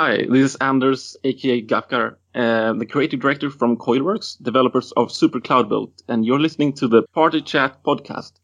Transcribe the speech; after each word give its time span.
Hi, 0.00 0.18
this 0.30 0.52
is 0.52 0.56
Anders, 0.60 1.16
aka 1.24 1.60
Gafgar, 1.60 2.18
uh, 2.32 2.72
the 2.74 2.86
creative 2.86 3.18
director 3.18 3.50
from 3.50 3.76
Coilworks, 3.76 4.40
developers 4.40 4.92
of 4.92 5.10
Super 5.10 5.40
Cloudbuilt, 5.40 5.90
and 6.06 6.24
you're 6.24 6.38
listening 6.38 6.72
to 6.74 6.86
the 6.86 7.02
Party 7.14 7.42
Chat 7.42 7.82
podcast. 7.82 8.34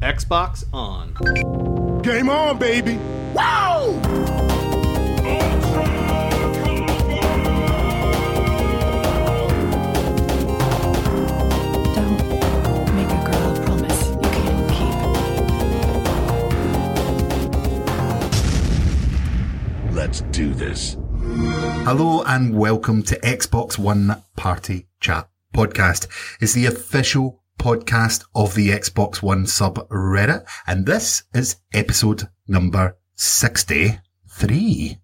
Xbox 0.00 0.64
on. 0.72 2.00
Game 2.00 2.30
on, 2.30 2.58
baby. 2.58 2.96
Wow! 3.34 4.51
Let's 20.12 20.20
do 20.36 20.52
this. 20.52 20.98
Hello 21.86 22.22
and 22.24 22.54
welcome 22.54 23.02
to 23.04 23.18
Xbox 23.20 23.78
One 23.78 24.22
Party 24.36 24.86
Chat 25.00 25.26
Podcast. 25.54 26.06
It's 26.38 26.52
the 26.52 26.66
official 26.66 27.42
podcast 27.58 28.26
of 28.34 28.54
the 28.54 28.68
Xbox 28.68 29.22
One 29.22 29.46
subreddit, 29.46 30.46
and 30.66 30.84
this 30.84 31.22
is 31.32 31.56
episode 31.72 32.28
number 32.46 32.98
63. 33.14 34.98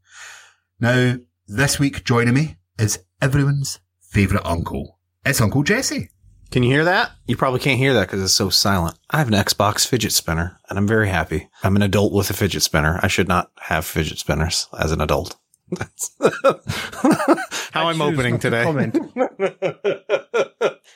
Now, 0.78 1.16
this 1.46 1.78
week 1.78 2.04
joining 2.04 2.34
me 2.34 2.58
is 2.78 3.02
everyone's 3.22 3.80
favourite 4.00 4.44
uncle. 4.44 4.98
It's 5.24 5.40
Uncle 5.40 5.62
Jessy. 5.62 6.10
Can 6.50 6.62
you 6.62 6.70
hear 6.70 6.84
that? 6.84 7.12
You 7.26 7.36
probably 7.36 7.60
can't 7.60 7.78
hear 7.78 7.92
that 7.94 8.06
because 8.08 8.22
it's 8.22 8.32
so 8.32 8.48
silent. 8.48 8.98
I 9.10 9.18
have 9.18 9.28
an 9.28 9.34
Xbox 9.34 9.86
fidget 9.86 10.12
spinner 10.12 10.58
and 10.68 10.78
I'm 10.78 10.86
very 10.86 11.08
happy. 11.08 11.48
I'm 11.62 11.76
an 11.76 11.82
adult 11.82 12.12
with 12.12 12.30
a 12.30 12.32
fidget 12.32 12.62
spinner. 12.62 12.98
I 13.02 13.08
should 13.08 13.28
not 13.28 13.50
have 13.60 13.84
fidget 13.84 14.18
spinners 14.18 14.66
as 14.78 14.90
an 14.90 15.02
adult. 15.02 15.36
That's 15.70 16.10
how 17.72 17.88
I'm 17.88 18.00
opening 18.00 18.38
today. 18.38 18.62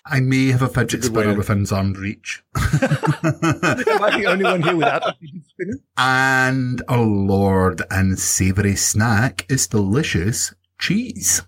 I 0.06 0.20
may 0.20 0.46
have 0.46 0.62
a 0.62 0.68
fidget 0.68 1.02
Good 1.02 1.12
spinner 1.12 1.34
within 1.36 1.66
arm's 1.70 1.98
reach. 1.98 2.42
Am 2.56 2.62
I 4.02 4.18
the 4.18 4.26
only 4.28 4.44
one 4.44 4.62
here 4.62 4.76
without 4.76 5.06
a 5.06 5.14
fidget 5.20 5.42
spinner? 5.50 5.78
and 5.98 6.82
a 6.88 6.96
lord 6.98 7.82
and 7.90 8.18
savoury 8.18 8.76
snack 8.76 9.44
is 9.50 9.66
delicious 9.66 10.54
cheese. 10.78 11.42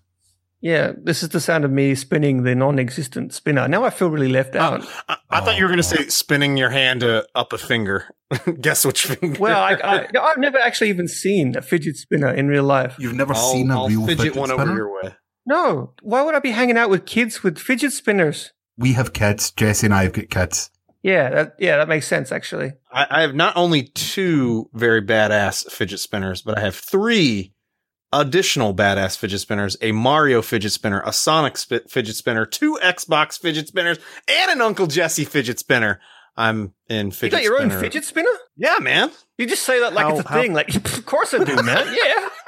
Yeah, 0.64 0.92
this 0.96 1.22
is 1.22 1.28
the 1.28 1.40
sound 1.40 1.66
of 1.66 1.70
me 1.70 1.94
spinning 1.94 2.42
the 2.42 2.54
non-existent 2.54 3.34
spinner. 3.34 3.68
Now 3.68 3.84
I 3.84 3.90
feel 3.90 4.08
really 4.08 4.30
left 4.30 4.56
out. 4.56 4.82
I, 5.06 5.18
I 5.28 5.40
thought 5.42 5.58
you 5.58 5.64
were 5.64 5.68
going 5.68 5.76
to 5.76 5.82
say 5.82 6.08
spinning 6.08 6.56
your 6.56 6.70
hand 6.70 7.04
uh, 7.04 7.24
up 7.34 7.52
a 7.52 7.58
finger. 7.58 8.06
Guess 8.62 8.86
which 8.86 9.04
finger? 9.04 9.38
well, 9.38 9.62
I, 9.62 9.74
I, 9.74 10.06
I've 10.22 10.38
never 10.38 10.58
actually 10.58 10.88
even 10.88 11.06
seen 11.06 11.54
a 11.54 11.60
fidget 11.60 11.96
spinner 11.96 12.32
in 12.32 12.48
real 12.48 12.64
life. 12.64 12.96
You've 12.98 13.12
never 13.12 13.34
I'll, 13.34 13.52
seen 13.52 13.70
a 13.70 13.78
I'll 13.78 13.88
real 13.88 14.06
fidget 14.06 14.20
fidget, 14.20 14.36
one 14.36 14.48
spinner? 14.48 14.62
over 14.62 14.74
your 14.74 14.94
way. 15.02 15.14
No, 15.44 15.92
why 16.00 16.22
would 16.22 16.34
I 16.34 16.38
be 16.38 16.52
hanging 16.52 16.78
out 16.78 16.88
with 16.88 17.04
kids 17.04 17.42
with 17.42 17.58
fidget 17.58 17.92
spinners? 17.92 18.54
We 18.78 18.94
have 18.94 19.12
kids. 19.12 19.50
Jessy 19.50 19.88
and 19.88 19.92
I 19.92 20.04
have 20.04 20.14
got 20.14 20.30
kids. 20.30 20.70
Yeah, 21.02 21.28
that 21.28 21.56
yeah, 21.58 21.76
that 21.76 21.88
makes 21.88 22.06
sense 22.06 22.32
actually. 22.32 22.72
I, 22.90 23.06
I 23.10 23.20
have 23.20 23.34
not 23.34 23.58
only 23.58 23.82
two 23.82 24.70
very 24.72 25.02
badass 25.02 25.70
fidget 25.70 26.00
spinners, 26.00 26.40
but 26.40 26.56
I 26.56 26.62
have 26.62 26.74
three 26.74 27.52
additional 28.20 28.74
badass 28.74 29.16
fidget 29.18 29.40
spinners: 29.40 29.76
a 29.80 29.92
Mario 29.92 30.40
fidget 30.42 30.72
spinner, 30.72 31.02
a 31.04 31.12
Sonic 31.12 31.56
sp- 31.60 31.84
fidget 31.88 32.16
spinner, 32.16 32.46
two 32.46 32.78
Xbox 32.82 33.38
fidget 33.38 33.68
spinners, 33.68 33.98
and 34.28 34.50
an 34.52 34.60
Uncle 34.60 34.86
Jessy 34.86 35.24
fidget 35.24 35.58
spinner. 35.58 36.00
I'm 36.36 36.74
in 36.88 37.10
fidget. 37.10 37.40
You 37.40 37.48
got 37.50 37.60
your 37.60 37.62
own 37.62 37.70
fidget 37.80 38.04
spinner? 38.04 38.32
Yeah, 38.56 38.76
man. 38.80 39.10
You 39.38 39.46
just 39.46 39.62
say 39.64 39.80
that 39.80 39.92
like 39.94 40.06
How- 40.06 40.16
it's 40.18 40.26
a 40.26 40.28
how- 40.28 40.40
thing. 40.40 40.52
Like, 40.52 40.74
of 40.98 41.06
course 41.06 41.32
I 41.34 41.44
do, 41.44 41.54
man. 41.62 41.94
Yeah. 41.94 42.28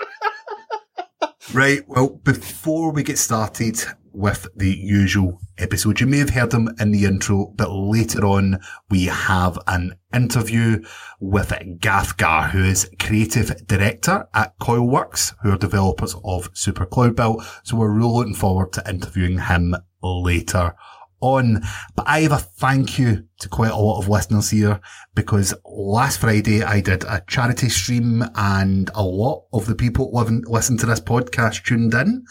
Right. 1.53 1.83
Well, 1.87 2.21
before 2.25 2.93
we 2.93 3.03
get 3.03 3.19
started 3.19 3.79
with 4.13 4.49
the 4.57 4.71
usual 4.71 5.41
episode, 5.59 6.01
you 6.01 6.07
may 6.07 6.19
have 6.19 6.31
heard 6.31 6.51
them 6.51 6.69
in 6.81 6.91
the 6.91 7.05
intro, 7.05 7.53
but 7.55 7.71
later 7.71 8.25
on 8.25 8.59
we 8.91 9.05
have 9.05 9.59
an 9.67 9.95
interview 10.13 10.83
with 11.21 11.51
Gafgar, 11.79 12.51
who 12.51 12.65
is 12.65 12.91
creative 12.99 13.67
director 13.67 14.29
at 14.35 14.59
Coilworks, 14.59 15.35
who 15.43 15.53
are 15.53 15.59
developers 15.59 16.17
of 16.25 16.51
Super 16.53 16.87
Cloudbuilt. 16.87 17.45
So 17.63 17.77
we're 17.77 17.91
really 17.91 18.13
looking 18.13 18.35
forward 18.35 18.73
to 18.73 18.89
interviewing 18.89 19.39
him 19.39 19.77
later 20.03 20.75
on. 21.21 21.63
But 21.95 22.09
I 22.09 22.21
have 22.21 22.33
a 22.33 22.39
thank 22.39 22.99
you 22.99 23.25
to 23.41 23.49
quite 23.49 23.71
a 23.71 23.77
lot 23.77 23.99
of 23.99 24.09
listeners 24.09 24.51
here 24.51 24.81
because 25.15 25.55
last 25.65 26.21
Friday 26.21 26.63
I 26.63 26.81
did 26.81 27.05
a 27.05 27.23
charity 27.27 27.69
stream 27.69 28.25
and 28.35 28.91
a 28.95 29.03
lot 29.03 29.45
of 29.53 29.67
the 29.67 29.75
people 29.75 30.11
who 30.11 30.19
haven't 30.19 30.49
listened 30.49 30.81
to 30.81 30.87
this 30.87 31.01
podcast 31.01 31.65
tuned 31.65 31.95
in. 31.95 32.25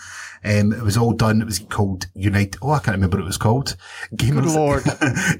Um, 0.43 0.73
it 0.73 0.83
was 0.83 0.97
all 0.97 1.13
done. 1.13 1.41
It 1.41 1.45
was 1.45 1.59
called 1.59 2.07
Unite. 2.13 2.55
Oh, 2.61 2.71
I 2.71 2.79
can't 2.79 2.95
remember 2.97 3.17
what 3.17 3.23
it 3.23 3.27
was 3.27 3.37
called. 3.37 3.75
Gamers, 4.15 4.55
Lord. 4.55 4.83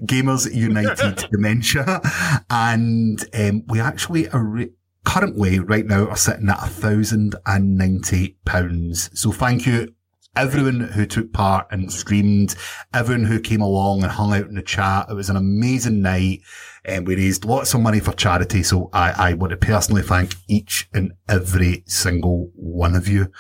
Gamers 0.06 0.54
United 0.54 1.28
Dementia. 1.32 2.02
And, 2.50 3.24
um, 3.34 3.64
we 3.68 3.80
actually 3.80 4.30
are 4.30 4.66
currently 5.06 5.60
right 5.60 5.86
now 5.86 6.08
are 6.08 6.18
sitting 6.18 6.50
at 6.50 6.64
a 6.64 6.68
thousand 6.68 7.36
and 7.46 7.78
ninety 7.78 8.38
pounds. 8.44 9.10
So 9.18 9.32
thank 9.32 9.66
you 9.66 9.95
everyone 10.36 10.80
who 10.80 11.06
took 11.06 11.34
part 11.34 11.68
and 11.72 11.92
screamed, 11.92 12.56
everyone 12.94 13.26
who 13.26 13.40
came 13.40 13.62
along 13.62 14.04
and 14.04 14.12
hung 14.12 14.34
out 14.34 14.48
in 14.48 14.56
the 14.56 14.62
chat. 14.62 15.08
It 15.10 15.14
was 15.14 15.30
an 15.30 15.36
amazing 15.36 16.02
night 16.02 16.42
and 16.84 17.08
we 17.08 17.16
raised 17.16 17.46
lots 17.46 17.74
of 17.74 17.82
money 17.82 18.00
for 18.00 18.14
charity. 18.14 18.64
So 18.64 18.90
I, 18.94 19.30
I 19.30 19.34
want 19.34 19.52
to 19.52 19.58
personally 19.58 20.02
thank 20.02 20.36
each 20.48 20.88
and 20.94 21.14
every 21.28 21.84
single 21.88 22.52
one 22.56 22.96
of 22.96 23.08
you. 23.08 23.32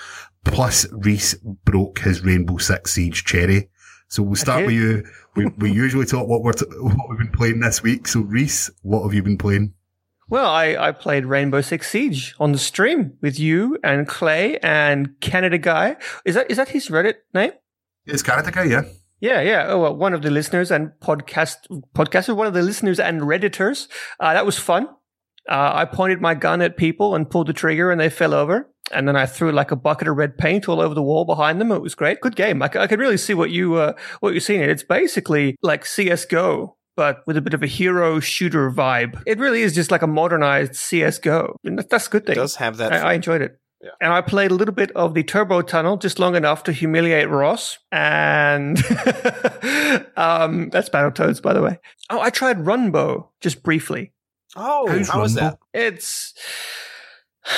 Plus 0.44 0.88
Rhys 0.92 1.36
broke 1.64 2.00
his 2.00 2.24
Rainbow 2.24 2.58
Six 2.58 2.94
Siege 2.94 3.26
cherry. 3.26 3.70
So 4.08 4.24
we'll 4.24 4.36
start 4.36 4.66
with 4.66 4.76
you. 4.76 5.04
We, 5.36 5.48
we 5.58 5.72
usually 5.72 6.06
talk 6.06 6.28
what 6.28 6.44
we're, 6.44 6.54
t- 6.54 6.66
what 6.80 7.10
we've 7.10 7.20
been 7.20 7.32
playing 7.32 7.60
this 7.60 7.82
week. 7.82 8.08
So 8.08 8.22
Rhys, 8.22 8.70
what 8.82 9.04
have 9.04 9.14
you 9.14 9.24
been 9.24 9.38
playing? 9.38 9.74
Well, 10.28 10.47
I, 10.50 10.75
I 10.75 10.91
played 10.91 11.25
Rainbow 11.25 11.62
Six 11.62 11.90
Siege 11.90 12.34
on 12.40 12.52
the 12.52 12.58
stream 12.58 13.18
with 13.22 13.40
you 13.40 13.78
and 13.84 14.08
Clay 14.08 14.58
and 14.59 15.19
Canada 15.22 15.58
Guy. 15.58 15.97
Is 16.25 16.36
that 16.36 16.50
is 16.50 16.58
that 16.58 16.69
his 16.69 16.90
Reddit 16.90 17.16
name? 17.34 17.52
It's 18.06 18.24
Canada 18.24 18.52
guy, 18.52 18.64
yeah. 18.64 18.84
Yeah, 19.19 19.41
yeah. 19.41 19.66
Oh, 19.69 19.80
well, 19.80 19.96
one 19.96 20.14
of 20.14 20.22
the 20.22 20.30
listeners 20.30 20.72
and 20.72 20.91
podcast 21.02 21.58
podcaster, 21.96 22.35
one 22.35 22.47
of 22.47 22.53
the 22.53 22.62
listeners 22.62 23.00
and 23.00 23.22
redditors. 23.22 23.88
Uh, 24.19 24.34
that 24.34 24.46
was 24.46 24.59
fun. 24.59 24.88
Uh, 25.50 25.72
I 25.74 25.85
pointed 25.85 26.22
my 26.22 26.34
gun 26.34 26.62
at 26.62 26.75
people 26.78 27.16
and 27.16 27.30
pulled 27.30 27.47
the 27.47 27.53
trigger, 27.53 27.91
and 27.91 28.00
they 28.00 28.09
fell 28.09 28.34
over. 28.34 28.69
And 28.91 29.08
then 29.08 29.16
I 29.16 29.25
threw 29.25 29.52
like 29.52 29.72
a 29.72 29.75
bucket 29.75 30.08
of 30.08 30.18
red 30.18 30.38
paint 30.38 30.68
all 30.69 30.80
over 30.80 30.94
the 30.94 31.02
wall 31.02 31.25
behind 31.25 31.59
them. 31.59 31.72
It 31.72 31.81
was 31.81 31.96
great. 31.96 32.22
Good 32.22 32.35
game. 32.35 32.62
I, 32.62 32.69
c- 32.69 32.78
I 32.78 32.85
could 32.85 33.00
really 33.00 33.18
see 33.18 33.34
what 33.34 33.50
you 33.50 33.75
uh, 33.75 33.94
what 34.19 34.34
you're 34.34 34.41
seeing. 34.41 34.62
It's 34.62 34.84
basically 34.84 35.56
like 35.64 35.85
CS:GO, 35.85 36.75
but 36.96 37.24
with 37.28 37.38
a 37.38 37.42
bit 37.42 37.54
of 37.54 37.62
a 37.64 37.68
hero 37.68 38.20
shooter 38.20 38.72
vibe. 38.72 39.22
It 39.26 39.38
really 39.40 39.62
is 39.62 39.74
just 39.76 39.92
like 39.92 40.02
a 40.02 40.08
modernized 40.08 40.76
CS:GO, 40.76 41.58
and 41.64 41.80
that's 41.80 42.08
a 42.08 42.10
good 42.10 42.24
It 42.24 42.28
thing. 42.28 42.36
does 42.36 42.56
have 42.58 42.78
that. 42.78 42.94
I, 42.94 43.12
I 43.12 43.14
enjoyed 43.14 43.42
it. 43.42 43.60
Yeah. 43.82 43.92
And 44.02 44.14
I 44.14 44.22
played 44.22 44.50
a 44.50 44.56
little 44.56 44.74
bit 44.74 44.90
of 44.94 45.14
the 45.14 45.22
Turbo 45.24 45.62
Tunnel 45.62 45.98
just 45.98 46.18
long 46.18 46.36
enough 46.36 46.64
to 46.64 46.72
humiliate 46.72 47.30
Ross. 47.30 47.78
And 47.92 48.78
um, 50.18 50.70
that's 50.70 50.90
Battletoads, 50.90 51.42
by 51.42 51.54
the 51.54 51.62
way. 51.62 51.78
Oh, 52.10 52.20
I 52.20 52.30
tried 52.30 52.60
Runbow 52.60 53.28
just 53.42 53.64
briefly. 53.64 54.14
oh, 54.56 54.88
How's 54.90 55.10
how 55.10 55.22
was 55.22 55.34
that? 55.36 55.60
It's 55.74 56.34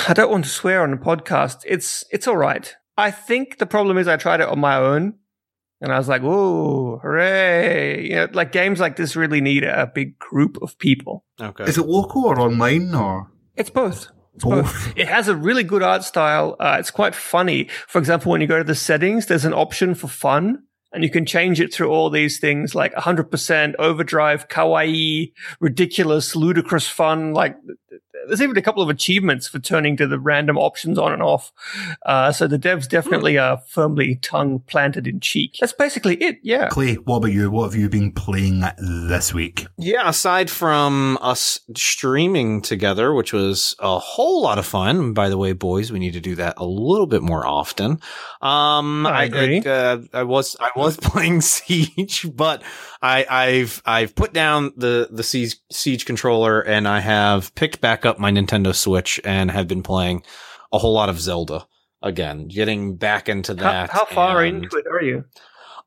I 0.06 0.12
don't 0.12 0.30
want 0.30 0.44
to 0.44 0.50
swear 0.50 0.82
on 0.82 0.90
the 0.90 0.96
podcast. 0.98 1.58
It's 1.66 2.04
it's 2.10 2.26
all 2.26 2.36
right. 2.36 2.74
I 2.96 3.10
think 3.10 3.58
the 3.58 3.66
problem 3.66 3.96
is 3.96 4.08
I 4.08 4.16
tried 4.16 4.40
it 4.40 4.48
on 4.48 4.58
my 4.58 4.76
own. 4.76 5.14
And 5.80 5.92
I 5.92 5.98
was 5.98 6.08
like, 6.08 6.22
"Whoa, 6.22 6.98
hooray!" 7.02 8.08
You 8.08 8.14
know, 8.16 8.28
like 8.32 8.50
games 8.52 8.80
like 8.80 8.96
this 8.96 9.14
really 9.14 9.40
need 9.40 9.64
a 9.64 9.90
big 9.92 10.18
group 10.18 10.58
of 10.60 10.78
people. 10.78 11.24
Okay. 11.40 11.64
Is 11.64 11.78
it 11.78 11.86
local 11.86 12.24
or 12.24 12.38
online 12.40 12.94
or 12.94 13.30
It's 13.56 13.70
both. 13.70 14.08
It's 14.34 14.44
both? 14.44 14.64
both. 14.64 14.96
It 14.96 15.08
has 15.08 15.28
a 15.28 15.36
really 15.36 15.62
good 15.62 15.82
art 15.82 16.02
style. 16.04 16.56
Uh, 16.58 16.76
it's 16.80 16.90
quite 16.90 17.14
funny. 17.14 17.68
For 17.86 17.98
example, 17.98 18.32
when 18.32 18.40
you 18.40 18.46
go 18.46 18.58
to 18.58 18.64
the 18.64 18.74
settings, 18.74 19.26
there's 19.26 19.44
an 19.44 19.54
option 19.54 19.94
for 19.94 20.08
fun, 20.08 20.64
and 20.92 21.04
you 21.04 21.10
can 21.10 21.24
change 21.26 21.60
it 21.60 21.72
through 21.72 21.90
all 21.90 22.10
these 22.10 22.38
things 22.40 22.74
like 22.74 22.94
100% 22.94 23.74
overdrive, 23.78 24.48
kawaii, 24.48 25.32
ridiculous, 25.60 26.34
ludicrous 26.34 26.88
fun. 26.88 27.32
Like 27.34 27.56
there's 28.26 28.42
even 28.42 28.56
a 28.56 28.62
couple 28.62 28.82
of 28.82 28.88
achievements 28.88 29.48
for 29.48 29.58
turning 29.58 29.96
to 29.96 30.06
the 30.06 30.18
random 30.18 30.58
options 30.58 30.98
on 30.98 31.12
and 31.12 31.22
off. 31.22 31.52
Uh, 32.04 32.32
so 32.32 32.46
the 32.46 32.58
devs 32.58 32.88
definitely 32.88 33.38
are 33.38 33.58
firmly 33.58 34.16
tongue 34.16 34.60
planted 34.60 35.06
in 35.06 35.20
cheek. 35.20 35.56
That's 35.60 35.72
basically 35.72 36.16
it. 36.16 36.38
Yeah. 36.42 36.68
Clay, 36.68 36.94
what 36.94 37.18
about 37.18 37.32
you? 37.32 37.50
What 37.50 37.64
have 37.72 37.80
you 37.80 37.88
been 37.88 38.12
playing 38.12 38.64
this 39.08 39.32
week? 39.32 39.66
Yeah, 39.76 40.08
aside 40.08 40.50
from 40.50 41.18
us 41.20 41.60
streaming 41.76 42.62
together, 42.62 43.12
which 43.14 43.32
was 43.32 43.74
a 43.78 43.98
whole 43.98 44.42
lot 44.42 44.58
of 44.58 44.66
fun. 44.66 45.12
By 45.12 45.28
the 45.28 45.38
way, 45.38 45.52
boys, 45.52 45.92
we 45.92 45.98
need 45.98 46.12
to 46.14 46.20
do 46.20 46.34
that 46.36 46.54
a 46.56 46.64
little 46.66 47.06
bit 47.06 47.22
more 47.22 47.46
often. 47.46 48.00
Um, 48.40 49.06
I 49.06 49.24
agree. 49.24 49.60
uh, 49.60 49.98
I 50.12 50.22
was 50.22 50.56
I 50.60 50.70
was 50.76 50.96
playing 51.02 51.40
Siege, 51.40 52.26
but 52.34 52.62
I, 53.00 53.26
I've 53.30 53.82
I've 53.86 54.14
put 54.14 54.32
down 54.32 54.72
the 54.76 55.08
the 55.10 55.22
Siege, 55.22 55.56
Siege 55.70 56.04
controller 56.04 56.60
and 56.60 56.88
I 56.88 57.00
have 57.00 57.54
picked 57.54 57.80
back 57.80 58.04
up 58.04 58.18
my 58.18 58.30
Nintendo 58.30 58.74
Switch 58.74 59.20
and 59.24 59.50
have 59.50 59.68
been 59.68 59.82
playing 59.82 60.22
a 60.72 60.78
whole 60.78 60.92
lot 60.94 61.08
of 61.08 61.20
Zelda 61.20 61.66
again, 62.02 62.48
getting 62.48 62.96
back 62.96 63.28
into 63.28 63.52
How, 63.54 63.62
that. 63.62 63.90
how 63.90 64.04
far 64.04 64.42
and- 64.42 64.64
into 64.64 64.76
it 64.76 64.86
are 64.90 65.02
you? 65.02 65.24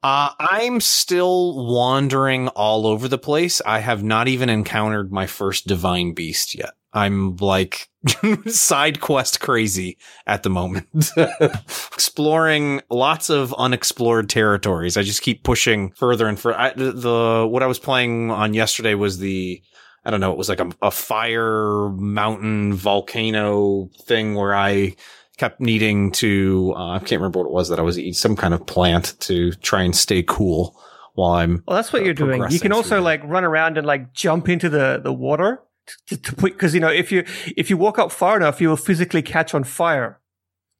Uh, 0.04 0.32
I'm 0.40 0.82
still 0.82 1.68
wandering 1.68 2.48
all 2.48 2.88
over 2.88 3.08
the 3.08 3.20
place. 3.20 3.62
I 3.64 3.80
have 3.80 4.04
not 4.04 4.28
even 4.28 4.50
encountered 4.50 5.12
my 5.12 5.28
first 5.28 5.68
divine 5.68 6.14
beast 6.16 6.56
yet. 6.56 6.72
I'm 6.94 7.38
like 7.38 7.90
side 8.48 9.00
quest 9.00 9.40
crazy 9.40 9.98
at 10.28 10.44
the 10.44 10.50
moment. 10.50 10.88
Exploring 11.94 12.82
lots 12.90 13.30
of 13.30 13.54
unexplored 13.54 14.30
territories. 14.30 14.98
I 14.98 15.04
just 15.04 15.22
keep 15.22 15.44
pushing 15.44 15.92
further 15.92 16.28
and 16.28 16.40
further. 16.40 16.60
I, 16.60 16.74
the, 16.74 16.92
the, 16.92 17.48
what 17.50 17.64
I 17.64 17.68
was 17.68 17.80
playing 17.80 18.32
on 18.32 18.54
yesterday 18.54 18.94
was 18.94 19.20
the, 19.20 19.62
I 20.04 20.12
don't 20.12 20.20
know, 20.20 20.32
it 20.32 20.38
was 20.38 20.50
like 20.50 20.60
a, 20.60 20.70
a 20.82 20.92
fire 20.92 21.90
mountain 21.90 22.74
volcano 22.74 23.90
thing 24.04 24.36
where 24.36 24.56
I 24.56 24.96
kept 25.38 25.62
needing 25.62 26.12
to, 26.14 26.74
uh, 26.76 26.96
I 26.96 27.00
can't 27.00 27.22
remember 27.22 27.40
what 27.40 27.48
it 27.48 27.54
was 27.54 27.70
that 27.70 27.80
I 27.80 27.84
was 27.84 27.98
eating, 27.98 28.14
some 28.14 28.36
kind 28.36 28.54
of 28.54 28.66
plant 28.66 29.16
to 29.22 29.54
try 29.54 29.84
and 29.84 29.96
stay 29.96 30.24
cool 30.24 30.78
while 31.14 31.34
I'm, 31.34 31.64
Well, 31.68 31.76
that's 31.76 31.94
what 31.94 32.02
uh, 32.02 32.06
you're 32.06 32.14
doing. 32.14 32.44
You 32.50 32.60
can 32.60 32.72
also 32.72 33.02
like 33.02 33.24
run 33.24 33.44
around 33.44 33.78
and 33.78 33.88
like 33.88 34.14
jump 34.14 34.50
into 34.50 34.70
the 34.70 35.00
the 35.04 35.14
water 35.14 35.62
to, 36.08 36.18
to 36.18 36.36
put 36.36 36.54
because 36.54 36.74
you 36.74 36.80
know 36.80 36.90
if 36.90 37.12
you 37.12 37.24
if 37.58 37.70
you 37.70 37.78
walk 37.78 38.00
up 38.00 38.12
far 38.12 38.38
enough, 38.38 38.62
you 38.62 38.70
will 38.70 38.78
physically 38.78 39.22
catch 39.22 39.54
on 39.54 39.64
fire. 39.64 40.20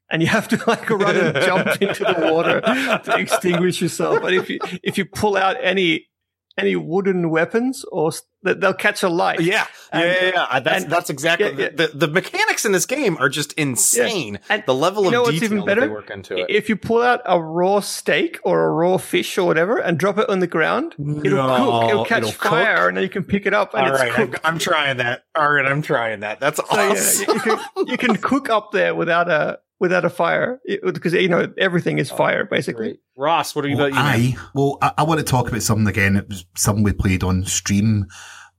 And 0.10 0.22
you 0.22 0.28
have 0.28 0.50
to 0.50 0.62
like 0.68 0.90
run 0.90 1.16
and 1.16 1.36
jump 1.38 1.68
into 1.82 2.04
the 2.04 2.32
water 2.32 2.60
to 2.62 3.18
extinguish 3.18 3.82
yourself. 3.82 4.22
But 4.22 4.34
if 4.34 4.50
you 4.50 4.60
if 4.84 4.98
you 4.98 5.06
pull 5.06 5.38
out 5.38 5.56
any 5.62 6.10
any 6.58 6.76
wooden 6.76 7.30
weapons 7.30 7.86
or 7.92 8.12
they'll 8.44 8.74
catch 8.74 9.04
a 9.04 9.10
light. 9.10 9.40
Yeah, 9.42 9.66
And- 9.92 10.04
yeah, 10.04 10.14
yeah, 10.24 10.32
yeah. 10.54 10.60
That's 10.60 10.84
and- 10.84 10.92
that's 10.92 11.10
exactly 11.10 11.48
yeah, 11.52 11.60
yeah. 11.60 11.70
The, 11.70 11.88
the 11.94 12.08
mechanics 12.08 12.66
in 12.66 12.72
this 12.72 12.86
game 12.86 13.18
are 13.18 13.30
just 13.30 13.54
insane. 13.54 14.40
And 14.50 14.64
the 14.66 14.74
level 14.74 15.04
you 15.04 15.08
of 15.10 15.14
know 15.14 15.22
what's 15.22 15.34
detail 15.34 15.46
even 15.46 15.58
that 15.60 15.66
better? 15.66 15.82
they 15.82 15.88
work 15.88 16.10
into 16.10 16.38
it. 16.38 16.46
If 16.50 16.70
you 16.70 16.76
pull 16.76 17.02
out 17.02 17.22
a 17.26 17.42
raw 17.42 17.80
steak 17.82 18.40
or 18.44 18.66
a 18.66 18.72
raw 18.72 18.98
fish 18.98 19.38
or 19.38 19.46
whatever 19.46 19.78
and 19.78 19.98
drop 19.98 20.18
it 20.18 20.30
on 20.30 20.40
the 20.40 20.48
ground, 20.48 20.96
it'll 21.00 21.48
cook. 21.48 21.90
It'll 21.90 22.06
catch 22.06 22.20
it'll 22.24 22.32
cook? 22.32 22.52
fire, 22.52 22.88
and 22.88 22.98
then 22.98 23.04
you 23.04 23.10
can 23.10 23.24
pick 23.24 23.46
it 23.46 23.54
up 23.54 23.74
and 23.74 23.86
All 23.86 23.92
it's 23.94 24.00
right, 24.02 24.12
I'm, 24.20 24.32
cooked. 24.32 24.46
I'm 24.46 24.58
trying 24.60 24.98
that. 24.98 25.24
All 25.36 25.52
right, 25.52 25.66
I'm 25.66 25.82
trying 25.82 26.22
that. 26.22 26.40
That's 26.40 26.58
So 26.58 26.64
awesome. 26.70 27.26
you, 27.28 27.34
you 27.36 27.40
can 27.42 27.60
you 27.88 27.98
can 27.98 28.16
cook 28.18 28.50
up 28.50 28.72
there 28.72 28.96
without 28.96 29.30
a 29.30 29.60
without 29.82 30.06
a 30.06 30.10
fire 30.10 30.62
because 30.94 31.14
you 31.14 31.28
know 31.28 31.52
everything 31.58 31.98
is 31.98 32.12
oh, 32.12 32.16
fire 32.16 32.46
basically. 32.46 32.90
Great. 32.90 33.00
Ross, 33.18 33.56
what 33.56 33.66
are 33.66 33.68
you 33.68 33.76
Well, 33.76 33.88
about 33.88 33.98
you? 33.98 34.32
man? 34.32 34.38
I 34.38 34.50
well, 34.54 34.78
I, 34.82 34.94
I 35.00 35.04
want 35.04 35.20
to 35.20 35.26
talk 35.26 35.50
about 35.50 35.64
something 35.64 35.88
again. 35.88 36.16
It 36.16 36.30
was 36.30 36.46
something 36.56 36.84
we 36.84 36.94
played 36.94 37.24
on 37.24 37.44
stream, 37.44 38.06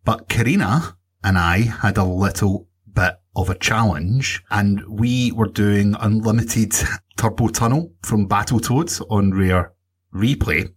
but 0.05 0.29
Karina 0.29 0.97
and 1.23 1.39
I 1.39 1.59
had 1.59 1.97
a 1.97 2.05
little 2.05 2.67
bit 2.93 3.15
of 3.37 3.49
a 3.49 3.55
challenge, 3.55 4.43
and 4.51 4.83
we 4.89 5.33
were 5.33 5.47
doing 5.47 5.95
unlimited 6.01 6.75
turbo 7.17 7.49
tunnel 7.49 7.93
from 8.03 8.27
Battle 8.27 8.59
Battletoads 8.59 9.01
on 9.09 9.31
Rare 9.33 9.73
Replay. 10.13 10.71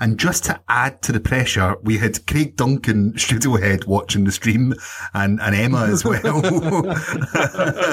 And 0.00 0.18
just 0.18 0.44
to 0.44 0.60
add 0.68 1.02
to 1.02 1.12
the 1.12 1.20
pressure, 1.20 1.76
we 1.82 1.98
had 1.98 2.26
Craig 2.26 2.56
Duncan 2.56 3.16
studio 3.18 3.56
head 3.56 3.84
watching 3.84 4.24
the 4.24 4.32
stream 4.32 4.74
and, 5.14 5.40
and 5.40 5.54
Emma 5.54 5.84
as 5.84 6.04
well. 6.04 6.42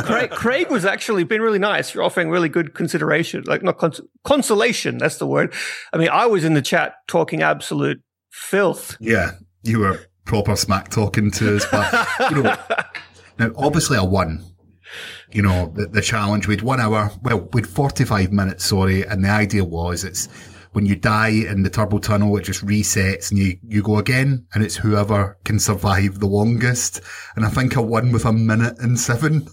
Craig, 0.03 0.31
Craig 0.31 0.69
was 0.69 0.85
actually 0.85 1.23
been 1.23 1.41
really 1.41 1.59
nice. 1.59 1.93
You're 1.93 2.03
offering 2.03 2.29
really 2.29 2.49
good 2.49 2.73
consideration, 2.73 3.43
like 3.45 3.63
not 3.63 3.77
cons- 3.77 4.01
consolation. 4.23 4.97
That's 4.97 5.17
the 5.17 5.27
word. 5.27 5.53
I 5.91 5.97
mean, 5.97 6.09
I 6.09 6.25
was 6.25 6.43
in 6.43 6.53
the 6.53 6.61
chat 6.61 6.95
talking 7.07 7.41
absolute 7.41 8.01
filth. 8.31 8.97
Yeah, 8.99 9.31
you 9.63 9.79
were 9.79 9.99
proper 10.25 10.55
smack 10.55 10.89
talking 10.89 11.31
to 11.31 11.55
us, 11.57 11.65
but 11.71 12.31
you 12.31 12.43
know, 12.43 12.55
now 13.39 13.51
obviously 13.55 13.97
I 13.97 14.03
won. 14.03 14.43
You 15.31 15.41
know, 15.41 15.73
the, 15.75 15.87
the 15.87 16.01
challenge 16.01 16.47
we'd 16.47 16.61
one 16.61 16.79
hour, 16.79 17.11
well, 17.23 17.49
we'd 17.53 17.65
45 17.65 18.31
minutes, 18.31 18.65
sorry, 18.65 19.03
and 19.03 19.25
the 19.25 19.29
idea 19.29 19.63
was 19.63 20.03
it's 20.03 20.27
when 20.73 20.85
you 20.85 20.95
die 20.95 21.29
in 21.29 21.63
the 21.63 21.69
turbo 21.69 21.99
tunnel, 21.99 22.35
it 22.37 22.43
just 22.43 22.65
resets 22.65 23.29
and 23.31 23.39
you, 23.39 23.57
you 23.67 23.81
go 23.81 23.97
again, 23.97 24.45
and 24.53 24.63
it's 24.63 24.75
whoever 24.75 25.37
can 25.45 25.59
survive 25.59 26.19
the 26.19 26.27
longest. 26.27 27.01
And 27.35 27.45
I 27.45 27.49
think 27.49 27.77
I 27.77 27.79
won 27.79 28.11
with 28.11 28.25
a 28.25 28.33
minute 28.33 28.77
and 28.79 28.99
seven. 28.99 29.47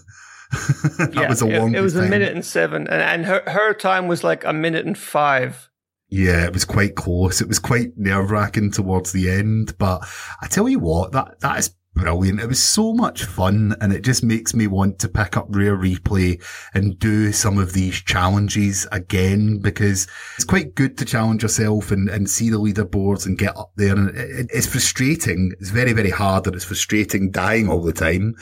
that 0.97 1.11
Yeah, 1.13 1.29
was 1.29 1.39
the 1.39 1.47
it, 1.47 1.59
longest. 1.59 1.79
it 1.79 1.81
was 1.81 1.95
a 1.95 2.03
minute 2.03 2.33
and 2.33 2.43
seven, 2.45 2.87
and, 2.87 3.01
and 3.01 3.25
her 3.25 3.41
her 3.47 3.73
time 3.73 4.07
was 4.07 4.23
like 4.23 4.43
a 4.43 4.51
minute 4.53 4.85
and 4.85 4.97
five. 4.97 5.69
Yeah, 6.09 6.45
it 6.45 6.51
was 6.53 6.65
quite 6.65 6.95
close. 6.95 7.39
It 7.39 7.47
was 7.47 7.57
quite 7.59 7.97
nerve 7.97 8.31
wracking 8.31 8.71
towards 8.71 9.13
the 9.13 9.29
end, 9.29 9.77
but 9.77 10.01
I 10.41 10.47
tell 10.47 10.67
you 10.67 10.77
what, 10.79 11.13
that, 11.13 11.39
that 11.39 11.59
is 11.59 11.73
brilliant. 11.93 12.39
It 12.39 12.47
was 12.47 12.63
so 12.63 12.93
much 12.93 13.25
fun 13.25 13.75
and 13.81 13.91
it 13.93 14.01
just 14.03 14.23
makes 14.23 14.53
me 14.53 14.67
want 14.67 14.99
to 14.99 15.09
pick 15.09 15.35
up 15.37 15.47
Rare 15.49 15.77
Replay 15.77 16.41
and 16.73 16.97
do 16.97 17.31
some 17.31 17.57
of 17.57 17.73
these 17.73 18.01
challenges 18.01 18.87
again 18.91 19.59
because 19.59 20.07
it's 20.35 20.45
quite 20.45 20.73
good 20.75 20.97
to 20.97 21.05
challenge 21.05 21.43
yourself 21.43 21.91
and, 21.91 22.09
and 22.09 22.29
see 22.29 22.49
the 22.49 22.59
leaderboards 22.59 23.25
and 23.25 23.37
get 23.37 23.55
up 23.57 23.71
there. 23.75 23.95
And 23.95 24.09
it, 24.09 24.29
it- 24.29 24.49
it's 24.53 24.67
frustrating. 24.67 25.53
It's 25.59 25.69
very, 25.69 25.93
very 25.93 26.09
hard 26.09 26.47
and 26.47 26.55
it's 26.55 26.65
frustrating 26.65 27.31
dying 27.31 27.69
all 27.69 27.81
the 27.81 27.93
time. 27.93 28.35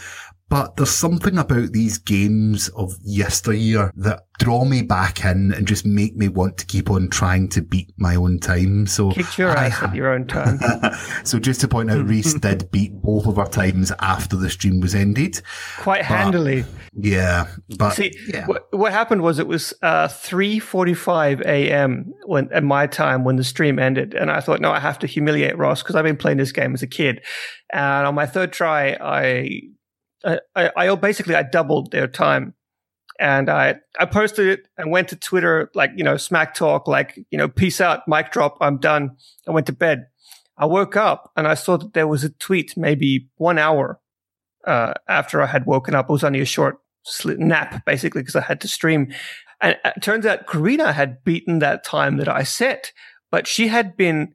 But 0.49 0.75
there's 0.75 0.89
something 0.89 1.37
about 1.37 1.71
these 1.71 1.99
games 1.99 2.69
of 2.69 2.95
yesteryear 3.03 3.91
that 3.97 4.23
draw 4.39 4.65
me 4.65 4.81
back 4.81 5.23
in 5.23 5.53
and 5.53 5.67
just 5.67 5.85
make 5.85 6.15
me 6.15 6.27
want 6.27 6.57
to 6.57 6.65
keep 6.65 6.89
on 6.89 7.09
trying 7.09 7.49
to 7.49 7.61
beat 7.61 7.93
my 7.97 8.15
own 8.15 8.39
time. 8.39 8.87
So 8.87 9.11
Kicked 9.11 9.37
your 9.37 9.55
I 9.55 9.67
ass 9.67 9.83
at 9.83 9.93
your 9.93 10.11
own 10.11 10.25
time. 10.25 10.59
so 11.23 11.37
just 11.37 11.61
to 11.61 11.67
point 11.67 11.91
out, 11.91 12.07
Rhys 12.07 12.33
did 12.41 12.71
beat 12.71 12.93
both 12.93 13.27
of 13.27 13.37
our 13.37 13.47
times 13.47 13.91
after 13.99 14.35
the 14.35 14.49
stream 14.49 14.79
was 14.79 14.95
ended. 14.95 15.41
Quite 15.77 16.03
handily. 16.03 16.65
Yeah, 16.95 17.47
but 17.77 17.91
See, 17.91 18.13
yeah. 18.27 18.47
what, 18.47 18.67
what 18.71 18.91
happened 18.91 19.21
was 19.21 19.37
it 19.37 19.47
was 19.47 19.73
uh, 19.83 20.07
3.45 20.07 21.41
a.m. 21.41 22.11
when 22.25 22.51
at 22.51 22.63
my 22.63 22.87
time 22.87 23.23
when 23.23 23.35
the 23.35 23.43
stream 23.43 23.77
ended. 23.77 24.15
And 24.15 24.31
I 24.31 24.39
thought, 24.39 24.61
no, 24.61 24.71
I 24.71 24.79
have 24.79 24.97
to 24.99 25.07
humiliate 25.07 25.57
Ross 25.57 25.83
because 25.83 25.95
I've 25.95 26.05
been 26.05 26.17
playing 26.17 26.37
this 26.37 26.51
game 26.51 26.73
as 26.73 26.81
a 26.81 26.87
kid. 26.87 27.21
And 27.71 28.07
on 28.07 28.15
my 28.15 28.25
third 28.25 28.51
try, 28.51 28.97
I, 28.99 29.61
I, 30.25 30.39
I, 30.75 30.95
basically, 30.95 31.35
I 31.35 31.43
doubled 31.43 31.91
their 31.91 32.07
time. 32.07 32.53
And 33.19 33.49
I, 33.49 33.75
I 33.99 34.05
posted 34.05 34.47
it 34.47 34.67
and 34.77 34.91
went 34.91 35.09
to 35.09 35.17
Twitter, 35.17 35.69
like, 35.75 35.91
you 35.97 36.05
know, 36.05 36.15
smack 36.15 36.53
talk, 36.55 36.87
like, 36.87 37.19
you 37.31 37.37
know, 37.37 37.49
peace 37.49 37.81
out, 37.81 38.07
mic 38.07 38.31
drop, 38.31 38.57
I'm 38.61 38.77
done. 38.77 39.17
I 39.45 39.51
went 39.51 39.67
to 39.67 39.73
bed. 39.73 40.05
I 40.57 40.65
woke 40.65 40.95
up 40.95 41.29
and 41.35 41.45
I 41.45 41.55
saw 41.55 41.77
that 41.77 41.93
there 41.93 42.07
was 42.07 42.23
a 42.23 42.29
tweet 42.29 42.77
maybe 42.77 43.29
one 43.35 43.57
hour 43.57 43.99
uh, 44.65 44.93
after 45.09 45.41
I 45.41 45.47
had 45.47 45.65
woken 45.65 45.95
up. 45.95 46.09
It 46.09 46.13
was 46.13 46.23
only 46.23 46.39
a 46.39 46.45
short 46.45 46.77
nap, 47.25 47.85
basically, 47.85 48.21
because 48.21 48.37
I 48.37 48.41
had 48.41 48.61
to 48.61 48.69
stream. 48.69 49.13
And 49.59 49.75
it 49.83 50.01
turns 50.01 50.25
out 50.25 50.47
Karina 50.47 50.93
had 50.93 51.23
beaten 51.25 51.59
that 51.59 51.83
time 51.83 52.17
that 52.17 52.29
I 52.29 52.43
set, 52.43 52.93
but 53.31 53.47
she 53.47 53.67
had 53.67 53.97
been 53.97 54.33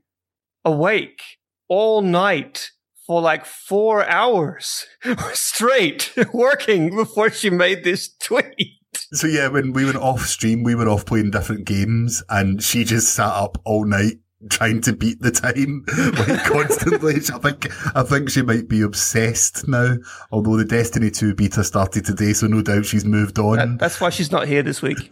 awake 0.63 1.23
all 1.69 2.03
night 2.03 2.71
for 3.07 3.21
like 3.21 3.45
four 3.45 4.05
hours 4.09 4.87
straight 5.33 6.13
working 6.33 6.95
before 6.97 7.31
she 7.31 7.51
made 7.51 7.85
this 7.85 8.15
tweet. 8.17 8.71
So 9.13 9.27
yeah, 9.27 9.49
when 9.49 9.73
we 9.73 9.85
were 9.85 9.97
off 9.99 10.21
stream, 10.23 10.63
we 10.63 10.75
were 10.75 10.89
off 10.89 11.05
playing 11.07 11.31
different 11.33 11.65
games, 11.67 12.23
and 12.29 12.63
she 12.63 12.85
just 12.85 13.15
sat 13.15 13.27
up 13.33 13.59
all 13.65 13.85
night 13.85 14.15
trying 14.51 14.81
to 14.83 14.93
beat 14.93 15.21
the 15.21 15.31
time, 15.31 15.85
like 16.29 16.45
constantly. 16.45 17.15
I 17.15 17.39
think 17.39 17.97
I 17.97 18.03
think 18.03 18.31
she 18.31 18.43
might 18.43 18.69
be 18.69 18.83
obsessed 18.83 19.67
now. 19.67 19.97
Although 20.31 20.57
the 20.57 20.65
Destiny 20.65 21.11
Two 21.11 21.35
beta 21.35 21.65
started 21.65 22.05
today, 22.05 22.33
so 22.35 22.47
no 22.47 22.63
doubt 22.63 22.87
she's 22.87 23.05
moved 23.05 23.39
on. 23.39 23.57
That- 23.57 23.79
that's 23.79 24.01
why 24.01 24.11
she's 24.11 24.31
not 24.31 24.47
here 24.47 24.63
this 24.63 24.81
week. 24.83 25.11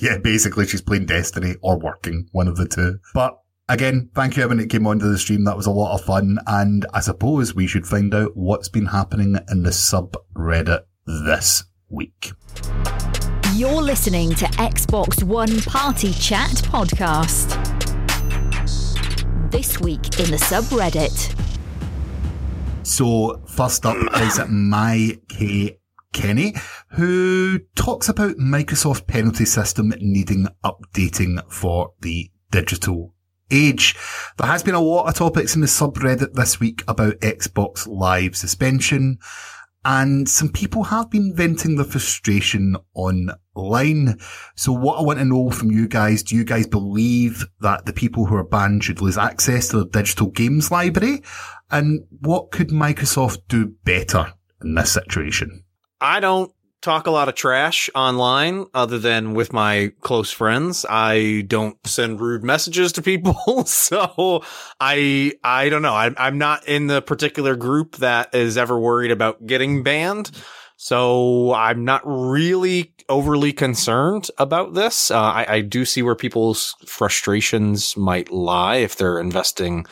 yeah, 0.00 0.18
basically 0.18 0.66
she's 0.66 0.82
playing 0.82 1.06
Destiny 1.06 1.54
or 1.62 1.78
working, 1.78 2.28
one 2.32 2.48
of 2.48 2.56
the 2.56 2.66
two. 2.68 2.98
But 3.14 3.38
again, 3.68 4.10
thank 4.14 4.36
you 4.36 4.42
everyone 4.42 4.62
that 4.62 4.70
came 4.70 4.86
onto 4.86 5.10
the 5.10 5.18
stream. 5.18 5.44
That 5.44 5.56
was 5.56 5.66
a 5.66 5.70
lot 5.70 5.94
of 5.94 6.04
fun. 6.04 6.38
And 6.46 6.86
I 6.92 7.00
suppose 7.00 7.54
we 7.54 7.66
should 7.66 7.86
find 7.86 8.14
out 8.14 8.36
what's 8.36 8.68
been 8.68 8.86
happening 8.86 9.36
in 9.50 9.62
the 9.62 9.70
subreddit 9.70 10.82
this 11.06 11.64
week. 11.88 12.32
You're 13.54 13.82
listening 13.82 14.30
to 14.36 14.44
Xbox 14.46 15.22
One 15.22 15.60
Party 15.62 16.12
Chat 16.12 16.50
Podcast. 16.50 17.56
This 19.50 19.80
week 19.80 20.18
in 20.20 20.30
the 20.30 20.36
subreddit. 20.36 21.34
So 22.86 23.42
first 23.46 23.84
up 23.84 23.96
is 24.16 24.40
My 24.48 25.18
K 25.28 25.78
Kenny, 26.12 26.54
who 26.92 27.58
talks 27.74 28.08
about 28.08 28.36
Microsoft 28.36 29.06
penalty 29.06 29.44
system 29.44 29.92
needing 30.00 30.46
updating 30.64 31.40
for 31.52 31.92
the 32.00 32.30
digital 32.50 33.14
age. 33.50 33.96
There 34.36 34.46
has 34.46 34.62
been 34.62 34.74
a 34.74 34.80
lot 34.80 35.08
of 35.08 35.14
topics 35.14 35.54
in 35.54 35.60
the 35.60 35.66
subreddit 35.66 36.34
this 36.34 36.60
week 36.60 36.82
about 36.88 37.20
Xbox 37.20 37.86
Live 37.86 38.36
suspension. 38.36 39.18
And 39.84 40.28
some 40.28 40.50
people 40.50 40.82
have 40.84 41.08
been 41.08 41.34
venting 41.34 41.76
their 41.76 41.84
frustration 41.84 42.76
online. 42.94 44.18
So 44.54 44.72
what 44.72 44.98
I 44.98 45.02
want 45.02 45.18
to 45.18 45.24
know 45.24 45.50
from 45.50 45.70
you 45.70 45.88
guys, 45.88 46.22
do 46.22 46.36
you 46.36 46.44
guys 46.44 46.66
believe 46.66 47.46
that 47.60 47.86
the 47.86 47.92
people 47.92 48.26
who 48.26 48.34
are 48.34 48.44
banned 48.44 48.84
should 48.84 49.00
lose 49.00 49.16
access 49.16 49.68
to 49.68 49.78
their 49.84 50.02
digital 50.02 50.28
games 50.28 50.70
library? 50.70 51.22
And 51.70 52.04
what 52.20 52.50
could 52.50 52.68
Microsoft 52.68 53.38
do 53.48 53.72
better 53.84 54.34
in 54.62 54.74
this 54.74 54.92
situation? 54.92 55.64
I 56.00 56.20
don't 56.20 56.52
talk 56.80 57.06
a 57.06 57.10
lot 57.10 57.28
of 57.28 57.34
trash 57.34 57.90
online 57.94 58.66
other 58.74 58.98
than 58.98 59.34
with 59.34 59.52
my 59.52 59.92
close 60.00 60.30
friends. 60.30 60.86
I 60.88 61.44
don't 61.46 61.76
send 61.86 62.20
rude 62.20 62.44
messages 62.44 62.92
to 62.92 63.02
people. 63.02 63.64
so 63.66 64.42
I, 64.80 65.32
I 65.42 65.68
don't 65.68 65.82
know. 65.82 65.94
I'm, 65.94 66.14
I'm 66.18 66.38
not 66.38 66.66
in 66.68 66.86
the 66.86 67.02
particular 67.02 67.56
group 67.56 67.96
that 67.96 68.34
is 68.34 68.56
ever 68.56 68.78
worried 68.78 69.10
about 69.10 69.46
getting 69.46 69.82
banned. 69.82 70.30
So 70.76 71.52
I'm 71.54 71.84
not 71.84 72.02
really 72.04 72.94
overly 73.08 73.52
concerned 73.52 74.28
about 74.38 74.74
this. 74.74 75.10
Uh, 75.10 75.20
I, 75.20 75.46
I 75.48 75.60
do 75.60 75.84
see 75.84 76.02
where 76.02 76.14
people's 76.14 76.76
frustrations 76.86 77.96
might 77.96 78.30
lie 78.30 78.76
if 78.76 78.94
they're 78.94 79.18
investing 79.18 79.86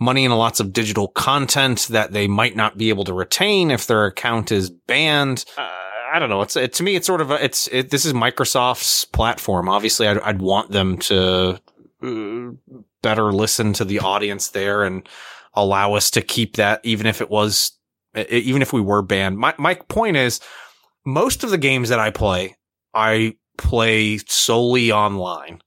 money 0.00 0.24
in 0.24 0.32
lots 0.32 0.58
of 0.58 0.72
digital 0.72 1.06
content 1.06 1.86
that 1.90 2.12
they 2.12 2.26
might 2.26 2.56
not 2.56 2.76
be 2.76 2.88
able 2.88 3.04
to 3.04 3.14
retain 3.14 3.70
if 3.70 3.86
their 3.86 4.04
account 4.04 4.50
is 4.50 4.68
banned. 4.68 5.44
Uh, 5.56 5.70
I 6.12 6.18
don't 6.18 6.28
know. 6.28 6.42
It's 6.42 6.56
it, 6.56 6.74
to 6.74 6.82
me, 6.82 6.94
it's 6.94 7.06
sort 7.06 7.22
of 7.22 7.30
a, 7.30 7.42
it's 7.42 7.68
it, 7.72 7.88
this 7.88 8.04
is 8.04 8.12
Microsoft's 8.12 9.06
platform. 9.06 9.68
Obviously, 9.68 10.06
I'd, 10.06 10.18
I'd 10.18 10.42
want 10.42 10.70
them 10.70 10.98
to 10.98 11.58
uh, 12.02 12.50
better 13.00 13.32
listen 13.32 13.72
to 13.74 13.84
the 13.84 14.00
audience 14.00 14.48
there 14.48 14.82
and 14.82 15.08
allow 15.54 15.94
us 15.94 16.10
to 16.10 16.20
keep 16.20 16.56
that, 16.56 16.80
even 16.84 17.06
if 17.06 17.22
it 17.22 17.30
was, 17.30 17.72
even 18.28 18.60
if 18.60 18.74
we 18.74 18.82
were 18.82 19.00
banned. 19.00 19.38
My 19.38 19.54
my 19.56 19.74
point 19.74 20.18
is, 20.18 20.40
most 21.06 21.44
of 21.44 21.50
the 21.50 21.58
games 21.58 21.88
that 21.88 21.98
I 21.98 22.10
play, 22.10 22.56
I 22.92 23.36
play 23.56 24.18
solely 24.26 24.92
online. 24.92 25.62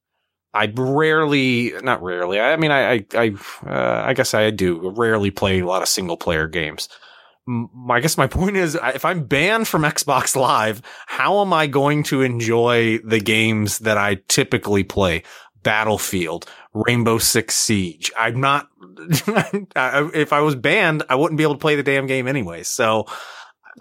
I 0.53 0.71
rarely, 0.73 1.73
not 1.81 2.01
rarely. 2.01 2.39
I 2.39 2.55
mean, 2.55 2.71
I, 2.71 2.93
I, 2.93 3.05
I, 3.13 3.35
uh, 3.65 4.03
I 4.05 4.13
guess 4.13 4.33
I 4.33 4.51
do 4.51 4.89
rarely 4.95 5.29
play 5.29 5.59
a 5.59 5.65
lot 5.65 5.81
of 5.81 5.89
single 5.89 6.17
player 6.17 6.47
games. 6.47 6.87
I 7.47 7.99
guess 7.99 8.17
my 8.17 8.27
point 8.35 8.57
is, 8.57 8.75
if 8.75 9.05
I'm 9.05 9.25
banned 9.25 9.67
from 9.67 9.83
Xbox 9.83 10.35
Live, 10.35 10.81
how 11.07 11.41
am 11.41 11.53
I 11.53 11.67
going 11.67 12.03
to 12.03 12.21
enjoy 12.21 12.99
the 12.99 13.19
games 13.19 13.79
that 13.79 13.97
I 13.97 14.15
typically 14.27 14.83
play? 14.83 15.23
Battlefield, 15.63 16.45
Rainbow 16.73 17.17
Six 17.17 17.55
Siege. 17.55 18.11
I'm 18.15 18.39
not, 18.39 18.69
if 19.09 20.31
I 20.31 20.41
was 20.41 20.55
banned, 20.55 21.01
I 21.09 21.15
wouldn't 21.15 21.39
be 21.39 21.43
able 21.43 21.55
to 21.55 21.59
play 21.59 21.75
the 21.75 21.81
damn 21.81 22.05
game 22.05 22.27
anyway. 22.27 22.61
So 22.61 23.07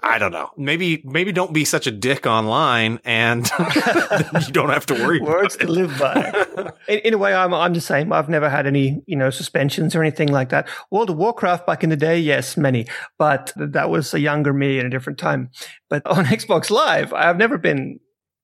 I 0.03 0.19
don't 0.19 0.33
know. 0.33 0.51
Maybe 0.57 1.03
maybe 1.05 1.31
don't 1.31 1.53
be 1.53 1.65
such 1.65 1.87
a 1.87 1.91
dick 1.91 2.27
online, 2.27 3.01
and 3.05 3.49
you 4.47 4.53
don't 4.53 4.71
have 4.71 4.87
to 4.87 4.95
worry. 4.95 5.21
Words 5.21 5.57
to 5.59 5.69
live 5.69 5.97
by. 5.99 6.73
in, 6.89 6.99
in, 7.01 7.15
a 7.15 7.19
way, 7.19 7.33
I'm 7.33 7.55
I'm 7.55 7.73
the 7.75 7.81
same. 7.81 8.13
I've 8.13 8.29
never 8.29 8.49
had 8.49 8.67
any 8.67 9.03
you 9.07 9.17
know 9.17 9.31
suspensions 9.31 9.95
or 9.95 10.03
anything 10.03 10.29
like 10.29 10.49
that. 10.49 10.69
World 10.91 11.11
of 11.11 11.17
Warcraft 11.17 11.67
back 11.67 11.85
in 11.85 11.91
the 11.91 11.97
day, 11.97 12.19
yes, 12.19 12.57
many, 12.57 12.87
but 13.19 13.53
that 13.57 13.89
was 13.89 14.13
a 14.13 14.21
younger 14.21 14.53
me 14.53 14.79
in 14.79 14.87
a 14.87 14.91
different 14.91 15.19
time. 15.19 15.51
But 15.89 16.05
on 16.07 16.25
Xbox 16.25 16.71
Live, 16.71 17.13
I've 17.13 17.39
never 17.39 17.57
been 17.57 18.01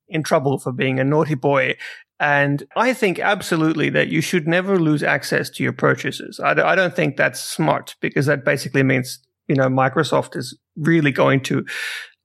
in 0.09 0.23
trouble 0.23 0.59
for 0.59 0.73
being 0.73 1.01
a 1.01 1.05
naughty 1.05 1.35
boy. 1.35 1.77
And 2.19 2.65
I 2.77 2.93
think 2.93 3.19
absolutely 3.19 3.89
that 3.91 4.09
you 4.09 4.21
should 4.21 4.47
never 4.47 4.79
lose 4.79 5.03
access 5.03 5.49
to 5.51 5.63
your 5.63 5.73
purchases. 5.73 6.39
I, 6.39 6.51
I 6.51 6.75
don't 6.75 6.95
think 6.95 7.17
that's 7.17 7.41
smart 7.41 7.97
because 8.01 8.27
that 8.27 8.45
basically 8.45 8.83
means 8.83 9.21
you 9.51 9.57
know, 9.57 9.69
Microsoft 9.69 10.37
is 10.37 10.57
really 10.77 11.11
going 11.11 11.41
to 11.41 11.67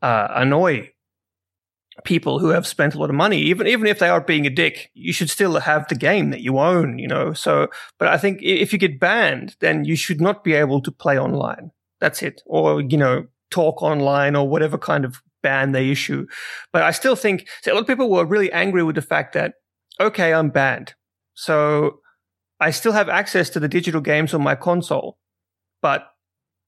uh, 0.03 0.27
annoy 0.29 0.91
people 2.03 2.37
who 2.37 2.49
have 2.49 2.67
spent 2.67 2.93
a 2.93 2.99
lot 2.99 3.09
of 3.09 3.15
money, 3.15 3.39
even 3.39 3.65
even 3.65 3.87
if 3.87 3.97
they 3.97 4.09
are 4.09 4.21
being 4.21 4.45
a 4.45 4.49
dick, 4.51 4.91
you 4.93 5.11
should 5.11 5.29
still 5.29 5.59
have 5.59 5.87
the 5.87 5.95
game 5.95 6.29
that 6.29 6.41
you 6.41 6.59
own, 6.59 6.99
you 6.99 7.07
know. 7.07 7.33
So, 7.33 7.67
but 7.97 8.07
I 8.09 8.17
think 8.17 8.41
if 8.43 8.71
you 8.71 8.79
get 8.79 8.99
banned, 8.99 9.55
then 9.59 9.85
you 9.85 9.95
should 9.95 10.21
not 10.21 10.43
be 10.43 10.53
able 10.53 10.81
to 10.81 10.91
play 10.91 11.17
online. 11.17 11.71
That's 11.99 12.21
it, 12.21 12.43
or 12.45 12.81
you 12.81 12.97
know, 12.97 13.25
talk 13.49 13.81
online 13.81 14.35
or 14.35 14.47
whatever 14.47 14.77
kind 14.77 15.03
of 15.03 15.21
ban 15.41 15.71
they 15.71 15.89
issue. 15.89 16.27
But 16.71 16.83
I 16.83 16.91
still 16.91 17.15
think 17.15 17.47
so 17.63 17.71
a 17.71 17.73
lot 17.73 17.81
of 17.81 17.87
people 17.87 18.11
were 18.11 18.25
really 18.25 18.51
angry 18.51 18.83
with 18.83 18.95
the 18.95 19.01
fact 19.01 19.33
that 19.33 19.55
okay, 19.99 20.31
I'm 20.31 20.49
banned, 20.49 20.93
so 21.33 22.01
I 22.59 22.69
still 22.69 22.91
have 22.91 23.09
access 23.09 23.49
to 23.51 23.59
the 23.59 23.67
digital 23.67 24.01
games 24.01 24.33
on 24.33 24.43
my 24.43 24.53
console, 24.53 25.17
but 25.81 26.07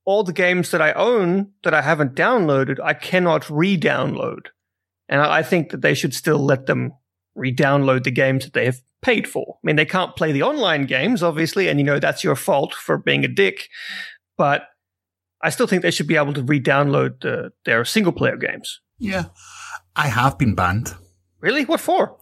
all 0.08 0.24
the 0.24 0.32
games 0.32 0.72
that 0.72 0.82
I 0.82 0.94
own 0.94 1.52
that 1.64 1.74
I 1.74 1.82
haven't 1.82 2.16
downloaded, 2.16 2.80
I 2.82 2.94
cannot 2.94 3.50
re-download. 3.50 4.46
And 5.10 5.20
I 5.20 5.44
think 5.44 5.72
that 5.72 5.82
they 5.82 5.94
should 5.94 6.14
still 6.14 6.40
let 6.40 6.66
them 6.66 6.94
re-download 7.36 8.06
the 8.06 8.12
games 8.12 8.46
that 8.46 8.54
they 8.54 8.64
have 8.64 8.82
paid 9.02 9.28
for. 9.28 9.58
I 9.58 9.62
mean, 9.64 9.76
they 9.76 9.86
can't 9.86 10.16
play 10.16 10.32
the 10.32 10.44
online 10.44 10.86
games, 10.86 11.22
obviously, 11.22 11.68
and 11.68 11.78
you 11.78 11.86
know 11.86 12.00
that's 12.00 12.24
your 12.24 12.38
fault 12.38 12.74
for 12.74 12.98
being 12.98 13.26
a 13.26 13.28
dick. 13.28 13.68
But 14.38 14.70
I 15.44 15.50
still 15.50 15.68
think 15.68 15.82
they 15.82 15.92
should 15.92 16.08
be 16.08 16.16
able 16.16 16.34
to 16.36 16.42
re-download 16.44 17.20
the, 17.20 17.52
their 17.66 17.84
single-player 17.84 18.38
games. 18.38 18.80
Yeah, 19.00 19.26
I 19.98 20.08
have 20.08 20.38
been 20.38 20.56
banned. 20.56 20.96
Really? 21.42 21.66
What 21.66 21.82
for? 21.82 22.18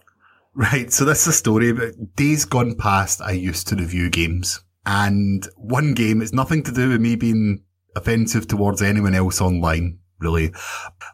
Right. 0.54 0.92
So 0.92 1.04
that's 1.04 1.26
a 1.28 1.32
story 1.32 1.70
about 1.70 1.92
days 2.16 2.44
gone 2.46 2.74
past. 2.74 3.20
I 3.22 3.30
used 3.30 3.68
to 3.68 3.76
review 3.76 4.10
games, 4.10 4.60
and 4.84 5.46
one 5.54 5.94
game 5.94 6.20
it's 6.20 6.32
nothing 6.32 6.64
to 6.64 6.72
do 6.72 6.88
with 6.88 7.00
me 7.00 7.14
being 7.14 7.62
offensive 7.96 8.46
towards 8.46 8.82
anyone 8.82 9.14
else 9.14 9.40
online, 9.40 9.98
really. 10.20 10.52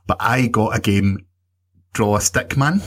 But 0.07 0.19
I 0.21 0.49
got 0.49 0.77
a 0.77 0.81
game 0.81 1.27
draw 1.93 2.17
a 2.17 2.19
stickman 2.19 2.83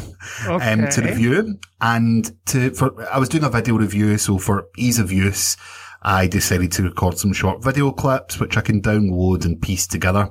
okay. 0.47 0.71
um, 0.71 0.89
to 0.89 1.01
review. 1.01 1.59
And 1.81 2.31
to 2.47 2.71
for 2.71 3.07
I 3.11 3.19
was 3.19 3.29
doing 3.29 3.43
a 3.43 3.49
video 3.49 3.75
review 3.75 4.17
so 4.17 4.37
for 4.37 4.67
ease 4.77 4.99
of 4.99 5.11
use 5.11 5.57
I 6.01 6.27
decided 6.27 6.71
to 6.73 6.83
record 6.83 7.17
some 7.17 7.33
short 7.33 7.63
video 7.63 7.91
clips 7.91 8.39
which 8.39 8.57
I 8.57 8.61
can 8.61 8.81
download 8.81 9.45
and 9.45 9.61
piece 9.61 9.87
together. 9.87 10.29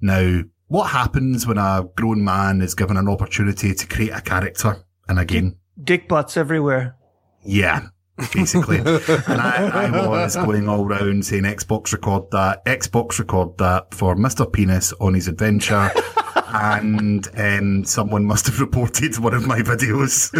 Now 0.00 0.42
what 0.66 0.90
happens 0.90 1.46
when 1.46 1.58
a 1.58 1.88
grown 1.96 2.24
man 2.24 2.60
is 2.60 2.74
given 2.74 2.96
an 2.96 3.08
opportunity 3.08 3.74
to 3.74 3.86
create 3.86 4.12
a 4.12 4.20
character 4.20 4.84
in 5.08 5.18
a 5.18 5.24
game? 5.24 5.56
Dick 5.82 6.08
butts 6.08 6.36
everywhere. 6.36 6.96
Yeah 7.44 7.88
basically. 8.32 8.78
and 8.78 9.40
I, 9.40 9.86
I, 9.86 10.08
was 10.08 10.36
going 10.36 10.68
all 10.68 10.84
round 10.84 11.24
saying 11.24 11.44
Xbox 11.44 11.92
record 11.92 12.30
that, 12.32 12.64
Xbox 12.64 13.18
record 13.18 13.56
that 13.58 13.94
for 13.94 14.16
Mr. 14.16 14.50
Penis 14.50 14.92
on 15.00 15.14
his 15.14 15.28
adventure. 15.28 15.90
and 16.48 17.28
um, 17.36 17.84
someone 17.84 18.24
must 18.24 18.46
have 18.46 18.60
reported 18.60 19.18
one 19.18 19.34
of 19.34 19.46
my 19.46 19.60
videos. 19.60 20.30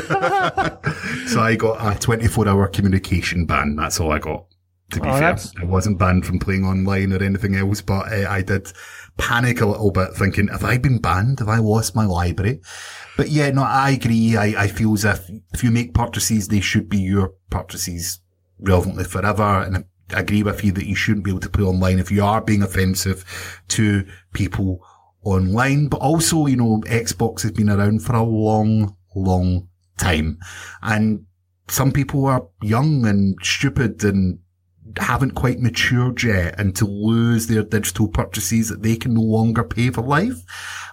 so 1.28 1.40
I 1.40 1.56
got 1.56 1.96
a 1.96 1.98
24 1.98 2.48
hour 2.48 2.68
communication 2.68 3.46
ban. 3.46 3.76
That's 3.76 4.00
all 4.00 4.12
I 4.12 4.18
got. 4.18 4.46
To 4.92 5.00
be 5.00 5.08
oh, 5.08 5.12
fair, 5.12 5.20
that's... 5.20 5.52
I 5.60 5.64
wasn't 5.64 5.98
banned 5.98 6.24
from 6.24 6.38
playing 6.38 6.64
online 6.64 7.12
or 7.12 7.22
anything 7.22 7.56
else, 7.56 7.82
but 7.82 8.10
uh, 8.10 8.26
I 8.28 8.42
did 8.42 8.72
panic 9.18 9.60
a 9.60 9.66
little 9.66 9.90
bit 9.90 10.14
thinking, 10.14 10.48
have 10.48 10.64
I 10.64 10.78
been 10.78 10.98
banned? 10.98 11.40
Have 11.40 11.48
I 11.48 11.58
lost 11.58 11.94
my 11.94 12.06
library? 12.06 12.60
But 13.16 13.28
yeah, 13.28 13.50
no, 13.50 13.62
I 13.62 13.90
agree. 13.90 14.36
I, 14.36 14.64
I 14.64 14.68
feel 14.68 14.94
as 14.94 15.04
if 15.04 15.30
if 15.52 15.64
you 15.64 15.70
make 15.70 15.92
purchases, 15.92 16.48
they 16.48 16.60
should 16.60 16.88
be 16.88 16.98
your 16.98 17.34
purchases 17.50 18.20
relevantly 18.58 19.04
forever. 19.04 19.62
And 19.62 19.84
I 20.14 20.20
agree 20.20 20.42
with 20.42 20.64
you 20.64 20.72
that 20.72 20.86
you 20.86 20.94
shouldn't 20.94 21.24
be 21.24 21.32
able 21.32 21.40
to 21.40 21.50
play 21.50 21.64
online 21.64 21.98
if 21.98 22.10
you 22.10 22.24
are 22.24 22.40
being 22.40 22.62
offensive 22.62 23.24
to 23.68 24.06
people 24.32 24.80
online. 25.24 25.88
But 25.88 26.00
also, 26.00 26.46
you 26.46 26.56
know, 26.56 26.82
Xbox 26.86 27.42
has 27.42 27.52
been 27.52 27.68
around 27.68 28.02
for 28.02 28.14
a 28.14 28.22
long, 28.22 28.96
long 29.14 29.68
time. 29.98 30.38
And 30.80 31.26
some 31.68 31.92
people 31.92 32.24
are 32.26 32.46
young 32.62 33.06
and 33.06 33.36
stupid 33.42 34.02
and 34.04 34.38
haven't 34.98 35.32
quite 35.32 35.60
matured 35.60 36.22
yet 36.22 36.58
and 36.58 36.74
to 36.76 36.86
lose 36.86 37.46
their 37.46 37.62
digital 37.62 38.08
purchases 38.08 38.68
that 38.68 38.82
they 38.82 38.96
can 38.96 39.14
no 39.14 39.22
longer 39.22 39.64
pay 39.64 39.90
for 39.90 40.02
life. 40.02 40.42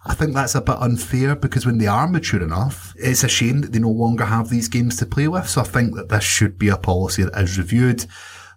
I 0.05 0.13
think 0.13 0.33
that's 0.33 0.55
a 0.55 0.61
bit 0.61 0.77
unfair 0.79 1.35
because 1.35 1.65
when 1.65 1.77
they 1.77 1.87
are 1.87 2.07
mature 2.07 2.43
enough, 2.43 2.93
it's 2.97 3.23
a 3.23 3.29
shame 3.29 3.61
that 3.61 3.71
they 3.71 3.79
no 3.79 3.89
longer 3.89 4.25
have 4.25 4.49
these 4.49 4.67
games 4.67 4.97
to 4.97 5.05
play 5.05 5.27
with. 5.27 5.49
So 5.49 5.61
I 5.61 5.65
think 5.65 5.95
that 5.95 6.09
this 6.09 6.23
should 6.23 6.59
be 6.59 6.69
a 6.69 6.77
policy 6.77 7.23
that 7.23 7.41
is 7.41 7.57
reviewed. 7.57 8.05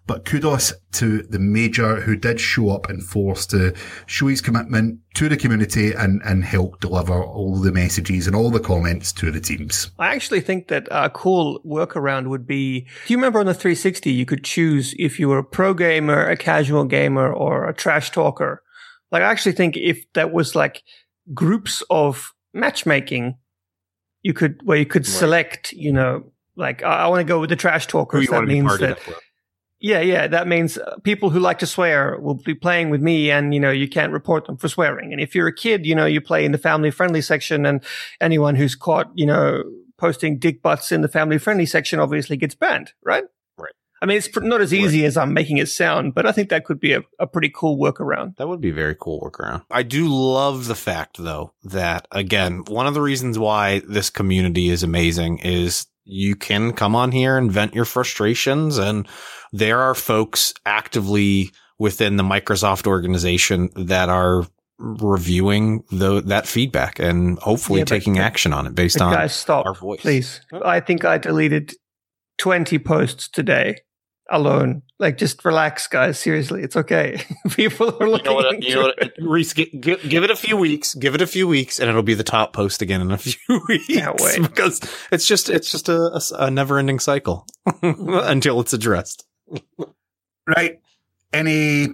But 0.08 0.24
kudos 0.24 0.72
to 0.92 1.22
the 1.22 1.38
major 1.38 2.00
who 2.00 2.16
did 2.16 2.40
show 2.40 2.70
up 2.70 2.88
in 2.88 3.02
force 3.02 3.44
to 3.48 3.74
show 4.06 4.26
his 4.26 4.40
commitment 4.40 5.00
to 5.16 5.28
the 5.28 5.36
community 5.36 5.92
and, 5.92 6.22
and 6.24 6.42
help 6.42 6.80
deliver 6.80 7.22
all 7.22 7.56
the 7.56 7.72
messages 7.72 8.26
and 8.26 8.34
all 8.34 8.50
the 8.50 8.58
comments 8.58 9.12
to 9.12 9.30
the 9.30 9.38
teams. 9.38 9.90
I 9.98 10.14
actually 10.14 10.40
think 10.40 10.68
that 10.68 10.88
a 10.90 11.10
cool 11.10 11.60
workaround 11.62 12.28
would 12.28 12.46
be, 12.46 12.80
do 12.80 13.12
you 13.12 13.18
remember 13.18 13.38
on 13.38 13.44
the 13.44 13.52
360 13.52 14.10
you 14.10 14.24
could 14.24 14.44
choose 14.44 14.94
if 14.98 15.20
you 15.20 15.28
were 15.28 15.38
a 15.38 15.44
pro 15.44 15.74
gamer, 15.74 16.26
a 16.26 16.38
casual 16.38 16.84
gamer, 16.84 17.30
or 17.30 17.68
a 17.68 17.74
trash 17.74 18.10
talker? 18.10 18.62
Like 19.12 19.22
I 19.22 19.30
actually 19.30 19.52
think 19.52 19.76
if 19.76 20.10
that 20.14 20.32
was 20.32 20.54
like 20.54 20.82
groups 21.34 21.82
of 21.90 22.32
matchmaking, 22.54 23.36
you 24.22 24.32
could, 24.32 24.62
where 24.64 24.78
you 24.78 24.86
could 24.86 25.06
right. 25.06 25.14
select, 25.14 25.72
you 25.72 25.92
know, 25.92 26.32
like 26.56 26.82
I, 26.82 27.04
I 27.04 27.06
want 27.08 27.20
to 27.20 27.24
go 27.24 27.40
with 27.40 27.50
the 27.50 27.56
trash 27.56 27.86
talkers. 27.86 28.26
That 28.28 28.44
means 28.44 28.78
that 28.78 28.98
yeah, 29.80 30.00
yeah. 30.00 30.26
That 30.26 30.48
means 30.48 30.76
uh, 30.76 30.96
people 31.04 31.30
who 31.30 31.38
like 31.38 31.60
to 31.60 31.66
swear 31.66 32.18
will 32.18 32.34
be 32.34 32.54
playing 32.54 32.90
with 32.90 33.00
me 33.00 33.30
and, 33.30 33.54
you 33.54 33.60
know, 33.60 33.70
you 33.70 33.88
can't 33.88 34.12
report 34.12 34.46
them 34.46 34.56
for 34.56 34.68
swearing. 34.68 35.12
And 35.12 35.20
if 35.20 35.34
you're 35.34 35.46
a 35.46 35.54
kid, 35.54 35.86
you 35.86 35.94
know, 35.94 36.06
you 36.06 36.20
play 36.20 36.44
in 36.44 36.52
the 36.52 36.58
family 36.58 36.90
friendly 36.90 37.20
section 37.20 37.64
and 37.64 37.82
anyone 38.20 38.56
who's 38.56 38.74
caught, 38.74 39.10
you 39.14 39.26
know, 39.26 39.62
posting 39.96 40.38
dick 40.38 40.62
butts 40.62 40.90
in 40.90 41.00
the 41.00 41.08
family 41.08 41.38
friendly 41.38 41.66
section 41.66 42.00
obviously 42.00 42.36
gets 42.36 42.54
banned, 42.54 42.92
right? 43.04 43.24
Right. 43.56 43.72
I 44.02 44.06
mean, 44.06 44.16
it's 44.16 44.28
pr- 44.28 44.40
not 44.40 44.60
as 44.60 44.74
easy 44.74 45.04
as 45.04 45.16
I'm 45.16 45.32
making 45.32 45.58
it 45.58 45.68
sound, 45.68 46.14
but 46.14 46.26
I 46.26 46.32
think 46.32 46.48
that 46.50 46.64
could 46.64 46.80
be 46.80 46.92
a, 46.92 47.02
a 47.18 47.26
pretty 47.26 47.50
cool 47.54 47.78
workaround. 47.78 48.36
That 48.36 48.48
would 48.48 48.60
be 48.60 48.70
a 48.70 48.74
very 48.74 48.96
cool 48.98 49.20
workaround. 49.20 49.64
I 49.70 49.84
do 49.84 50.08
love 50.08 50.66
the 50.66 50.74
fact 50.74 51.18
though 51.18 51.52
that 51.64 52.08
again, 52.10 52.64
one 52.66 52.86
of 52.86 52.94
the 52.94 53.02
reasons 53.02 53.38
why 53.38 53.82
this 53.88 54.10
community 54.10 54.70
is 54.70 54.82
amazing 54.82 55.38
is 55.38 55.86
you 56.08 56.34
can 56.34 56.72
come 56.72 56.96
on 56.96 57.12
here 57.12 57.36
and 57.36 57.52
vent 57.52 57.74
your 57.74 57.84
frustrations 57.84 58.78
and 58.78 59.06
there 59.52 59.78
are 59.80 59.94
folks 59.94 60.52
actively 60.66 61.50
within 61.78 62.16
the 62.16 62.22
Microsoft 62.24 62.86
organization 62.86 63.68
that 63.76 64.08
are 64.08 64.44
reviewing 64.78 65.82
the, 65.90 66.20
that 66.22 66.46
feedback 66.46 66.98
and 66.98 67.38
hopefully 67.38 67.80
Yeah, 67.80 67.84
taking 67.84 68.14
but- 68.14 68.22
action 68.22 68.52
on 68.52 68.66
it 68.66 68.74
based 68.74 69.00
on 69.00 69.12
guys, 69.12 69.34
stop, 69.34 69.66
our 69.66 69.74
voice. 69.74 70.00
please. 70.00 70.40
I 70.64 70.80
think 70.80 71.04
I 71.04 71.18
deleted 71.18 71.72
20 72.38 72.78
posts 72.78 73.28
today 73.28 73.76
alone. 74.28 74.82
Like, 74.98 75.16
just 75.16 75.44
relax, 75.44 75.86
guys. 75.86 76.18
Seriously, 76.18 76.62
it's 76.62 76.76
okay. 76.76 77.20
People 77.50 77.96
are 78.00 78.06
You 78.06 78.10
looking. 78.12 78.24
know 78.26 78.34
what? 78.34 78.54
into 78.54 78.68
You 78.68 78.74
know 78.74 78.86
it. 78.88 78.96
what? 78.98 79.12
Rhys, 79.30 79.54
gi- 79.54 79.78
gi- 79.78 80.08
give 80.08 80.24
it 80.24 80.30
a 80.30 80.36
few 80.36 80.56
weeks. 80.56 80.94
Give 80.94 81.14
it 81.14 81.22
a 81.22 81.26
few 81.26 81.46
weeks, 81.46 81.78
and 81.78 81.88
it'll 81.88 82.02
be 82.02 82.14
the 82.14 82.24
top 82.24 82.52
post 82.52 82.82
again 82.82 83.00
in 83.00 83.10
a 83.12 83.18
few 83.18 83.60
weeks. 83.68 83.86
Can't 83.86 84.20
wait. 84.20 84.42
because 84.42 84.80
it's 85.12 85.26
just 85.26 85.48
it's 85.48 85.70
just 85.70 85.88
a, 85.88 86.20
a, 86.38 86.50
never-ending 86.50 86.98
cycle 86.98 87.46
until 87.82 88.60
it's 88.60 88.72
addressed. 88.72 89.24
Right. 90.46 90.80
Any 91.32 91.88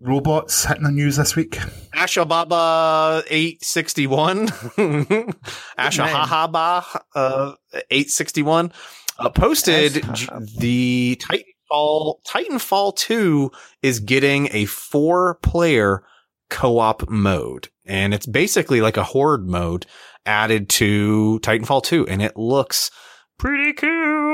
robots 0.00 0.64
hitting 0.64 0.84
the 0.84 0.90
news 0.90 1.16
this 1.16 1.36
week? 1.36 1.52
Ashababa 1.94 3.22
eight 3.28 3.62
sixty 3.64 4.06
one, 4.06 4.48
Asha 4.48 5.98
man. 6.04 6.26
Hahaba 6.26 7.00
uh, 7.14 7.52
eight 7.90 8.10
sixty 8.10 8.42
one 8.42 8.72
uh, 9.18 9.28
posted 9.30 9.92
Asha 9.92 10.14
j- 10.14 10.26
Hahaba. 10.26 10.58
the 10.58 11.20
Titanfall 11.70 12.22
Titanfall 12.26 12.96
two 12.96 13.50
is 13.82 14.00
getting 14.00 14.48
a 14.52 14.64
four 14.66 15.36
player 15.36 16.02
co 16.50 16.78
op 16.78 17.08
mode, 17.08 17.68
and 17.84 18.14
it's 18.14 18.26
basically 18.26 18.80
like 18.80 18.96
a 18.96 19.04
horde 19.04 19.46
mode 19.46 19.86
added 20.24 20.68
to 20.68 21.40
Titanfall 21.42 21.82
two, 21.82 22.06
and 22.08 22.22
it 22.22 22.36
looks 22.36 22.90
pretty 23.38 23.72
cool. 23.72 24.25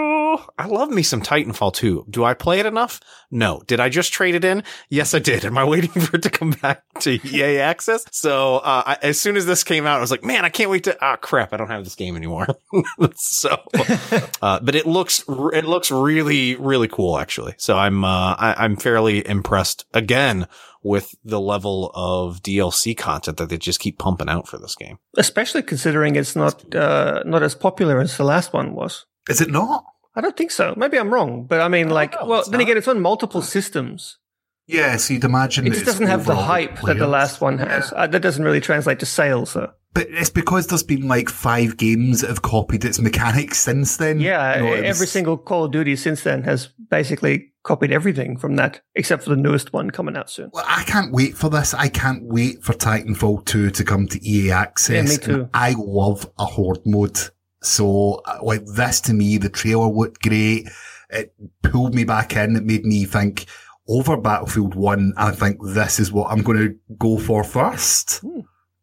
I 0.59 0.67
love 0.67 0.91
me 0.91 1.03
some 1.03 1.23
Titanfall 1.23 1.75
2. 1.75 2.07
Do 2.09 2.25
I 2.25 2.35
play 2.35 2.61
it 2.61 2.67
enough? 2.67 3.01
No. 3.31 3.63
Did 3.67 3.81
I 3.81 3.89
just 3.89 4.13
trade 4.13 4.35
it 4.35 4.45
in? 4.45 4.63
Yes, 4.89 5.15
I 5.15 5.19
did. 5.19 5.45
Am 5.45 5.57
I 5.59 5.65
waiting 5.65 5.91
for 6.03 6.17
it 6.17 6.23
to 6.23 6.31
come 6.31 6.51
back 6.51 6.83
to 7.01 7.19
EA 7.27 7.59
access? 7.59 8.05
So, 8.11 8.59
uh, 8.59 8.83
I, 8.87 8.99
as 9.03 9.21
soon 9.21 9.37
as 9.37 9.47
this 9.47 9.65
came 9.65 9.87
out, 9.87 9.99
I 9.99 10.01
was 10.01 10.11
like, 10.11 10.25
man, 10.25 10.45
I 10.45 10.49
can't 10.49 10.71
wait 10.71 10.85
to, 10.85 10.97
ah, 11.05 11.17
crap. 11.17 11.53
I 11.53 11.57
don't 11.57 11.71
have 11.71 11.85
this 11.85 11.95
game 11.95 12.17
anymore. 12.17 12.47
so, 13.15 13.57
uh, 14.43 14.61
but 14.61 14.75
it 14.75 14.87
looks, 14.87 15.25
it 15.53 15.65
looks 15.65 15.91
really, 15.91 16.57
really 16.57 16.89
cool, 16.89 17.19
actually. 17.19 17.55
So 17.59 17.77
I'm, 17.77 18.05
uh, 18.05 18.35
I, 18.39 18.55
I'm 18.59 18.77
fairly 18.77 19.27
impressed 19.27 19.85
again 19.95 20.47
with 20.83 21.15
the 21.25 21.41
level 21.41 21.91
of 21.95 22.43
DLC 22.43 22.97
content 22.97 23.37
that 23.37 23.49
they 23.49 23.59
just 23.59 23.81
keep 23.81 23.99
pumping 23.99 24.29
out 24.29 24.49
for 24.49 24.59
this 24.59 24.75
game. 24.75 24.99
Especially 25.17 25.63
considering 25.63 26.17
it's 26.17 26.37
not 26.37 26.75
uh, 26.75 27.23
not 27.25 27.43
as 27.43 27.55
popular 27.55 28.01
as 28.01 28.17
the 28.17 28.25
last 28.25 28.53
one 28.53 28.75
was. 28.75 29.07
Is 29.29 29.41
it 29.41 29.51
not? 29.51 29.85
I 30.15 30.21
don't 30.21 30.37
think 30.37 30.51
so. 30.51 30.75
Maybe 30.77 30.99
I'm 30.99 31.13
wrong, 31.13 31.47
but 31.47 31.61
I 31.61 31.69
mean, 31.69 31.89
like, 31.89 32.13
know, 32.13 32.27
well, 32.27 32.43
then 32.45 32.53
not. 32.53 32.61
again, 32.63 32.77
it's 32.77 32.89
on 32.89 33.01
multiple 33.01 33.43
systems. 33.43 34.19
Yeah, 34.67 34.97
so 34.97 35.15
you'd 35.15 35.25
imagine 35.25 35.67
It 35.67 35.71
just 35.73 35.87
doesn't 35.87 36.07
have 36.07 36.25
the 36.25 36.33
overall 36.33 36.47
hype 36.47 36.81
that 36.83 36.99
the 36.99 37.07
last 37.09 37.41
one 37.41 37.59
has. 37.59 37.93
Uh, 37.95 38.07
that 38.07 38.21
doesn't 38.21 38.45
really 38.45 38.61
translate 38.61 39.01
to 39.01 39.07
sales, 39.07 39.55
though. 39.55 39.73
But 39.95 40.07
it's 40.09 40.31
because 40.31 40.69
there's 40.69 40.83
been 40.85 41.09
like 41.09 41.29
five 41.29 41.77
games 41.77 42.21
that 42.21 42.29
have 42.29 42.43
copied 42.43 42.85
its 42.85 42.99
mechanics 42.99 43.59
since 43.59 43.97
then. 43.97 44.21
Yeah, 44.21 44.57
You 44.59 44.63
know, 44.63 44.73
every 44.75 44.89
was- 45.05 45.11
single 45.11 45.37
Call 45.37 45.65
of 45.65 45.73
Duty 45.73 45.97
since 45.97 46.23
then 46.23 46.43
has 46.45 46.69
basically 46.91 47.53
copied 47.65 47.93
everything 47.93 48.37
from 48.39 48.57
that, 48.57 48.81
except 48.95 49.25
for 49.25 49.31
the 49.31 49.37
newest 49.37 49.73
one 49.73 49.91
coming 49.91 50.17
out 50.17 50.31
soon. 50.31 50.51
Well, 50.53 50.65
I 50.67 50.85
can't 50.85 51.13
wait 51.13 51.37
for 51.37 51.51
this. 51.51 51.75
I 51.75 51.89
can't 51.89 52.23
wait 52.25 52.63
for 52.63 52.73
Titanfall 52.73 53.45
2 53.45 53.71
to 53.71 53.85
come 53.85 54.07
to 54.09 54.27
EA 54.29 54.53
Access. 54.53 54.95
Yeah, 54.95 55.03
me 55.11 55.17
too. 55.19 55.41
And 55.43 55.51
I 55.55 55.75
love 55.77 56.31
a 56.39 56.45
horde 56.45 56.87
mode. 56.87 57.19
So, 57.63 58.23
uh, 58.27 58.39
like 58.43 58.65
this 58.67 59.01
to 59.03 59.15
me, 59.15 59.39
the 59.39 59.49
trailer 59.49 59.89
looked 59.89 60.23
great. 60.23 60.69
It 61.11 61.35
pulled 61.63 61.95
me 61.95 62.05
back 62.05 62.37
in. 62.37 62.57
It 62.57 62.65
made 62.65 62.85
me 62.85 63.05
think 63.05 63.47
over 63.89 64.17
Battlefield 64.17 64.75
1. 64.75 65.15
I 65.17 65.31
think 65.33 65.59
this 65.63 66.01
is 66.01 66.13
what 66.13 66.31
I'm 66.31 66.43
going 66.43 66.59
to 66.59 66.77
go 66.99 67.19
for 67.19 67.45
first. 67.45 68.21
Hmm. 68.21 68.41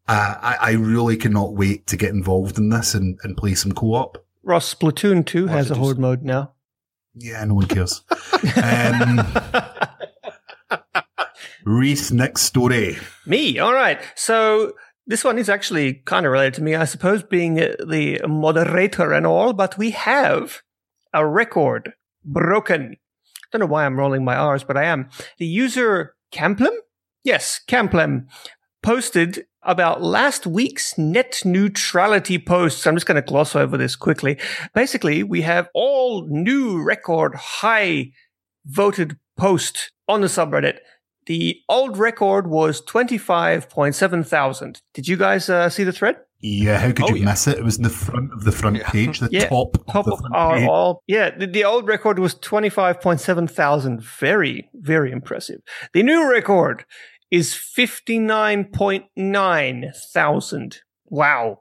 Uh, 0.08 0.34
I, 0.40 0.56
I 0.60 0.70
really 0.72 1.16
cannot 1.16 1.54
wait 1.54 1.86
to 1.88 1.96
get 1.96 2.10
involved 2.10 2.58
in 2.58 2.68
this 2.68 2.94
and, 2.94 3.18
and 3.22 3.36
play 3.36 3.54
some 3.54 3.72
co-op. 3.72 4.18
Ross, 4.42 4.74
Splatoon 4.74 5.24
2 5.24 5.46
What 5.46 5.52
has 5.52 5.70
a 5.70 5.76
horde 5.76 5.98
mode 5.98 6.22
now. 6.22 6.52
Yeah, 7.14 7.44
no 7.44 7.54
one 7.54 7.66
cares. 7.66 8.02
um, 8.62 9.20
Rhys, 11.64 12.10
next 12.10 12.42
story. 12.42 12.96
Me, 13.26 13.58
all 13.58 13.74
right. 13.74 14.00
So 14.14 14.72
this 15.10 15.24
one 15.24 15.38
is 15.38 15.48
actually 15.48 15.94
kind 16.04 16.24
of 16.24 16.30
related 16.30 16.54
to 16.54 16.62
me, 16.62 16.76
I 16.76 16.84
suppose, 16.84 17.24
being 17.24 17.60
uh, 17.60 17.74
the 17.84 18.20
moderator 18.28 19.12
and 19.12 19.26
all, 19.26 19.52
but 19.52 19.76
we 19.76 19.90
have 19.90 20.62
a 21.12 21.26
record 21.26 21.94
broken. 22.24 22.94
I 22.94 23.46
don't 23.50 23.60
know 23.60 23.72
why 23.72 23.84
I'm 23.84 23.98
rolling 23.98 24.24
my 24.24 24.36
R's, 24.36 24.62
but 24.62 24.76
I 24.76 24.84
am. 24.84 25.08
The 25.38 25.46
user 25.46 26.14
Camplem? 26.32 26.70
Yes, 27.24 27.60
Camplem 27.66 28.26
posted 28.84 29.46
about 29.64 30.00
last 30.00 30.46
week's 30.46 30.96
net 30.96 31.42
neutrality 31.44 32.38
posts. 32.38 32.86
I'm 32.86 32.94
just 32.94 33.06
going 33.06 33.20
to 33.20 33.28
gloss 33.28 33.56
over 33.56 33.76
this 33.76 33.96
quickly. 33.96 34.38
Basically, 34.74 35.24
we 35.24 35.40
have 35.42 35.68
all 35.74 36.28
new 36.28 36.80
record 36.80 37.34
high 37.34 38.12
voted 38.64 39.18
post 39.36 39.90
on 40.06 40.20
the 40.20 40.28
subreddit. 40.28 40.78
The 41.26 41.60
old 41.68 41.96
record 41.98 42.46
was 42.46 42.80
25.7 42.82 44.26
thousand. 44.26 44.80
Did 44.94 45.08
you 45.08 45.16
guys 45.16 45.48
uh, 45.48 45.68
see 45.70 45.84
the 45.84 45.92
thread? 45.92 46.16
Yeah, 46.42 46.78
how 46.78 46.86
could 46.92 47.02
Oh, 47.02 47.08
you 47.10 47.16
yeah. 47.16 47.24
miss 47.26 47.46
it? 47.46 47.58
It 47.58 47.64
was 47.64 47.76
in 47.76 47.82
the 47.82 47.90
front 47.90 48.32
of 48.32 48.44
the 48.44 48.52
front 48.52 48.76
Yeah. 48.78 48.88
page, 48.88 49.18
the 49.20 49.28
Yeah, 49.30 49.48
top, 49.48 49.76
Top 49.86 50.06
of 50.06 50.14
of 50.14 50.22
the 50.22 50.22
front 50.22 50.34
our 50.34 50.56
page. 50.56 50.68
all. 50.68 51.02
Yeah, 51.06 51.36
the, 51.36 51.46
the 51.46 51.64
old 51.64 51.86
record 51.86 52.18
was 52.18 52.34
25.7 52.36 53.50
thousand. 53.50 54.02
Very, 54.02 54.70
very 54.74 55.12
impressive. 55.12 55.60
The 55.92 56.02
new 56.02 56.26
record 56.30 56.86
is 57.30 57.52
59.9 57.54 59.96
thousand. 60.12 60.78
Wow. 61.06 61.60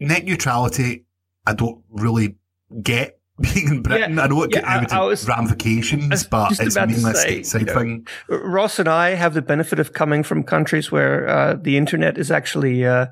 Net 0.00 0.24
neutrality, 0.24 1.04
I 1.46 1.52
don't 1.54 1.82
really 1.90 2.36
get 2.82 3.15
being 3.40 3.68
in 3.68 3.82
Britain. 3.82 4.16
Yeah, 4.16 4.22
I 4.22 4.26
know 4.28 4.42
it 4.42 4.50
yeah, 4.54 4.80
could 4.80 4.90
have 4.90 5.28
ramifications, 5.28 6.24
but 6.24 6.52
it's 6.52 6.74
about 6.74 6.88
to 6.88 6.94
mainly 6.94 7.10
a 7.10 7.14
say, 7.14 7.40
stateside 7.40 7.60
you 7.60 7.66
know, 7.66 7.74
thing. 7.74 8.06
Ross 8.28 8.78
and 8.78 8.88
I 8.88 9.10
have 9.10 9.34
the 9.34 9.42
benefit 9.42 9.78
of 9.78 9.92
coming 9.92 10.22
from 10.22 10.42
countries 10.42 10.90
where 10.90 11.28
uh, 11.28 11.54
the 11.60 11.76
internet 11.76 12.18
is 12.18 12.30
actually 12.30 12.86
uh, 12.86 13.06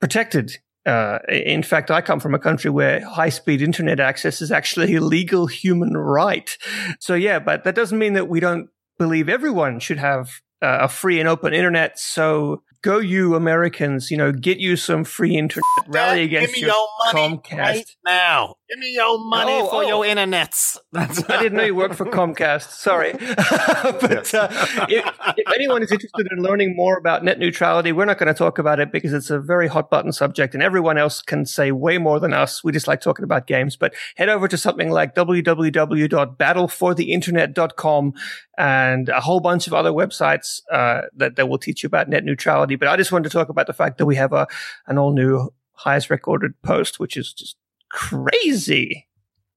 protected. 0.00 0.52
Uh, 0.86 1.18
in 1.28 1.62
fact, 1.62 1.90
I 1.90 2.00
come 2.00 2.20
from 2.20 2.34
a 2.34 2.38
country 2.38 2.70
where 2.70 3.04
high 3.04 3.28
speed 3.28 3.60
internet 3.60 3.98
access 3.98 4.40
is 4.40 4.52
actually 4.52 4.94
a 4.96 5.00
legal 5.00 5.46
human 5.46 5.96
right. 5.96 6.56
So, 7.00 7.14
yeah, 7.14 7.38
but 7.38 7.64
that 7.64 7.74
doesn't 7.74 7.98
mean 7.98 8.14
that 8.14 8.28
we 8.28 8.40
don't 8.40 8.68
believe 8.98 9.28
everyone 9.28 9.80
should 9.80 9.98
have 9.98 10.40
uh, 10.62 10.78
a 10.82 10.88
free 10.88 11.20
and 11.20 11.28
open 11.28 11.52
internet. 11.52 11.98
So, 11.98 12.62
go 12.86 12.98
you 12.98 13.34
Americans, 13.34 14.12
you 14.12 14.16
know, 14.16 14.30
get 14.30 14.58
you 14.58 14.76
some 14.76 15.02
free 15.02 15.36
internet, 15.36 15.64
rally 15.88 16.22
against 16.22 16.54
Give 16.54 16.62
me 16.62 16.68
your, 16.68 16.76
your 16.76 16.86
money 17.12 17.38
Comcast. 17.38 17.58
right 17.58 17.90
now. 18.04 18.54
Give 18.68 18.78
me 18.78 18.94
your 18.94 19.18
money 19.18 19.54
Oh, 19.54 19.66
for 19.66 19.82
oh. 19.82 19.88
your 19.88 20.04
internets. 20.04 20.78
That's 20.92 21.28
I 21.28 21.42
didn't 21.42 21.58
know 21.58 21.64
you 21.64 21.74
worked 21.74 21.96
for 21.96 22.06
Comcast. 22.06 22.70
Sorry. 22.70 23.10
but 23.18 24.32
uh, 24.34 24.48
if, 24.88 25.04
if 25.36 25.52
anyone 25.52 25.82
is 25.82 25.90
interested 25.90 26.28
in 26.30 26.38
learning 26.42 26.76
more 26.76 26.96
about 26.96 27.24
net 27.24 27.40
neutrality, 27.40 27.90
we're 27.90 28.04
not 28.04 28.18
going 28.18 28.28
to 28.28 28.34
talk 28.34 28.60
about 28.60 28.78
it 28.78 28.92
because 28.92 29.12
it's 29.12 29.30
a 29.30 29.40
very 29.40 29.66
hot 29.66 29.90
button 29.90 30.12
subject 30.12 30.54
and 30.54 30.62
everyone 30.62 30.96
else 30.96 31.22
can 31.22 31.44
say 31.44 31.72
way 31.72 31.98
more 31.98 32.20
than 32.20 32.32
us. 32.32 32.62
We 32.62 32.70
just 32.70 32.86
like 32.86 33.00
talking 33.00 33.24
about 33.24 33.48
games. 33.48 33.74
But 33.76 33.94
head 34.14 34.28
over 34.28 34.46
to 34.46 34.56
something 34.56 34.90
like 34.90 35.16
www.battlefortheinternet.com 35.16 38.12
and 38.58 39.08
a 39.08 39.20
whole 39.20 39.40
bunch 39.40 39.66
of 39.66 39.74
other 39.74 39.90
websites 39.90 40.60
uh, 40.72 41.02
that, 41.16 41.36
that 41.36 41.48
will 41.48 41.58
teach 41.58 41.82
you 41.82 41.86
about 41.86 42.08
net 42.08 42.24
neutrality. 42.24 42.76
But 42.76 42.88
I 42.88 42.96
just 42.96 43.12
wanted 43.12 43.30
to 43.30 43.32
talk 43.36 43.48
about 43.48 43.66
the 43.66 43.72
fact 43.72 43.98
that 43.98 44.06
we 44.06 44.16
have 44.16 44.32
a 44.32 44.46
an 44.86 44.98
all 44.98 45.12
new 45.12 45.52
highest 45.72 46.10
recorded 46.10 46.52
post, 46.62 46.98
which 46.98 47.16
is 47.16 47.32
just 47.32 47.56
crazy. 47.88 49.06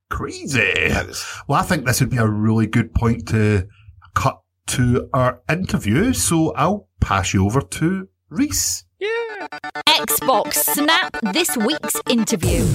Crazy. 0.10 0.74
Well, 1.48 1.60
I 1.60 1.64
think 1.64 1.86
this 1.86 2.00
would 2.02 2.10
be 2.10 2.18
a 2.18 2.28
really 2.28 2.68
good 2.68 2.94
point 2.94 3.28
to 3.30 3.68
cut 4.16 4.42
to 4.68 5.10
our 5.14 5.42
interview. 5.50 6.14
So 6.14 6.54
I'll 6.54 6.88
pass 7.00 7.34
you 7.34 7.46
over 7.46 7.62
to 7.62 8.08
Rhys. 8.30 8.86
Yeah. 9.00 9.48
Xbox 9.88 10.54
Snap 10.56 11.18
this 11.34 11.56
week's 11.58 12.02
interview. 12.10 12.66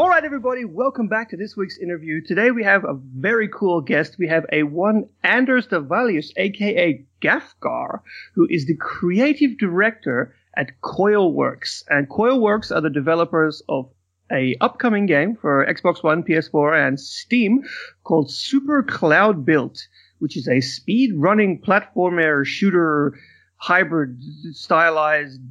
All 0.00 0.08
right, 0.08 0.24
everybody, 0.24 0.64
welcome 0.64 1.08
back 1.08 1.28
to 1.28 1.36
this 1.36 1.58
week's 1.58 1.76
interview. 1.76 2.22
Today 2.22 2.50
we 2.52 2.64
have 2.64 2.84
a 2.84 2.94
very 2.94 3.48
cool 3.48 3.82
guest. 3.82 4.16
We 4.18 4.28
have 4.28 4.46
a 4.50 4.62
one 4.62 5.10
Anders 5.22 5.66
Davallius, 5.66 6.30
aka 6.38 7.04
Gafgar, 7.20 8.00
who 8.34 8.46
is 8.48 8.64
the 8.64 8.78
creative 8.78 9.58
director 9.58 10.34
at 10.56 10.80
Coilworks. 10.80 11.82
And 11.90 12.08
Coilworks 12.08 12.74
are 12.74 12.80
the 12.80 12.88
developers 12.88 13.62
of 13.68 13.90
a 14.32 14.56
upcoming 14.62 15.04
game 15.04 15.36
for 15.36 15.66
Xbox 15.66 16.02
One, 16.02 16.22
PS4, 16.22 16.88
and 16.88 16.98
Steam 16.98 17.64
called 18.02 18.32
Super 18.32 18.82
Cloudbuilt, 18.82 19.80
which 20.18 20.34
is 20.34 20.48
a 20.48 20.62
speed 20.62 21.10
running 21.14 21.60
platformer 21.60 22.46
shooter 22.46 23.18
hybrid 23.56 24.18
stylized 24.52 25.42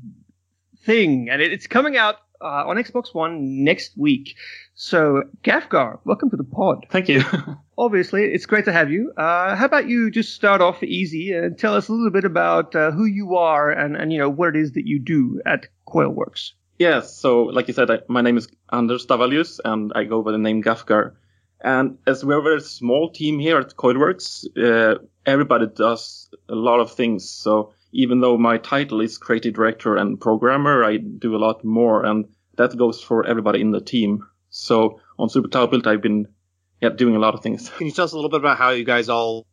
thing, 0.83 1.29
and 1.29 1.39
it's 1.39 1.67
coming 1.67 1.97
out 1.97 2.15
uh, 2.41 2.63
on 2.67 2.78
Xbox 2.78 3.13
One 3.13 3.63
next 3.63 3.97
week. 3.97 4.36
So, 4.75 5.23
Gafgar, 5.43 5.99
welcome 6.06 6.30
to 6.30 6.38
the 6.38 6.43
pod. 6.43 6.86
Thank 6.89 7.10
you. 7.10 7.23
Obviously, 7.78 8.25
it's 8.25 8.45
great 8.45 8.65
to 8.65 8.71
have 8.71 8.89
you. 8.91 9.12
Uh, 9.17 9.56
how 9.56 9.65
about 9.65 9.88
you 9.88 10.12
just 10.12 10.34
start 10.34 10.62
off 10.62 10.84
easy 10.84 11.34
and 11.34 11.58
tell 11.58 11.75
us 11.75 11.88
a 11.88 11.93
little 11.93 12.12
bit 12.12 12.25
about 12.25 12.75
uh, 12.75 12.91
who 12.91 13.06
you 13.06 13.36
are 13.36 13.71
and, 13.71 13.95
and 13.95 14.12
you 14.12 14.19
know 14.19 14.30
what 14.30 14.56
it 14.56 14.56
is 14.56 14.73
that 14.73 14.86
you 14.86 14.99
do 14.99 15.41
at 15.45 15.67
Coilworks. 15.88 16.52
Yes, 16.78 17.17
so 17.17 17.43
like 17.43 17.67
you 17.67 17.73
said, 17.73 17.91
I, 17.91 17.99
my 18.08 18.21
name 18.21 18.38
is 18.38 18.47
Anders 18.71 19.06
Davallius, 19.06 19.60
and 19.65 19.91
I 19.95 20.06
go 20.06 20.21
by 20.21 20.32
the 20.32 20.38
name 20.38 20.63
Gafgar. 20.63 21.13
And 21.62 21.97
as 22.08 22.23
we're 22.23 22.39
a 22.39 22.41
very 22.41 22.62
small 22.62 23.12
team 23.12 23.38
here 23.38 23.60
at 23.60 23.75
Coilworks, 23.75 24.45
uh, 24.58 24.99
everybody 25.25 25.67
does 25.67 26.30
a 26.47 26.56
lot 26.56 26.80
of 26.80 26.93
things. 26.93 27.30
So 27.30 27.73
even 27.91 28.21
though 28.21 28.38
my 28.38 28.58
title 28.58 29.02
is 29.02 29.17
creative 29.17 29.54
director 29.54 29.95
and 29.95 30.19
programmer, 30.19 30.84
I 30.84 30.97
do 30.97 31.36
a 31.36 31.38
lot 31.38 31.63
more, 31.63 32.06
and 32.06 32.25
that 32.58 32.78
goes 32.78 33.02
for 33.02 33.25
everybody 33.25 33.62
in 33.62 33.71
the 33.71 33.82
team. 33.82 34.25
So 34.49 34.99
on 35.17 35.30
Super 35.30 35.47
Cloudbuilt, 35.47 35.88
I've 35.88 36.02
been 36.02 36.28
yeah, 36.82 36.89
doing 36.89 37.15
a 37.15 37.19
lot 37.19 37.34
of 37.34 37.41
things. 37.41 37.69
Can 37.69 37.88
you 37.88 37.93
tell 37.93 38.06
us 38.06 38.13
a 38.13 38.15
little 38.15 38.30
bit 38.30 38.39
about 38.39 38.58
how 38.58 38.71
you 38.71 38.84
guys 38.84 39.10
all 39.10 39.45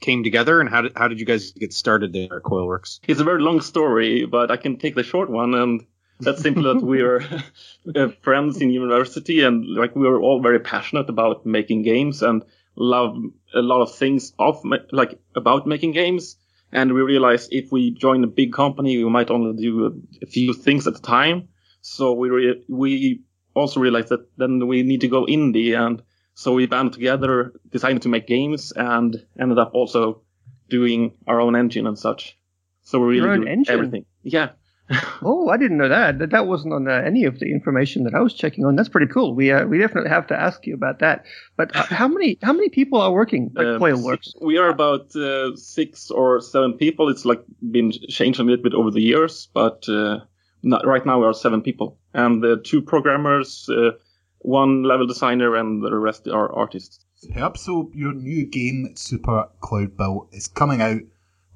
came 0.00 0.22
together 0.22 0.60
and 0.60 0.68
how 0.68 0.82
did, 0.82 0.92
how 0.96 1.08
did 1.08 1.18
you 1.20 1.26
guys 1.26 1.52
get 1.52 1.72
started 1.72 2.12
there 2.12 2.36
at 2.36 2.42
Coilworks? 2.42 3.00
It's 3.06 3.20
a 3.20 3.24
very 3.24 3.42
long 3.42 3.60
story, 3.60 4.26
but 4.26 4.50
I 4.50 4.56
can 4.56 4.78
take 4.78 4.94
the 4.94 5.02
short 5.02 5.30
one 5.30 5.54
and 5.54 5.84
that's 6.20 6.42
simply 6.42 6.62
that 6.62 6.82
we 6.82 7.02
were 7.02 7.22
uh, 7.96 8.08
friends 8.22 8.60
in 8.60 8.70
university 8.70 9.42
and 9.42 9.66
like 9.66 9.96
we 9.96 10.06
were 10.06 10.20
all 10.20 10.40
very 10.40 10.60
passionate 10.60 11.08
about 11.08 11.44
making 11.44 11.82
games 11.82 12.22
and 12.22 12.44
love 12.76 13.16
a 13.54 13.60
lot 13.60 13.82
of 13.82 13.94
things 13.94 14.32
of 14.38 14.64
like 14.92 15.18
about 15.34 15.66
making 15.66 15.92
games 15.92 16.36
and 16.72 16.92
we 16.92 17.00
realized 17.02 17.52
if 17.52 17.70
we 17.70 17.90
join 17.90 18.24
a 18.24 18.26
big 18.26 18.52
company 18.52 18.96
we 19.02 19.10
might 19.10 19.30
only 19.30 19.60
do 19.60 20.02
a, 20.22 20.26
few 20.26 20.54
things 20.54 20.86
at 20.86 20.96
a 20.96 21.02
time. 21.02 21.48
So 21.82 22.12
we 22.12 22.30
re- 22.30 22.64
we 22.68 23.22
also 23.54 23.80
realized 23.80 24.08
that 24.08 24.26
then 24.36 24.66
we 24.66 24.82
need 24.82 25.02
to 25.02 25.08
go 25.08 25.26
indie. 25.26 25.76
And 25.78 26.02
so 26.34 26.54
we 26.54 26.66
banded 26.66 26.94
together 26.94 27.52
decided 27.70 28.02
to 28.02 28.08
make 28.08 28.26
games 28.26 28.72
and 28.74 29.16
ended 29.38 29.58
up 29.58 29.72
also 29.74 30.22
doing 30.70 31.12
our 31.26 31.40
own 31.40 31.56
engine 31.56 31.86
and 31.86 31.98
such. 31.98 32.38
So 32.82 32.98
we're 33.00 33.08
really 33.08 33.28
own 33.28 33.40
do 33.42 33.46
engine? 33.46 33.74
everything. 33.74 34.04
Yeah 34.22 34.50
Oh, 35.24 35.48
I 35.48 35.56
didn't 35.56 35.78
know 35.78 35.88
that. 35.88 36.18
That, 36.18 36.30
that 36.30 36.46
wasn't 36.46 36.74
on 36.74 36.88
uh, 36.88 36.92
any 36.92 37.24
of 37.24 37.38
the 37.38 37.46
information 37.46 38.02
that 38.04 38.14
I 38.14 38.20
was 38.20 38.34
checking 38.34 38.64
on. 38.64 38.74
That's 38.74 38.88
pretty 38.88 39.06
cool. 39.06 39.34
We 39.34 39.52
uh, 39.52 39.66
we 39.66 39.78
definitely 39.78 40.10
have 40.10 40.26
to 40.28 40.38
ask 40.38 40.66
you 40.66 40.74
about 40.74 40.98
that. 40.98 41.24
But 41.56 41.74
uh, 41.76 41.84
how 41.84 42.08
many 42.08 42.38
how 42.42 42.52
many 42.52 42.68
people 42.68 43.00
are 43.00 43.12
working 43.12 43.52
at 43.56 43.64
Um, 43.72 43.80
Coilworks? 43.80 44.32
We 44.40 44.58
are 44.58 44.68
about 44.68 45.14
uh, 45.14 45.54
six 45.56 46.10
or 46.10 46.40
seven 46.40 46.72
people. 46.74 47.08
It's 47.08 47.24
like 47.24 47.42
been 47.70 47.92
changed 47.92 48.40
a 48.40 48.42
little 48.42 48.62
bit 48.62 48.74
over 48.74 48.90
the 48.90 49.00
years, 49.00 49.48
but 49.54 49.88
uh, 49.88 50.20
not, 50.62 50.86
right 50.86 51.06
now 51.06 51.20
we 51.20 51.26
are 51.26 51.34
seven 51.34 51.62
people, 51.62 51.98
and 52.14 52.44
uh, 52.44 52.56
two 52.64 52.82
programmers, 52.82 53.68
uh, 53.68 53.92
one 54.40 54.82
level 54.82 55.06
designer, 55.06 55.54
and 55.54 55.82
the 55.82 55.94
rest 55.94 56.26
are 56.26 56.52
artists. 56.52 57.04
Yep, 57.22 57.56
so 57.56 57.90
your 57.94 58.12
new 58.12 58.46
game, 58.46 58.94
Super 58.96 59.48
Cloudbuilt, 59.62 60.34
is 60.34 60.48
coming 60.48 60.82
out 60.82 61.00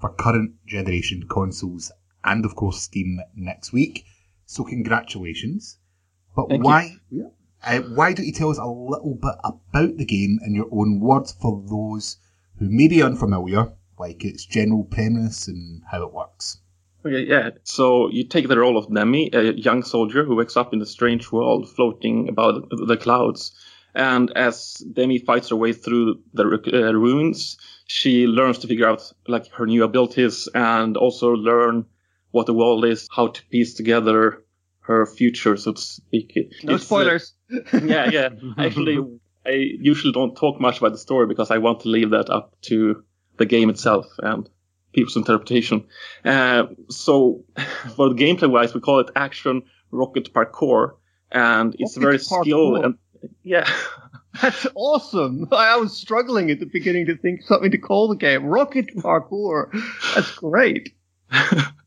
for 0.01 0.11
current 0.11 0.55
generation 0.67 1.25
consoles 1.29 1.91
and, 2.27 2.45
of 2.45 2.55
course, 2.55 2.83
Steam 2.83 3.21
next 3.35 3.73
week. 3.73 4.05
So, 4.45 4.65
congratulations. 4.65 5.79
But 6.35 6.49
Thank 6.49 6.61
you. 6.61 6.65
why? 6.65 6.97
Uh, 7.65 7.81
why 7.81 8.13
don't 8.13 8.27
you 8.27 8.33
tell 8.33 8.51
us 8.51 8.59
a 8.59 8.67
little 8.67 9.15
bit 9.15 9.35
about 9.43 9.97
the 9.97 10.05
game 10.05 10.39
in 10.45 10.55
your 10.55 10.69
own 10.71 11.01
words 11.01 11.33
for 11.33 11.63
those 11.67 12.19
who 12.59 12.69
may 12.69 12.89
be 12.89 13.03
unfamiliar, 13.03 13.73
like 13.99 14.25
its 14.25 14.45
general 14.45 14.85
premise 14.85 15.49
and 15.49 15.83
how 15.91 16.03
it 16.03 16.13
works? 16.13 16.59
Okay, 17.05 17.25
yeah. 17.25 17.51
So 17.65 18.09
you 18.11 18.25
take 18.25 18.49
the 18.49 18.59
role 18.59 18.77
of 18.77 18.93
Demi, 18.93 19.31
a 19.33 19.53
young 19.53 19.83
soldier 19.83 20.25
who 20.25 20.37
wakes 20.37 20.57
up 20.57 20.73
in 20.73 20.83
a 20.83 20.87
strange 20.87 21.31
world 21.33 21.69
floating 21.71 22.29
about 22.29 22.69
the 22.71 22.97
clouds. 22.97 23.53
And 23.95 24.31
as 24.37 24.75
Demi 24.93 25.19
fights 25.19 25.49
her 25.49 25.57
way 25.57 25.73
through 25.73 26.21
the 26.35 26.45
uh, 26.45 26.93
ruins, 26.93 27.57
she 27.87 28.27
learns 28.27 28.59
to 28.59 28.67
figure 28.67 28.89
out 28.89 29.13
like 29.27 29.47
her 29.53 29.67
new 29.67 29.85
abilities 29.85 30.49
and 30.55 30.97
also 30.97 31.31
learn 31.31 31.87
what 32.31 32.47
the 32.47 32.55
world 32.55 32.85
is, 32.85 33.09
how 33.15 33.29
to 33.29 33.45
piece 33.47 33.75
together 33.75 34.43
her 34.81 35.07
future, 35.07 35.57
so 35.57 35.73
to 35.73 35.81
speak. 35.81 36.33
No 36.63 36.75
It's, 36.75 36.85
uh, 36.85 36.87
spoilers. 36.87 37.35
yeah, 37.73 38.11
yeah. 38.11 38.29
Actually, 38.57 38.99
I 39.45 39.51
usually 39.51 40.13
don't 40.13 40.37
talk 40.37 40.61
much 40.61 40.79
about 40.79 40.93
the 40.93 40.99
story 40.99 41.27
because 41.27 41.51
I 41.51 41.59
want 41.59 41.81
to 41.81 41.89
leave 41.89 42.11
that 42.11 42.31
up 42.31 42.55
to 42.63 43.03
the 43.37 43.47
game 43.47 43.69
itself 43.69 44.07
and 44.19 44.49
people's 44.93 45.17
interpretation. 45.17 45.87
Uh, 46.25 46.65
so, 46.89 47.45
for 47.97 48.09
the 48.09 48.15
gameplay 48.15 48.51
wise, 48.51 48.75
we 48.75 48.81
call 48.81 49.01
it 49.01 49.11
action 49.17 49.63
rocket 49.91 50.33
parkour, 50.33 50.97
and 51.31 51.75
it's 51.79 51.97
Rocket 51.97 52.07
very 52.07 52.19
parkour. 52.19 52.43
skill 52.43 52.77
and 52.77 52.99
yeah. 53.43 53.69
That's 54.43 54.67
awesome. 54.75 55.49
I 55.51 55.75
I 55.75 55.77
was 55.77 55.97
struggling 55.97 56.51
at 56.51 56.61
the 56.61 56.67
beginning 56.67 57.07
to 57.07 57.17
think 57.17 57.43
something 57.43 57.71
to 57.71 57.79
call 57.79 58.09
the 58.09 58.17
game. 58.17 58.45
Rocket 58.45 58.95
parkour. 58.97 59.73
That's 60.15 60.31
great. 60.33 60.95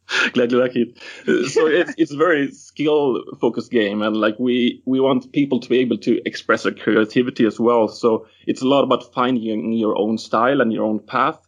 Glad 0.34 0.52
you 0.52 0.60
like 0.60 0.76
it. 0.76 0.98
Uh, 1.28 1.48
So 1.48 1.68
it's 1.68 1.94
it's 1.98 2.12
a 2.12 2.18
very 2.18 2.52
skill 2.52 3.24
focused 3.40 3.72
game, 3.72 4.02
and 4.02 4.18
like 4.18 4.40
we 4.40 4.82
we 4.86 5.00
want 5.00 5.32
people 5.32 5.60
to 5.60 5.70
be 5.70 5.80
able 5.80 5.98
to 6.00 6.20
express 6.26 6.64
their 6.64 6.74
creativity 6.74 7.46
as 7.46 7.60
well. 7.60 7.88
So 7.88 8.26
it's 8.48 8.62
a 8.62 8.68
lot 8.68 8.84
about 8.84 9.14
finding 9.14 9.74
your 9.74 9.98
own 9.98 10.18
style 10.18 10.62
and 10.62 10.74
your 10.74 10.86
own 10.86 11.00
path. 11.00 11.40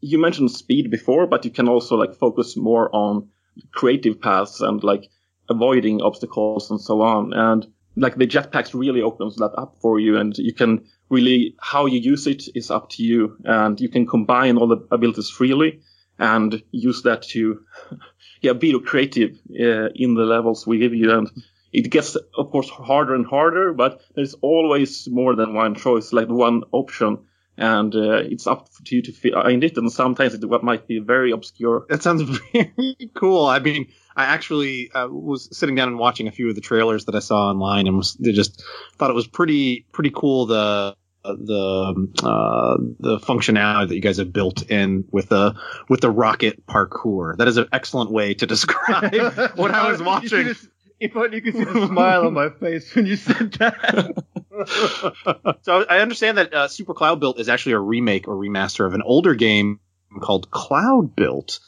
You 0.00 0.18
mentioned 0.18 0.50
speed 0.50 0.90
before, 0.90 1.26
but 1.26 1.44
you 1.44 1.50
can 1.50 1.68
also 1.68 1.96
like 1.96 2.14
focus 2.14 2.56
more 2.56 2.94
on 2.94 3.28
creative 3.72 4.20
paths 4.20 4.60
and 4.60 4.82
like 4.82 5.08
avoiding 5.48 6.02
obstacles 6.02 6.70
and 6.70 6.80
so 6.80 7.02
on. 7.02 7.32
And 7.32 7.66
like 7.96 8.16
the 8.16 8.26
jetpacks 8.26 8.74
really 8.74 9.02
opens 9.02 9.36
that 9.36 9.52
up 9.56 9.76
for 9.80 10.00
you, 10.00 10.16
and 10.16 10.36
you 10.38 10.52
can 10.54 10.84
really 11.10 11.54
how 11.60 11.86
you 11.86 12.00
use 12.00 12.26
it 12.26 12.44
is 12.54 12.70
up 12.70 12.90
to 12.90 13.02
you, 13.04 13.36
and 13.44 13.80
you 13.80 13.88
can 13.88 14.06
combine 14.06 14.56
all 14.56 14.68
the 14.68 14.86
abilities 14.90 15.30
freely 15.30 15.80
and 16.18 16.62
use 16.70 17.02
that 17.02 17.22
to 17.22 17.60
yeah 18.40 18.52
be 18.52 18.78
creative 18.80 19.38
uh, 19.50 19.88
in 19.94 20.14
the 20.14 20.24
levels 20.24 20.66
we 20.66 20.78
give 20.78 20.94
you. 20.94 21.12
And 21.12 21.30
it 21.72 21.90
gets 21.90 22.16
of 22.16 22.50
course 22.50 22.68
harder 22.68 23.14
and 23.14 23.26
harder 23.26 23.72
but 23.72 24.00
there's 24.14 24.34
always 24.34 25.08
more 25.08 25.34
than 25.36 25.54
one 25.54 25.74
choice 25.74 26.12
like 26.12 26.28
one 26.28 26.64
option. 26.72 27.18
And 27.60 27.92
uh, 27.92 28.18
it's 28.18 28.46
up 28.46 28.68
to 28.84 28.94
you 28.94 29.02
to 29.02 29.12
find 29.12 29.64
it. 29.64 29.76
And 29.76 29.90
sometimes 29.90 30.32
it 30.32 30.62
might 30.62 30.86
be 30.86 31.00
very 31.00 31.32
obscure. 31.32 31.86
That 31.88 32.04
sounds 32.04 32.22
very 32.52 33.10
cool. 33.16 33.46
I 33.46 33.58
mean, 33.58 33.88
I 34.18 34.26
actually 34.26 34.90
uh, 34.92 35.08
was 35.08 35.56
sitting 35.56 35.74
down 35.74 35.88
and 35.88 35.98
watching 35.98 36.26
a 36.28 36.32
few 36.32 36.48
of 36.48 36.56
the 36.56 36.60
trailers 36.60 37.04
that 37.04 37.14
I 37.14 37.20
saw 37.20 37.50
online, 37.50 37.86
and 37.86 37.96
was 37.96 38.14
just 38.14 38.64
thought 38.96 39.10
it 39.10 39.14
was 39.14 39.28
pretty 39.28 39.86
pretty 39.92 40.10
cool 40.14 40.46
the 40.46 40.96
the 41.36 42.08
uh, 42.22 42.76
the 42.98 43.18
functionality 43.18 43.88
that 43.88 43.94
you 43.94 44.00
guys 44.00 44.18
have 44.18 44.32
built 44.32 44.70
in 44.70 45.04
with 45.10 45.28
the 45.28 45.54
with 45.88 46.00
the 46.00 46.10
rocket 46.10 46.66
parkour. 46.66 47.36
That 47.36 47.48
is 47.48 47.56
an 47.56 47.68
excellent 47.72 48.10
way 48.10 48.34
to 48.34 48.46
describe 48.46 49.12
what 49.56 49.70
I 49.70 49.90
was 49.90 50.02
watching. 50.02 50.54
If 51.00 51.14
only 51.16 51.36
you 51.36 51.42
could 51.42 51.54
see 51.54 51.64
the 51.64 51.86
smile 51.86 52.26
on 52.26 52.34
my 52.34 52.50
face 52.50 52.92
when 52.94 53.06
you 53.06 53.16
said 53.16 53.52
that. 53.54 54.24
so 55.62 55.84
I 55.88 56.00
understand 56.00 56.38
that 56.38 56.52
uh, 56.52 56.68
Super 56.68 56.92
Cloudbuilt 56.92 57.38
is 57.38 57.48
actually 57.48 57.72
a 57.72 57.78
remake 57.78 58.26
or 58.26 58.34
remaster 58.34 58.84
of 58.84 58.94
an 58.94 59.02
older 59.02 59.34
game 59.34 59.78
called 60.20 60.50
Cloudbuilt, 60.50 61.60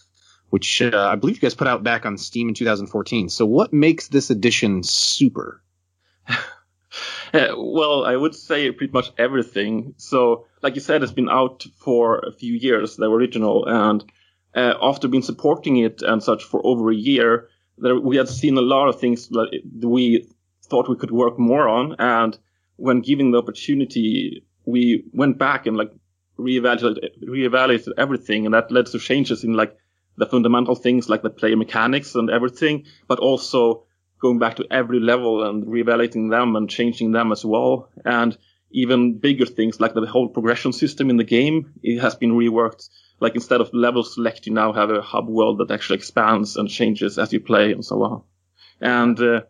which 0.49 0.83
uh, 0.83 1.09
I 1.13 1.15
believe 1.15 1.37
you 1.37 1.43
guys 1.43 1.55
put 1.55 1.69
out 1.69 1.85
back 1.85 2.07
on 2.07 2.19
Steam 2.19 2.49
in 2.49 2.55
2014. 2.55 3.29
So 3.29 3.47
what 3.47 3.73
makes 3.73 4.09
this 4.09 4.31
edition 4.31 4.83
super? 4.83 5.63
Well, 7.57 8.05
I 8.05 8.17
would 8.17 8.35
say 8.35 8.71
pretty 8.71 8.93
much 8.93 9.13
everything. 9.19 9.95
So, 9.97 10.47
like 10.63 10.75
you 10.75 10.81
said, 10.81 11.03
it's 11.03 11.13
been 11.13 11.29
out 11.29 11.65
for 11.77 12.19
a 12.19 12.33
few 12.33 12.55
years, 12.55 12.97
the 12.97 13.11
original, 13.11 13.67
and 13.67 14.05
uh, 14.55 14.75
after 14.83 15.09
being 15.09 15.23
supporting 15.23 15.77
it 15.79 16.03
and 16.03 16.23
such 16.23 16.45
for 16.45 16.61
over 16.65 16.91
a 16.91 16.95
year, 16.95 17.49
there, 17.79 17.99
we 17.99 18.17
had 18.17 18.29
seen 18.29 18.57
a 18.57 18.63
lot 18.63 18.89
of 18.89 18.99
things 18.99 19.29
that 19.29 19.63
we 19.83 20.29
thought 20.65 20.89
we 20.89 20.97
could 20.97 21.11
work 21.11 21.39
more 21.39 21.69
on. 21.69 21.97
And 21.99 22.37
when 22.77 23.01
given 23.01 23.31
the 23.31 23.39
opportunity, 23.39 24.45
we 24.65 25.05
went 25.13 25.39
back 25.39 25.67
and 25.67 25.77
like 25.77 25.93
reevaluated, 26.39 27.11
reevaluated 27.23 27.93
everything, 27.97 28.45
and 28.45 28.55
that 28.55 28.71
led 28.73 28.87
to 28.87 28.99
changes 28.99 29.45
in 29.45 29.55
like 29.55 29.77
the 30.17 30.27
fundamental 30.27 30.75
things 30.75 31.09
like 31.09 31.23
the 31.23 31.31
player 31.31 31.57
mechanics 31.57 32.15
and 32.15 32.29
everything, 32.31 32.85
but 33.07 33.19
also 33.19 33.85
going 34.21 34.39
back 34.39 34.57
to 34.57 34.67
every 34.71 35.01
level 35.01 35.49
and 35.49 35.65
reevaluating 35.65 36.31
them 36.31 36.57
and 36.57 36.69
changing 36.69 37.13
them 37.13 37.33
as 37.33 37.45
well. 37.45 37.89
And 38.05 38.37
even 38.71 39.19
bigger 39.19 39.47
things 39.47 39.81
like 39.81 39.95
the 39.95 40.07
whole 40.07 40.29
progression 40.29 40.73
system 40.73 41.11
in 41.11 41.17
the 41.17 41.25
game, 41.25 41.73
it 41.83 42.01
has 42.01 42.15
been 42.15 42.33
reworked. 42.33 42.89
Like 43.19 43.35
instead 43.35 43.61
of 43.61 43.75
level 43.75 44.05
select, 44.05 44.47
you 44.47 44.53
now 44.53 44.73
have 44.73 44.91
a 44.91 45.03
hub 45.03 45.29
world 45.29 45.59
that 45.59 45.71
actually 45.71 45.97
expands 45.97 46.57
and 46.57 46.69
changes 46.69 47.19
as 47.19 47.33
you 47.33 47.41
play 47.41 47.73
and 47.73 47.85
so 47.85 48.03
on. 48.03 48.23
And 48.81 49.21
uh, 49.21 49.41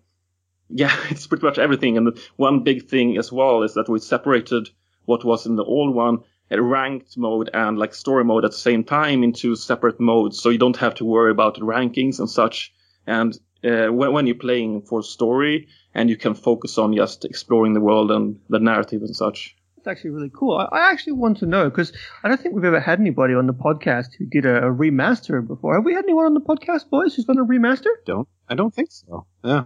yeah, 0.69 0.97
it's 1.11 1.27
pretty 1.27 1.45
much 1.45 1.59
everything. 1.59 1.97
And 1.97 2.19
one 2.37 2.63
big 2.63 2.89
thing 2.89 3.19
as 3.19 3.31
well 3.31 3.63
is 3.63 3.75
that 3.75 3.89
we 3.89 3.99
separated 3.99 4.69
what 5.05 5.25
was 5.25 5.47
in 5.47 5.57
the 5.57 5.65
old 5.65 5.95
one, 5.95 6.19
ranked 6.51 7.17
mode 7.17 7.51
and 7.53 7.79
like 7.79 7.95
story 7.95 8.25
mode 8.25 8.45
at 8.45 8.51
the 8.53 8.57
same 8.57 8.85
time 8.85 9.23
into 9.23 9.55
separate 9.55 10.01
modes. 10.01 10.41
So 10.41 10.49
you 10.49 10.59
don't 10.59 10.77
have 10.77 10.95
to 10.97 11.05
worry 11.05 11.31
about 11.31 11.61
rankings 11.61 12.19
and 12.19 12.29
such. 12.29 12.73
And 13.07 13.39
uh, 13.65 13.89
when, 13.89 14.13
when 14.13 14.27
you're 14.27 14.37
playing 14.37 14.83
for 14.83 15.03
story 15.03 15.69
and 15.95 16.09
you 16.09 16.17
can 16.17 16.35
focus 16.35 16.79
on 16.79 16.95
just 16.95 17.25
exploring 17.25 17.75
the 17.75 17.81
world 17.81 18.11
and 18.11 18.39
the 18.49 18.59
narrative 18.59 19.03
and 19.03 19.15
such. 19.15 19.57
That's 19.77 19.97
actually 19.97 20.11
really 20.11 20.31
cool. 20.35 20.57
I, 20.57 20.65
I 20.77 20.91
actually 20.91 21.15
want 21.15 21.39
to 21.39 21.47
know 21.47 21.71
because 21.71 21.93
I 22.23 22.29
don't 22.29 22.41
think 22.41 22.55
we've 22.55 22.65
ever 22.65 22.81
had 22.81 23.01
anybody 23.01 23.35
on 23.35 23.47
the 23.47 23.55
podcast 23.55 24.09
who 24.19 24.27
did 24.27 24.45
a, 24.45 24.59
a 24.59 24.71
remaster 24.71 25.47
before. 25.47 25.75
Have 25.75 25.85
we 25.85 25.95
had 25.95 26.05
anyone 26.05 26.27
on 26.27 26.35
the 26.35 26.41
podcast, 26.41 26.91
boys, 26.91 27.15
who's 27.15 27.25
done 27.25 27.39
a 27.39 27.45
remaster? 27.45 27.91
Don't 28.05 28.29
I 28.49 28.55
don't 28.55 28.75
think 28.75 28.91
so. 28.93 29.27
Yeah. 29.43 29.65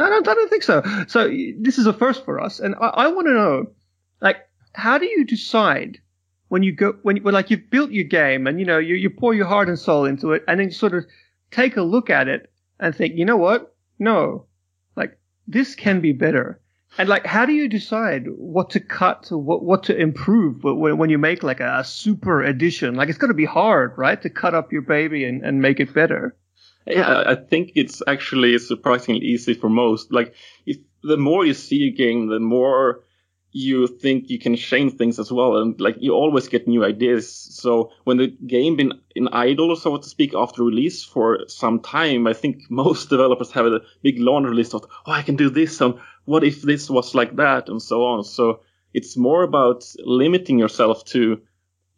I 0.00 0.08
don't, 0.08 0.28
I 0.28 0.34
don't 0.34 0.48
think 0.48 0.62
so. 0.62 0.82
So 1.08 1.28
this 1.58 1.78
is 1.78 1.86
a 1.86 1.92
first 1.92 2.24
for 2.24 2.40
us, 2.40 2.60
and 2.60 2.76
I, 2.76 2.86
I 2.86 3.06
want 3.08 3.26
to 3.26 3.34
know, 3.34 3.66
like, 4.20 4.36
how 4.72 4.96
do 4.96 5.06
you 5.06 5.24
decide 5.24 5.98
when 6.48 6.62
you 6.62 6.72
go 6.72 6.96
when, 7.02 7.16
when 7.18 7.34
like 7.34 7.50
you've 7.50 7.68
built 7.68 7.90
your 7.90 8.04
game 8.04 8.46
and 8.46 8.60
you 8.60 8.66
know 8.66 8.78
you, 8.78 8.94
you 8.94 9.10
pour 9.10 9.34
your 9.34 9.46
heart 9.46 9.68
and 9.68 9.78
soul 9.78 10.04
into 10.04 10.32
it, 10.32 10.44
and 10.46 10.60
then 10.60 10.68
you 10.68 10.72
sort 10.72 10.94
of 10.94 11.04
take 11.50 11.76
a 11.76 11.82
look 11.82 12.10
at 12.10 12.28
it 12.28 12.52
and 12.80 12.94
think, 12.94 13.16
you 13.16 13.24
know 13.24 13.36
what? 13.36 13.74
No, 13.98 14.46
like 14.96 15.18
this 15.46 15.74
can 15.74 16.00
be 16.00 16.12
better. 16.12 16.60
And 16.96 17.08
like, 17.08 17.26
how 17.26 17.44
do 17.44 17.52
you 17.52 17.68
decide 17.68 18.26
what 18.28 18.70
to 18.70 18.80
cut, 18.80 19.28
what 19.30 19.62
what 19.62 19.84
to 19.84 19.96
improve 19.96 20.64
when, 20.64 20.96
when 20.96 21.10
you 21.10 21.18
make 21.18 21.42
like 21.42 21.60
a, 21.60 21.84
super 21.84 22.42
edition? 22.42 22.94
Like, 22.94 23.08
it's 23.08 23.18
going 23.18 23.28
to 23.28 23.34
be 23.34 23.44
hard, 23.44 23.92
right, 23.98 24.20
to 24.22 24.30
cut 24.30 24.54
up 24.54 24.72
your 24.72 24.82
baby 24.82 25.24
and, 25.24 25.44
and 25.44 25.60
make 25.60 25.80
it 25.80 25.92
better. 25.92 26.34
Yeah, 26.86 27.24
I 27.26 27.34
think 27.34 27.72
it's 27.74 28.02
actually 28.06 28.58
surprisingly 28.58 29.20
easy 29.20 29.52
for 29.52 29.68
most. 29.68 30.10
Like, 30.10 30.34
if 30.64 30.78
the 31.02 31.18
more 31.18 31.44
you 31.44 31.52
see 31.52 31.88
a 31.88 31.90
game, 31.90 32.28
the 32.28 32.40
more 32.40 33.00
you 33.52 33.86
think 33.86 34.28
you 34.28 34.38
can 34.38 34.56
change 34.56 34.94
things 34.94 35.18
as 35.18 35.32
well, 35.32 35.56
and 35.56 35.80
like 35.80 35.96
you 35.98 36.12
always 36.12 36.48
get 36.48 36.68
new 36.68 36.84
ideas. 36.84 37.32
So 37.32 37.90
when 38.04 38.18
the 38.18 38.28
game 38.28 38.76
been 38.76 38.92
in 39.14 39.28
idle, 39.28 39.74
so 39.76 39.96
to 39.96 40.08
speak, 40.08 40.34
after 40.34 40.62
release 40.62 41.02
for 41.02 41.40
some 41.48 41.80
time, 41.80 42.26
I 42.26 42.34
think 42.34 42.62
most 42.70 43.08
developers 43.08 43.50
have 43.52 43.66
a 43.66 43.80
big 44.02 44.18
laundry 44.18 44.54
list 44.54 44.74
of, 44.74 44.84
oh, 45.06 45.12
I 45.12 45.22
can 45.22 45.36
do 45.36 45.48
this, 45.48 45.80
and 45.80 45.94
what 46.26 46.44
if 46.44 46.62
this 46.62 46.90
was 46.90 47.14
like 47.14 47.36
that, 47.36 47.68
and 47.68 47.80
so 47.80 48.04
on. 48.04 48.24
So 48.24 48.60
it's 48.92 49.16
more 49.16 49.42
about 49.42 49.84
limiting 50.04 50.58
yourself 50.58 51.04
to, 51.06 51.40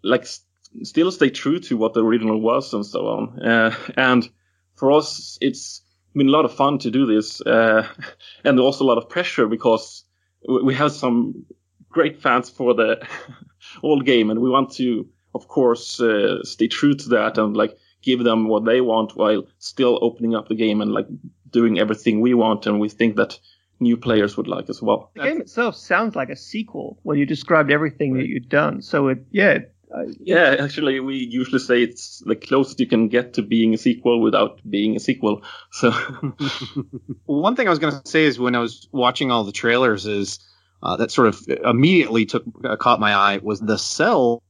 like, 0.04 0.22
s- 0.22 0.44
still 0.84 1.10
stay 1.10 1.30
true 1.30 1.58
to 1.60 1.76
what 1.76 1.94
the 1.94 2.04
original 2.04 2.40
was, 2.40 2.72
and 2.74 2.86
so 2.86 3.06
on. 3.06 3.42
Uh, 3.42 3.74
and 3.96 4.28
for 4.76 4.92
us, 4.92 5.36
it's 5.40 5.82
been 6.14 6.28
a 6.28 6.32
lot 6.32 6.44
of 6.44 6.54
fun 6.54 6.78
to 6.78 6.90
do 6.92 7.06
this, 7.06 7.40
uh, 7.40 7.88
and 8.44 8.60
also 8.60 8.84
a 8.84 8.86
lot 8.86 8.98
of 8.98 9.08
pressure 9.08 9.48
because 9.48 10.04
we 10.46 10.74
have 10.74 10.92
some 10.92 11.44
great 11.88 12.20
fans 12.20 12.50
for 12.50 12.74
the 12.74 13.06
old 13.82 14.04
game, 14.04 14.30
and 14.30 14.40
we 14.40 14.50
want 14.50 14.72
to, 14.72 15.06
of 15.34 15.48
course, 15.48 16.00
uh, 16.00 16.42
stay 16.42 16.68
true 16.68 16.94
to 16.94 17.08
that 17.10 17.38
and 17.38 17.56
like 17.56 17.76
give 18.02 18.24
them 18.24 18.48
what 18.48 18.64
they 18.64 18.80
want 18.80 19.16
while 19.16 19.44
still 19.58 19.98
opening 20.02 20.34
up 20.34 20.48
the 20.48 20.54
game 20.54 20.80
and 20.80 20.92
like 20.92 21.06
doing 21.50 21.78
everything 21.78 22.20
we 22.20 22.32
want 22.32 22.66
and 22.66 22.80
we 22.80 22.88
think 22.88 23.16
that 23.16 23.38
new 23.80 23.96
players 23.96 24.36
would 24.36 24.46
like 24.46 24.68
as 24.68 24.80
well. 24.82 25.10
The 25.14 25.22
game 25.22 25.40
itself 25.40 25.74
sounds 25.74 26.14
like 26.14 26.28
a 26.28 26.36
sequel 26.36 26.98
when 27.02 27.18
you 27.18 27.26
described 27.26 27.70
everything 27.70 28.14
that 28.14 28.26
you've 28.26 28.48
done. 28.48 28.82
So 28.82 29.08
it, 29.08 29.18
yeah, 29.30 29.58
Yeah, 30.20 30.56
actually, 30.60 31.00
we 31.00 31.16
usually 31.16 31.58
say 31.58 31.82
it's 31.82 32.22
the 32.24 32.36
closest 32.36 32.80
you 32.80 32.86
can 32.86 33.08
get 33.08 33.34
to 33.34 33.42
being 33.42 33.74
a 33.74 33.78
sequel 33.78 34.20
without 34.20 34.60
being 34.68 34.96
a 34.96 35.00
sequel. 35.00 35.42
So, 35.72 35.90
One 37.26 37.56
thing 37.56 37.66
I 37.66 37.70
was 37.70 37.78
going 37.78 38.00
to 38.00 38.08
say 38.08 38.24
is 38.24 38.38
when 38.38 38.54
I 38.54 38.60
was 38.60 38.88
watching 38.92 39.30
all 39.30 39.44
the 39.44 39.52
trailers 39.52 40.06
is 40.06 40.38
uh, 40.82 40.96
that 40.96 41.10
sort 41.10 41.28
of 41.28 41.40
immediately 41.64 42.26
took 42.26 42.44
uh, 42.64 42.76
caught 42.76 43.00
my 43.00 43.14
eye 43.14 43.40
was 43.42 43.60
the 43.60 43.78
cell 43.78 44.42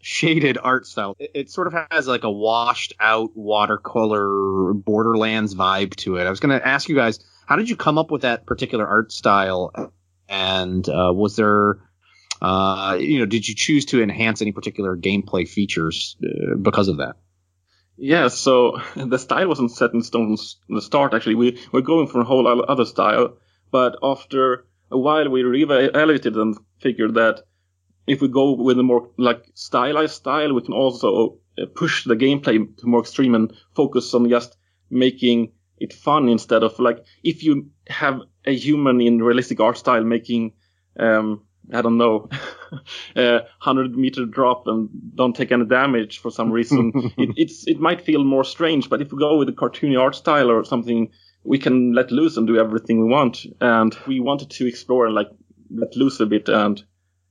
shaded 0.00 0.58
art 0.60 0.86
style. 0.86 1.14
It, 1.18 1.30
it 1.34 1.50
sort 1.50 1.66
of 1.66 1.74
has 1.90 2.06
like 2.08 2.24
a 2.24 2.30
washed 2.30 2.94
out 2.98 3.30
watercolor 3.34 4.72
Borderlands 4.74 5.54
vibe 5.54 5.94
to 5.96 6.16
it. 6.16 6.26
I 6.26 6.30
was 6.30 6.40
going 6.40 6.58
to 6.58 6.66
ask 6.66 6.88
you 6.88 6.94
guys, 6.94 7.20
how 7.46 7.56
did 7.56 7.68
you 7.68 7.76
come 7.76 7.98
up 7.98 8.10
with 8.10 8.22
that 8.22 8.46
particular 8.46 8.86
art 8.86 9.12
style? 9.12 9.92
And 10.28 10.88
uh, 10.88 11.12
was 11.14 11.36
there, 11.36 11.78
uh, 12.42 12.96
you 13.00 13.18
know, 13.18 13.26
did 13.26 13.48
you 13.48 13.54
choose 13.54 13.86
to 13.86 14.02
enhance 14.02 14.42
any 14.42 14.52
particular 14.52 14.96
gameplay 14.96 15.48
features 15.48 16.16
uh, 16.22 16.56
because 16.56 16.88
of 16.88 16.98
that? 16.98 17.16
yeah, 17.96 18.28
so 18.28 18.80
the 18.96 19.18
style 19.18 19.48
wasn't 19.48 19.72
set 19.72 19.94
in 19.94 20.02
stone 20.02 20.36
from 20.36 20.74
the 20.74 20.82
start, 20.82 21.14
actually. 21.14 21.34
We 21.34 21.58
were 21.72 21.82
going 21.82 22.06
for 22.06 22.20
a 22.20 22.24
whole 22.24 22.46
other 22.46 22.84
style, 22.84 23.36
but 23.70 23.96
after 24.02 24.66
a 24.90 24.98
while, 24.98 25.28
we 25.28 25.42
reevaluated 25.42 26.40
and 26.40 26.56
figured 26.78 27.14
that 27.14 27.42
if 28.06 28.20
we 28.20 28.28
go 28.28 28.52
with 28.52 28.78
a 28.78 28.82
more 28.82 29.10
like 29.16 29.50
stylized 29.54 30.14
style, 30.14 30.52
we 30.52 30.62
can 30.62 30.74
also 30.74 31.38
uh, 31.60 31.66
push 31.74 32.04
the 32.04 32.14
gameplay 32.14 32.76
to 32.78 32.86
more 32.86 33.00
extreme 33.00 33.34
and 33.34 33.52
focus 33.74 34.14
on 34.14 34.28
just 34.28 34.56
making 34.90 35.52
it 35.78 35.92
fun 35.92 36.28
instead 36.28 36.62
of 36.62 36.78
like 36.78 37.04
if 37.22 37.42
you 37.42 37.70
have 37.88 38.20
a 38.46 38.54
human 38.54 39.00
in 39.00 39.22
realistic 39.22 39.60
art 39.60 39.76
style 39.76 40.04
making 40.04 40.52
um 40.98 41.42
I 41.72 41.82
don't 41.82 41.98
know, 41.98 42.28
a 43.16 43.40
hundred 43.58 43.96
meter 43.96 44.24
drop 44.26 44.66
and 44.66 44.88
don't 45.14 45.34
take 45.34 45.52
any 45.52 45.64
damage 45.64 46.18
for 46.20 46.30
some 46.30 46.52
reason. 46.52 46.92
it, 47.18 47.30
it's 47.36 47.66
it 47.66 47.80
might 47.80 48.02
feel 48.02 48.24
more 48.24 48.44
strange, 48.44 48.88
but 48.88 49.00
if 49.02 49.12
we 49.12 49.18
go 49.18 49.36
with 49.38 49.48
a 49.48 49.52
cartoony 49.52 49.98
art 50.00 50.14
style 50.14 50.50
or 50.50 50.64
something, 50.64 51.10
we 51.44 51.58
can 51.58 51.92
let 51.92 52.10
loose 52.10 52.36
and 52.36 52.46
do 52.46 52.58
everything 52.58 53.00
we 53.02 53.08
want. 53.08 53.44
And 53.60 53.96
we 54.06 54.20
wanted 54.20 54.50
to 54.50 54.66
explore 54.66 55.06
and 55.06 55.14
like 55.14 55.28
let 55.70 55.96
loose 55.96 56.20
a 56.20 56.26
bit 56.26 56.48
and 56.48 56.82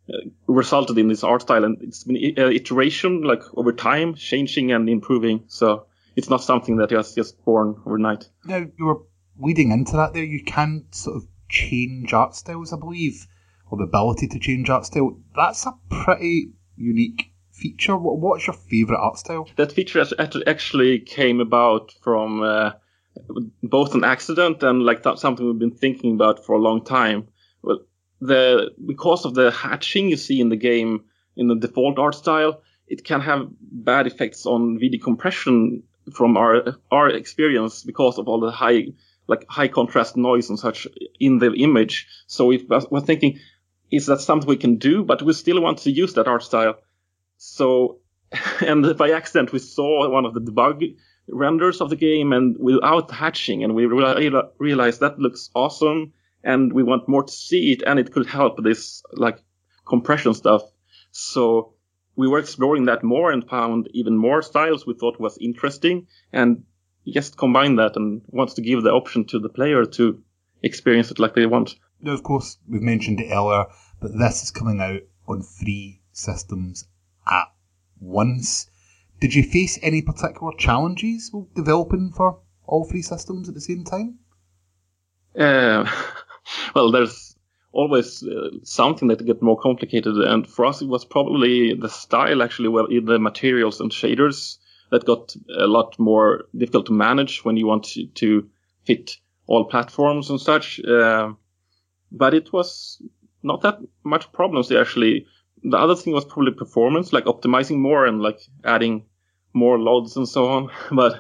uh, 0.09 0.17
resulted 0.47 0.97
in 0.97 1.07
this 1.07 1.23
art 1.23 1.41
style. 1.43 1.63
And 1.63 1.77
it's 1.81 2.03
been 2.03 2.17
i- 2.17 2.41
uh, 2.41 2.49
iteration 2.49 3.21
like 3.21 3.41
over 3.55 3.71
time, 3.71 4.15
changing 4.15 4.71
and 4.71 4.89
improving. 4.89 5.43
So 5.47 5.85
it's 6.15 6.29
not 6.29 6.43
something 6.43 6.77
that 6.77 6.91
is 6.91 7.13
just 7.15 7.43
born 7.45 7.75
overnight. 7.85 8.29
Now, 8.45 8.65
you 8.77 8.85
were 8.85 9.01
leading 9.39 9.71
into 9.71 9.93
that 9.97 10.13
there. 10.13 10.23
You 10.23 10.43
can 10.43 10.85
sort 10.91 11.17
of 11.17 11.27
change 11.49 12.13
art 12.13 12.35
styles, 12.35 12.71
I 12.73 12.77
believe, 12.77 13.27
or 13.69 13.78
the 13.78 13.84
ability 13.84 14.28
to 14.28 14.39
change 14.39 14.69
art 14.69 14.86
style. 14.86 15.17
That's 15.36 15.65
a 15.65 15.73
pretty 15.89 16.51
unique 16.75 17.32
feature. 17.51 17.97
What's 17.97 18.47
your 18.47 18.56
favourite 18.56 18.99
art 18.99 19.17
style? 19.17 19.47
that 19.56 19.71
feature 19.71 20.04
actually 20.47 20.99
came 20.99 21.39
about 21.39 21.93
from 22.01 22.43
uh, 22.43 22.71
both 23.63 23.95
an 23.95 24.04
accident 24.04 24.62
and 24.63 24.84
like 24.84 25.04
th- 25.04 25.17
something 25.17 25.45
we've 25.45 25.60
been 25.60 25.71
thinking 25.71 26.13
about 26.15 26.45
for 26.45 26.56
a 26.56 26.60
long 26.60 26.84
time. 26.84 27.28
Well, 27.62 27.80
the 28.21 28.71
because 28.86 29.25
of 29.25 29.36
the 29.36 29.51
hatching 29.51 30.10
you 30.10 30.17
see 30.17 30.39
in 30.41 30.49
the 30.49 30.56
game 30.58 31.06
in 31.36 31.47
the 31.47 31.56
default 31.56 31.99
art 31.99 32.15
style, 32.15 32.62
it 32.88 33.04
can 33.04 33.21
have 33.21 33.47
bad 33.60 34.08
effects 34.08 34.45
on 34.45 34.80
video 34.80 35.04
compression 35.04 35.84
from 36.13 36.38
our 36.38 36.78
our 36.91 37.10
experience 37.10 37.84
because 37.84 38.17
of 38.17 38.28
all 38.28 38.39
the 38.39 38.51
high 38.51 38.88
like 39.28 39.45
high 39.49 39.67
contrast 39.67 40.15
noise 40.17 40.49
and 40.49 40.60
such 40.60 40.88
in 41.19 41.39
the 41.39 41.51
image. 41.54 42.08
So 42.28 42.54
we're 42.91 43.01
thinking, 43.01 43.39
is 43.91 44.07
that 44.07 44.21
something 44.21 44.47
we 44.47 44.57
can 44.57 44.77
do? 44.77 45.03
But 45.03 45.21
we 45.21 45.33
still 45.33 45.61
want 45.61 45.79
to 45.79 45.91
use 45.91 46.13
that 46.13 46.27
art 46.27 46.43
style. 46.43 46.75
So 47.37 47.99
and 48.61 48.97
by 48.97 49.11
accident 49.11 49.51
we 49.51 49.59
saw 49.59 50.09
one 50.09 50.25
of 50.25 50.33
the 50.33 50.41
debug 50.41 50.95
renders 51.27 51.81
of 51.81 51.89
the 51.89 51.95
game 51.95 52.33
and 52.33 52.55
without 52.59 53.11
hatching 53.11 53.63
and 53.63 53.73
we 53.73 53.83
reali- 53.83 54.49
realized 54.59 54.99
that 54.99 55.19
looks 55.19 55.49
awesome 55.55 56.13
and 56.43 56.71
we 56.71 56.83
want 56.83 57.09
more 57.09 57.23
to 57.23 57.31
see 57.31 57.71
it 57.71 57.83
and 57.85 57.99
it 57.99 58.11
could 58.11 58.27
help 58.27 58.61
this 58.63 59.01
like 59.13 59.39
compression 59.87 60.33
stuff 60.33 60.61
so 61.11 61.73
we 62.15 62.27
were 62.27 62.39
exploring 62.39 62.85
that 62.85 63.03
more 63.03 63.31
and 63.31 63.49
found 63.49 63.89
even 63.93 64.15
more 64.15 64.41
styles 64.41 64.85
we 64.85 64.93
thought 64.93 65.19
was 65.19 65.37
interesting 65.39 66.07
and 66.31 66.63
just 67.07 67.37
combine 67.37 67.75
that 67.75 67.95
and 67.95 68.21
wants 68.27 68.53
to 68.55 68.61
give 68.61 68.83
the 68.83 68.91
option 68.91 69.25
to 69.25 69.39
the 69.39 69.49
player 69.49 69.85
to 69.85 70.21
experience 70.61 71.11
it 71.11 71.19
like 71.19 71.33
they 71.33 71.45
want 71.45 71.75
Now, 72.05 72.11
of 72.11 72.21
course, 72.21 72.59
we've 72.69 72.83
mentioned 72.83 73.19
it 73.19 73.31
earlier, 73.31 73.65
but 73.99 74.15
this 74.15 74.43
is 74.43 74.51
coming 74.51 74.79
out 74.79 75.01
on 75.27 75.41
three 75.41 76.01
systems 76.11 76.87
at 77.27 77.51
once. 77.99 78.69
Did 79.19 79.33
you 79.33 79.41
face 79.41 79.79
any 79.81 80.03
particular 80.03 80.51
challenges 80.55 81.31
with 81.33 81.51
developing 81.55 82.11
for 82.11 82.41
all 82.67 82.85
three 82.85 83.01
systems 83.01 83.49
at 83.49 83.55
the 83.55 83.61
same 83.61 83.85
time? 83.85 84.19
Uh, 85.35 85.91
well, 86.75 86.91
there's 86.91 87.35
always 87.71 88.21
uh, 88.21 88.51
something 88.61 89.07
that 89.07 89.25
gets 89.25 89.41
more 89.41 89.59
complicated, 89.59 90.15
and 90.15 90.47
for 90.47 90.65
us 90.67 90.83
it 90.83 90.87
was 90.87 91.05
probably 91.05 91.73
the 91.73 91.89
style 91.89 92.43
actually, 92.43 92.69
well, 92.69 92.85
in 92.85 93.05
the 93.05 93.17
materials 93.17 93.81
and 93.81 93.89
shaders 93.89 94.59
that 94.91 95.05
got 95.05 95.35
a 95.57 95.65
lot 95.65 95.97
more 95.97 96.43
difficult 96.55 96.85
to 96.85 96.93
manage 96.93 97.43
when 97.43 97.57
you 97.57 97.65
want 97.65 97.83
to, 97.83 98.05
to 98.05 98.47
fit 98.83 99.17
all 99.47 99.65
platforms 99.65 100.29
and 100.29 100.39
such. 100.39 100.79
Uh, 100.81 101.33
but 102.11 102.33
it 102.33 102.51
was 102.53 103.01
not 103.43 103.61
that 103.61 103.79
much 104.03 104.31
problems 104.31 104.71
actually. 104.71 105.25
The 105.63 105.77
other 105.77 105.95
thing 105.95 106.13
was 106.13 106.25
probably 106.25 106.53
performance, 106.53 107.13
like 107.13 107.25
optimizing 107.25 107.77
more 107.77 108.05
and 108.05 108.21
like 108.21 108.39
adding 108.63 109.05
more 109.53 109.79
loads 109.79 110.15
and 110.17 110.27
so 110.27 110.47
on. 110.47 110.69
But 110.91 111.19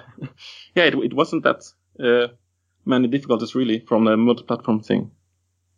yeah, 0.75 0.83
it, 0.83 0.95
it 0.95 1.13
wasn't 1.13 1.43
that 1.43 1.63
uh, 1.99 2.33
many 2.85 3.07
difficulties 3.07 3.55
really 3.55 3.79
from 3.79 4.05
the 4.05 4.17
multi-platform 4.17 4.81
thing. 4.81 5.11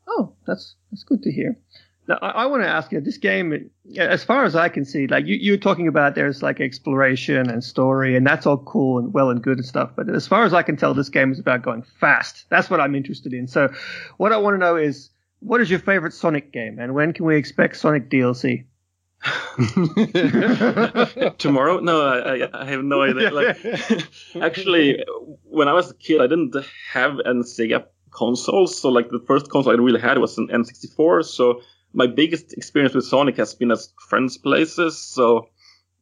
Oh, 0.08 0.34
that's 0.46 0.76
that's 0.92 1.04
good 1.04 1.24
to 1.24 1.32
hear. 1.32 1.58
Now, 2.08 2.18
I, 2.22 2.30
I 2.30 2.46
want 2.46 2.64
to 2.64 2.70
ask 2.70 2.92
you 2.92 3.02
this 3.02 3.18
game, 3.18 3.70
as 3.98 4.24
far 4.24 4.46
as 4.46 4.56
I 4.56 4.70
can 4.70 4.86
see, 4.86 5.08
like 5.08 5.26
you, 5.26 5.36
you're 5.36 5.58
talking 5.58 5.88
about 5.88 6.16
there's 6.16 6.42
like 6.42 6.62
exploration 6.62 7.50
and 7.50 7.64
story, 7.64 8.16
and 8.16 8.26
that's 8.26 8.46
all 8.46 8.58
cool 8.58 9.00
and 9.00 9.14
well 9.14 9.30
and 9.30 9.42
good 9.42 9.58
and 9.58 9.66
stuff. 9.66 9.92
But 9.96 10.10
as 10.10 10.28
far 10.28 10.46
as 10.46 10.54
I 10.54 10.64
can 10.64 10.78
tell, 10.78 10.94
this 10.94 11.10
game 11.10 11.32
is 11.32 11.40
about 11.40 11.64
going 11.64 11.84
fast. 12.00 12.46
That's 12.50 12.70
what 12.70 12.80
I'm 12.80 12.96
interested 12.96 13.34
in. 13.34 13.48
So, 13.48 13.74
what 14.18 14.32
I 14.32 14.38
want 14.38 14.56
to 14.56 14.58
know 14.58 14.78
is, 14.78 15.10
what 15.40 15.60
is 15.60 15.70
your 15.70 15.80
favorite 15.80 16.14
Sonic 16.14 16.54
game, 16.54 16.80
and 16.80 16.94
when 16.94 17.14
can 17.14 17.26
we 17.26 17.36
expect 17.36 17.76
Sonic 17.76 18.10
DLC? 18.10 18.66
Tomorrow? 21.40 21.80
No, 21.80 22.02
I, 22.02 22.48
I 22.54 22.66
have 22.66 22.84
no 22.84 23.02
idea. 23.02 23.32
Like, 23.38 23.58
actually, 24.42 25.04
when 25.44 25.68
I 25.68 25.74
was 25.74 25.92
a 25.92 25.96
kid, 25.96 26.22
I 26.22 26.28
didn't 26.28 26.56
have 26.94 27.20
any 27.26 27.42
Sega 27.42 27.86
consoles. 28.12 28.80
So, 28.80 28.90
like, 28.90 29.10
the 29.10 29.20
first 29.28 29.50
console 29.50 29.74
I 29.74 29.76
really 29.76 30.00
had 30.00 30.20
was 30.20 30.38
an 30.38 30.48
N64. 30.48 31.26
So, 31.26 31.62
my 31.98 32.06
biggest 32.06 32.54
experience 32.54 32.94
with 32.94 33.06
Sonic 33.06 33.38
has 33.38 33.56
been 33.56 33.72
at 33.72 33.80
friends' 34.08 34.38
places. 34.38 35.00
So, 35.00 35.50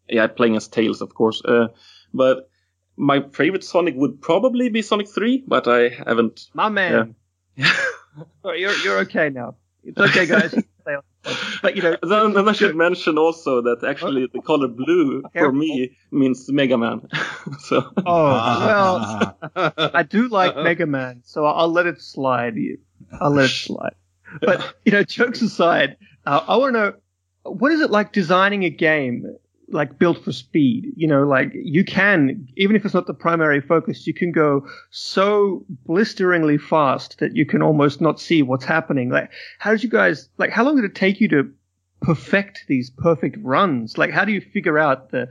yeah, 0.09 0.27
playing 0.27 0.57
as 0.57 0.67
Tails, 0.67 1.01
of 1.01 1.13
course. 1.15 1.41
Uh, 1.43 1.67
but 2.13 2.49
my 2.97 3.21
favorite 3.31 3.63
Sonic 3.63 3.95
would 3.95 4.21
probably 4.21 4.67
be 4.67 4.81
Sonic 4.81 5.07
3, 5.07 5.45
but 5.47 5.69
I 5.69 5.87
haven't. 5.89 6.47
My 6.53 6.67
man. 6.67 7.15
Yeah. 7.55 7.71
You're 8.43 8.75
you're 8.83 8.99
okay 8.99 9.29
now. 9.29 9.55
It's 9.83 9.99
okay, 9.99 10.25
guys. 10.25 10.53
You 10.53 10.61
can 10.61 10.69
stay 10.81 10.95
on 10.95 11.01
the 11.23 11.29
phone. 11.29 11.59
but 11.61 11.75
you 11.75 11.81
know, 11.81 11.97
Then, 12.01 12.33
then 12.33 12.47
I 12.47 12.53
should 12.53 12.75
mention 12.87 13.17
also 13.17 13.61
that 13.63 13.83
actually 13.83 14.27
the 14.31 14.41
color 14.41 14.69
blue 14.69 15.23
for 15.33 15.51
me 15.51 15.97
means 16.11 16.49
Mega 16.49 16.77
Man. 16.77 17.07
so 17.59 17.91
oh 18.05 18.25
well, 18.69 19.37
I 19.93 20.03
do 20.03 20.29
like 20.29 20.55
Mega 20.55 20.85
Man, 20.85 21.23
so 21.25 21.45
I'll 21.45 21.71
let 21.71 21.87
it 21.87 22.01
slide. 22.01 22.55
I'll 23.19 23.31
let 23.31 23.45
it 23.45 23.49
slide. 23.67 23.95
But 24.41 24.75
you 24.85 24.91
know, 24.91 25.03
jokes 25.03 25.41
aside, 25.41 25.97
uh, 26.25 26.43
I 26.47 26.57
want 26.57 26.75
to 26.75 26.79
know 26.79 26.93
what 27.43 27.71
is 27.71 27.81
it 27.81 27.91
like 27.91 28.11
designing 28.11 28.63
a 28.63 28.69
game 28.69 29.25
like 29.69 29.97
built 29.97 30.23
for 30.23 30.31
speed? 30.31 30.93
You 30.95 31.07
know, 31.07 31.23
like 31.23 31.51
you 31.53 31.83
can 31.83 32.47
even 32.57 32.75
if 32.75 32.85
it's 32.85 32.93
not 32.93 33.07
the 33.07 33.13
primary 33.13 33.61
focus, 33.61 34.05
you 34.07 34.13
can 34.13 34.31
go 34.31 34.67
so 34.91 35.65
blisteringly 35.85 36.57
fast 36.57 37.19
that 37.19 37.35
you 37.35 37.45
can 37.45 37.61
almost 37.61 38.01
not 38.01 38.19
see 38.19 38.41
what's 38.41 38.65
happening. 38.65 39.09
Like, 39.09 39.31
how 39.59 39.71
did 39.71 39.83
you 39.83 39.89
guys 39.89 40.29
like? 40.37 40.51
How 40.51 40.63
long 40.63 40.75
did 40.75 40.85
it 40.85 40.95
take 40.95 41.21
you 41.21 41.27
to 41.29 41.51
perfect 42.01 42.65
these 42.67 42.89
perfect 42.89 43.37
runs? 43.41 43.97
Like, 43.97 44.11
how 44.11 44.25
do 44.25 44.31
you 44.31 44.41
figure 44.41 44.77
out 44.77 45.11
the 45.11 45.29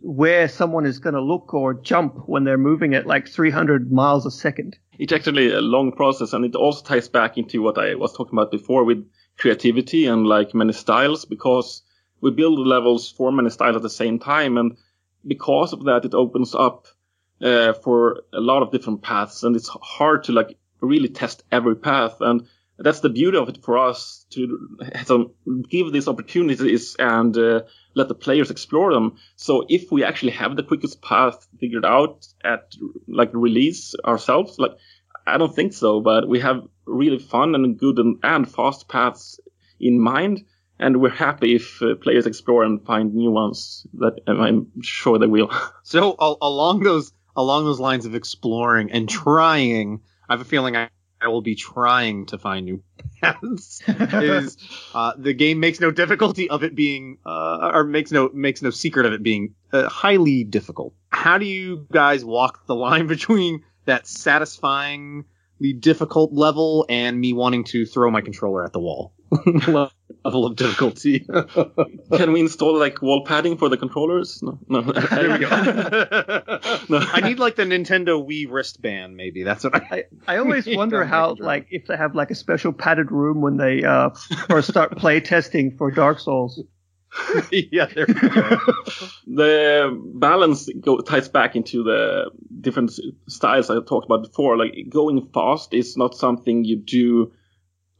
where 0.00 0.48
someone 0.48 0.86
is 0.86 0.98
going 0.98 1.14
to 1.14 1.22
look 1.22 1.54
or 1.54 1.74
jump 1.74 2.28
when 2.28 2.44
they're 2.44 2.58
moving 2.58 2.94
at 2.94 3.06
like 3.06 3.28
300 3.28 3.90
miles 3.90 4.26
a 4.26 4.30
second? 4.30 4.78
It's 5.00 5.14
actually 5.14 5.50
a 5.50 5.62
long 5.62 5.92
process, 5.92 6.34
and 6.34 6.44
it 6.44 6.54
also 6.54 6.84
ties 6.84 7.08
back 7.08 7.38
into 7.38 7.62
what 7.62 7.78
I 7.78 7.94
was 7.94 8.12
talking 8.12 8.34
about 8.38 8.50
before 8.50 8.84
with 8.84 9.08
creativity 9.38 10.04
and 10.04 10.26
like 10.26 10.54
many 10.54 10.74
styles 10.74 11.24
because 11.24 11.82
we 12.20 12.30
build 12.30 12.58
levels 12.58 13.10
for 13.10 13.32
many 13.32 13.48
styles 13.48 13.76
at 13.76 13.82
the 13.82 13.88
same 13.88 14.18
time, 14.18 14.58
and 14.58 14.76
because 15.26 15.72
of 15.72 15.84
that, 15.84 16.04
it 16.04 16.12
opens 16.12 16.54
up 16.54 16.86
uh, 17.40 17.72
for 17.72 18.24
a 18.34 18.40
lot 18.40 18.62
of 18.62 18.72
different 18.72 19.00
paths, 19.00 19.42
and 19.42 19.56
it's 19.56 19.70
hard 19.80 20.24
to 20.24 20.32
like 20.32 20.58
really 20.82 21.08
test 21.08 21.44
every 21.50 21.76
path, 21.76 22.20
and 22.20 22.46
that's 22.80 23.00
the 23.00 23.10
beauty 23.10 23.36
of 23.36 23.48
it 23.48 23.62
for 23.62 23.78
us 23.78 24.24
to 24.30 24.70
give 25.68 25.92
these 25.92 26.08
opportunities 26.08 26.96
and 26.98 27.36
uh, 27.36 27.60
let 27.94 28.08
the 28.08 28.14
players 28.14 28.50
explore 28.50 28.92
them. 28.92 29.16
So 29.36 29.66
if 29.68 29.92
we 29.92 30.02
actually 30.02 30.32
have 30.32 30.56
the 30.56 30.62
quickest 30.62 31.02
path 31.02 31.46
figured 31.58 31.84
out 31.84 32.26
at 32.42 32.74
like 33.06 33.30
release 33.34 33.94
ourselves, 34.04 34.58
like 34.58 34.72
I 35.26 35.36
don't 35.38 35.54
think 35.54 35.74
so, 35.74 36.00
but 36.00 36.26
we 36.28 36.40
have 36.40 36.66
really 36.86 37.18
fun 37.18 37.54
and 37.54 37.78
good 37.78 37.98
and, 37.98 38.18
and 38.22 38.50
fast 38.50 38.88
paths 38.88 39.38
in 39.78 40.00
mind. 40.00 40.44
And 40.78 41.02
we're 41.02 41.10
happy 41.10 41.56
if 41.56 41.82
uh, 41.82 41.96
players 41.96 42.26
explore 42.26 42.64
and 42.64 42.84
find 42.86 43.14
new 43.14 43.30
ones 43.30 43.86
that 43.94 44.20
and 44.26 44.40
I'm 44.40 44.82
sure 44.82 45.18
they 45.18 45.26
will. 45.26 45.50
So 45.82 46.16
al- 46.18 46.38
along 46.40 46.80
those 46.80 47.12
along 47.36 47.64
those 47.64 47.80
lines 47.80 48.06
of 48.06 48.14
exploring 48.14 48.90
and 48.90 49.08
trying, 49.08 50.00
I 50.28 50.32
have 50.32 50.40
a 50.40 50.44
feeling 50.44 50.76
I, 50.76 50.88
I 51.20 51.28
will 51.28 51.42
be 51.42 51.54
trying 51.54 52.26
to 52.26 52.38
find 52.38 52.64
new 52.64 52.82
paths. 53.22 53.82
is 53.88 54.56
uh, 54.94 55.12
the 55.16 55.32
game 55.32 55.60
makes 55.60 55.80
no 55.80 55.90
difficulty 55.90 56.48
of 56.48 56.64
it 56.64 56.74
being 56.74 57.18
uh, 57.24 57.70
or 57.74 57.84
makes 57.84 58.10
no 58.10 58.30
makes 58.32 58.62
no 58.62 58.70
secret 58.70 59.06
of 59.06 59.12
it 59.12 59.22
being 59.22 59.54
uh, 59.72 59.88
highly 59.88 60.44
difficult. 60.44 60.94
How 61.10 61.38
do 61.38 61.46
you 61.46 61.86
guys 61.92 62.24
walk 62.24 62.66
the 62.66 62.74
line 62.74 63.06
between 63.08 63.64
that 63.84 64.06
satisfyingly 64.06 65.24
difficult 65.78 66.32
level 66.32 66.86
and 66.88 67.20
me 67.20 67.32
wanting 67.32 67.64
to 67.64 67.86
throw 67.86 68.10
my 68.10 68.20
controller 68.20 68.64
at 68.64 68.72
the 68.72 68.80
wall? 68.80 69.12
Level 70.24 70.46
of 70.46 70.56
difficulty. 70.56 71.20
Can 72.12 72.32
we 72.32 72.40
install 72.40 72.78
like 72.78 73.00
wall 73.02 73.24
padding 73.24 73.56
for 73.56 73.68
the 73.68 73.76
controllers? 73.76 74.42
No, 74.42 74.58
no. 74.68 74.80
there 75.10 75.30
we 75.30 75.38
go. 75.38 75.48
no. 76.88 76.98
I 76.98 77.20
need 77.22 77.38
like 77.38 77.56
the 77.56 77.64
Nintendo 77.64 78.26
Wii 78.26 78.50
wristband, 78.50 79.16
maybe. 79.16 79.42
That's 79.42 79.64
what 79.64 79.74
I. 79.76 80.04
I 80.26 80.36
always 80.36 80.66
wonder 80.66 81.04
how, 81.04 81.36
like, 81.38 81.68
if 81.70 81.86
they 81.86 81.96
have 81.96 82.14
like 82.14 82.30
a 82.30 82.34
special 82.34 82.72
padded 82.72 83.10
room 83.10 83.40
when 83.40 83.56
they 83.56 83.84
uh 83.84 84.10
first 84.48 84.68
start 84.68 84.96
play 84.96 85.20
testing 85.20 85.76
for 85.76 85.90
Dark 85.90 86.20
Souls. 86.20 86.62
yeah, 87.50 87.86
there 87.86 88.06
we 88.06 88.14
go. 88.14 88.60
the 89.26 90.00
balance 90.14 90.68
go, 90.80 91.00
ties 91.00 91.28
back 91.28 91.56
into 91.56 91.82
the 91.82 92.30
different 92.60 92.92
styles 93.26 93.68
I 93.68 93.74
talked 93.82 94.06
about 94.06 94.22
before. 94.22 94.56
Like 94.56 94.74
going 94.88 95.28
fast 95.34 95.74
is 95.74 95.96
not 95.96 96.14
something 96.14 96.64
you 96.64 96.76
do 96.76 97.32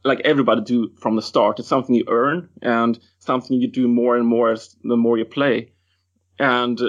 like 0.03 0.21
everybody 0.21 0.61
do 0.61 0.91
from 0.99 1.15
the 1.15 1.21
start. 1.21 1.59
It's 1.59 1.67
something 1.67 1.95
you 1.95 2.05
earn 2.07 2.49
and 2.61 2.99
something 3.19 3.59
you 3.59 3.67
do 3.67 3.87
more 3.87 4.17
and 4.17 4.25
more 4.25 4.51
as 4.51 4.75
the 4.83 4.97
more 4.97 5.17
you 5.17 5.25
play. 5.25 5.73
And 6.39 6.79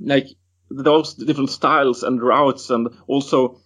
like 0.00 0.28
those 0.70 1.14
different 1.14 1.50
styles 1.50 2.02
and 2.02 2.22
routes 2.22 2.70
and 2.70 2.88
also 3.06 3.60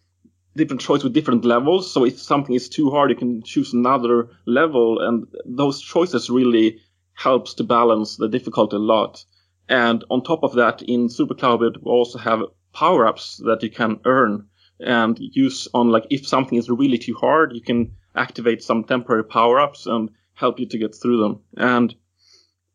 different 0.57 0.81
choice 0.81 1.03
with 1.03 1.15
different 1.15 1.45
levels. 1.45 1.93
So 1.93 2.05
if 2.05 2.21
something 2.21 2.55
is 2.55 2.69
too 2.69 2.91
hard, 2.91 3.11
you 3.11 3.17
can 3.17 3.43
choose 3.43 3.73
another 3.73 4.29
level 4.47 5.01
and 5.01 5.27
those 5.45 5.81
choices 5.81 6.31
really 6.31 6.79
helps 7.15 7.55
to 7.55 7.65
balance 7.65 8.17
the 8.17 8.29
difficulty 8.29 8.77
a 8.77 8.79
lot. 8.79 9.25
And 9.69 10.05
on 10.11 10.23
top 10.23 10.43
of 10.43 10.55
that, 10.55 10.83
in 10.83 11.09
Super 11.09 11.35
Cloudbuilt, 11.35 11.79
we 11.83 11.91
also 11.91 12.19
have 12.19 12.43
power 12.73 13.07
ups 13.07 13.41
that 13.45 13.63
you 13.63 13.71
can 13.71 14.01
earn 14.05 14.49
and 14.81 15.17
use 15.19 15.69
on 15.73 15.91
like 15.91 16.07
if 16.11 16.27
something 16.27 16.59
is 16.59 16.69
really 16.69 16.99
too 16.99 17.15
hard, 17.15 17.53
you 17.55 17.63
can 17.63 17.95
activate 18.15 18.63
some 18.63 18.85
temporary 18.85 19.25
power 19.25 19.61
ups 19.61 19.87
and 19.87 20.11
help 20.35 20.59
you 20.59 20.67
to 20.67 20.79
get 20.79 20.95
through 20.95 21.21
them. 21.21 21.41
And 21.57 21.95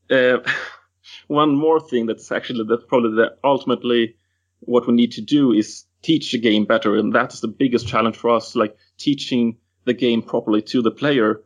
uh, 0.10 0.38
one 1.28 1.56
more 1.56 1.80
thing 1.80 2.06
that's 2.06 2.32
actually 2.32 2.66
that's 2.68 2.86
probably 2.88 3.16
the 3.16 3.38
ultimately 3.44 4.16
what 4.62 4.88
we 4.88 4.94
need 4.94 5.12
to 5.14 5.22
do 5.22 5.54
is 5.54 5.86
teach 6.02 6.32
the 6.32 6.40
game 6.40 6.66
better, 6.66 6.96
and 6.96 7.14
that's 7.14 7.42
the 7.42 7.48
biggest 7.48 7.88
challenge 7.88 8.16
for 8.16 8.32
us, 8.32 8.56
like 8.56 8.76
teaching 8.98 9.58
the 9.86 9.94
game 9.94 10.22
properly 10.22 10.62
to 10.62 10.82
the 10.82 10.92
player. 10.92 11.42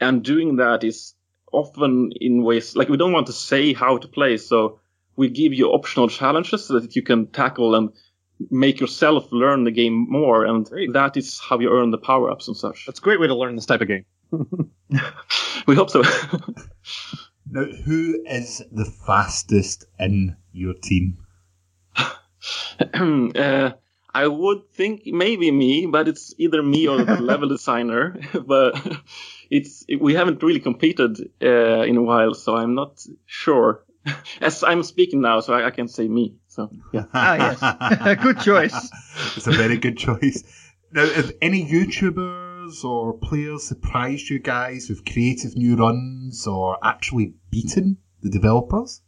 And 0.00 0.22
doing 0.22 0.56
that 0.56 0.84
is 0.84 1.14
often 1.52 2.12
in 2.20 2.42
ways 2.42 2.74
like 2.76 2.88
we 2.88 2.96
don't 2.96 3.12
want 3.12 3.26
to 3.26 3.32
say 3.32 3.72
how 3.72 3.98
to 3.98 4.08
play, 4.08 4.36
so 4.36 4.80
we 5.16 5.28
give 5.28 5.52
you 5.52 5.68
optional 5.68 6.08
challenges 6.08 6.66
so 6.66 6.80
that 6.80 6.96
you 6.96 7.02
can 7.02 7.26
tackle 7.26 7.74
and 7.74 7.90
make 8.50 8.80
yourself 8.80 9.30
learn 9.32 9.64
the 9.64 9.70
game 9.70 10.06
more, 10.08 10.44
and 10.44 10.68
Great. 10.68 10.92
that 10.92 11.16
is 11.16 11.40
how 11.40 11.58
you 11.58 11.70
earn 11.72 11.90
the 11.90 11.98
power 11.98 12.30
ups 12.30 12.48
and 12.48 12.56
such. 12.56 12.86
That's 12.86 12.98
a 12.98 13.02
great 13.02 13.20
way 13.20 13.26
to 13.26 13.34
learn 13.34 13.56
this 13.56 13.66
type 13.66 13.80
of 13.80 13.88
game. 13.88 14.04
we 15.66 15.74
hope 15.74 15.90
so. 15.90 16.02
Now, 17.52 17.64
who 17.64 18.22
is 18.26 18.62
the 18.72 18.86
fastest 18.86 19.84
in 19.98 20.36
your 20.52 20.72
team? 20.72 21.18
uh, 22.94 23.72
I 24.14 24.26
would 24.26 24.70
think 24.72 25.02
maybe 25.06 25.50
me, 25.50 25.86
but 25.86 26.08
it's 26.08 26.34
either 26.38 26.62
me 26.62 26.88
or 26.88 27.04
the 27.04 27.20
level 27.20 27.48
designer. 27.48 28.16
but 28.46 28.80
it's 29.50 29.84
we 30.00 30.14
haven't 30.14 30.42
really 30.42 30.60
competed 30.60 31.18
uh, 31.42 31.82
in 31.82 31.96
a 31.98 32.02
while, 32.02 32.32
so 32.32 32.56
I'm 32.56 32.74
not 32.74 33.04
sure. 33.26 33.84
As 34.40 34.62
I'm 34.62 34.82
speaking 34.82 35.20
now, 35.20 35.40
so 35.40 35.52
I, 35.52 35.66
I 35.66 35.70
can 35.70 35.88
say 35.88 36.08
me. 36.08 36.36
So 36.52 36.70
yeah. 36.92 37.04
Ah, 37.14 37.34
yes, 37.34 38.18
good 38.22 38.38
choice. 38.40 38.90
It's 39.36 39.46
a 39.46 39.52
very 39.52 39.78
good 39.78 39.96
choice. 39.96 40.44
Now, 40.92 41.06
have 41.06 41.32
any 41.40 41.64
YouTubers 41.64 42.84
or 42.84 43.14
players 43.14 43.62
surprised 43.62 44.28
you 44.28 44.38
guys 44.38 44.90
with 44.90 45.06
creative 45.10 45.56
new 45.56 45.76
runs 45.76 46.46
or 46.46 46.76
actually 46.84 47.32
beaten 47.50 47.96
the 48.20 48.28
developers? 48.28 49.00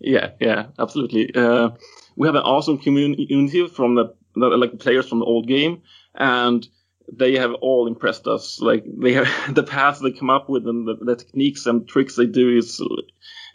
Yeah, 0.00 0.30
yeah, 0.40 0.68
absolutely. 0.78 1.34
Uh, 1.34 1.70
we 2.16 2.28
have 2.28 2.34
an 2.34 2.42
awesome 2.42 2.78
community 2.78 3.68
from 3.68 3.96
the, 3.96 4.14
the 4.34 4.46
like 4.46 4.70
the 4.70 4.78
players 4.78 5.06
from 5.06 5.18
the 5.18 5.26
old 5.26 5.46
game, 5.46 5.82
and 6.14 6.66
they 7.12 7.36
have 7.36 7.52
all 7.60 7.86
impressed 7.86 8.26
us. 8.26 8.58
Like 8.58 8.84
they 8.86 9.12
have 9.12 9.28
the 9.54 9.64
paths 9.64 10.00
they 10.00 10.12
come 10.12 10.30
up 10.30 10.48
with 10.48 10.66
and 10.66 10.88
the, 10.88 10.96
the 10.96 11.16
techniques 11.16 11.66
and 11.66 11.86
tricks 11.86 12.16
they 12.16 12.26
do 12.26 12.56
is 12.56 12.80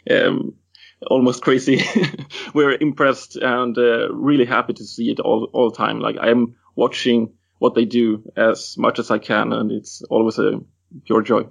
um, 0.08 0.54
almost 1.06 1.42
crazy. 1.42 1.82
We're 2.54 2.76
impressed 2.80 3.36
and 3.36 3.76
uh, 3.76 4.12
really 4.12 4.44
happy 4.44 4.74
to 4.74 4.84
see 4.84 5.10
it 5.10 5.20
all 5.20 5.48
all 5.52 5.70
the 5.70 5.76
time. 5.76 6.00
Like 6.00 6.16
I'm 6.20 6.56
watching 6.74 7.34
what 7.58 7.74
they 7.74 7.84
do 7.84 8.22
as 8.36 8.76
much 8.76 8.98
as 8.98 9.10
I 9.10 9.18
can, 9.18 9.52
and 9.52 9.70
it's 9.70 10.02
always 10.02 10.38
a 10.38 10.60
pure 11.06 11.22
joy. 11.22 11.46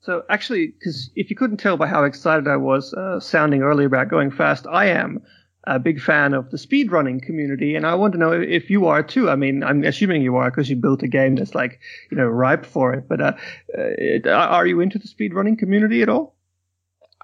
So 0.00 0.24
actually, 0.28 0.66
because 0.66 1.10
if 1.14 1.30
you 1.30 1.36
couldn't 1.36 1.58
tell 1.58 1.76
by 1.76 1.86
how 1.86 2.04
excited 2.04 2.48
I 2.48 2.56
was 2.56 2.92
uh, 2.92 3.20
sounding 3.20 3.62
earlier 3.62 3.86
about 3.86 4.08
going 4.08 4.32
fast, 4.32 4.66
I 4.66 4.86
am 4.86 5.22
a 5.64 5.78
big 5.78 6.00
fan 6.00 6.34
of 6.34 6.50
the 6.50 6.56
speedrunning 6.56 7.22
community, 7.22 7.76
and 7.76 7.86
I 7.86 7.94
want 7.94 8.14
to 8.14 8.18
know 8.18 8.32
if 8.32 8.68
you 8.68 8.86
are 8.86 9.02
too. 9.02 9.30
I 9.30 9.36
mean, 9.36 9.62
I'm 9.62 9.84
assuming 9.84 10.22
you 10.22 10.36
are 10.36 10.50
because 10.50 10.68
you 10.68 10.76
built 10.76 11.04
a 11.04 11.08
game 11.08 11.36
that's 11.36 11.54
like 11.54 11.78
you 12.10 12.16
know 12.16 12.26
ripe 12.26 12.66
for 12.66 12.92
it. 12.94 13.08
But 13.08 13.20
uh, 13.20 13.32
uh, 13.78 14.28
are 14.28 14.66
you 14.66 14.80
into 14.80 14.98
the 14.98 15.06
speedrunning 15.06 15.58
community 15.58 16.02
at 16.02 16.08
all? 16.08 16.34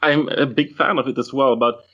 I'm 0.02 0.28
a 0.28 0.46
big 0.46 0.74
fan 0.76 0.98
of 0.98 1.08
it 1.08 1.18
as 1.18 1.32
well, 1.32 1.56
but 1.56 1.84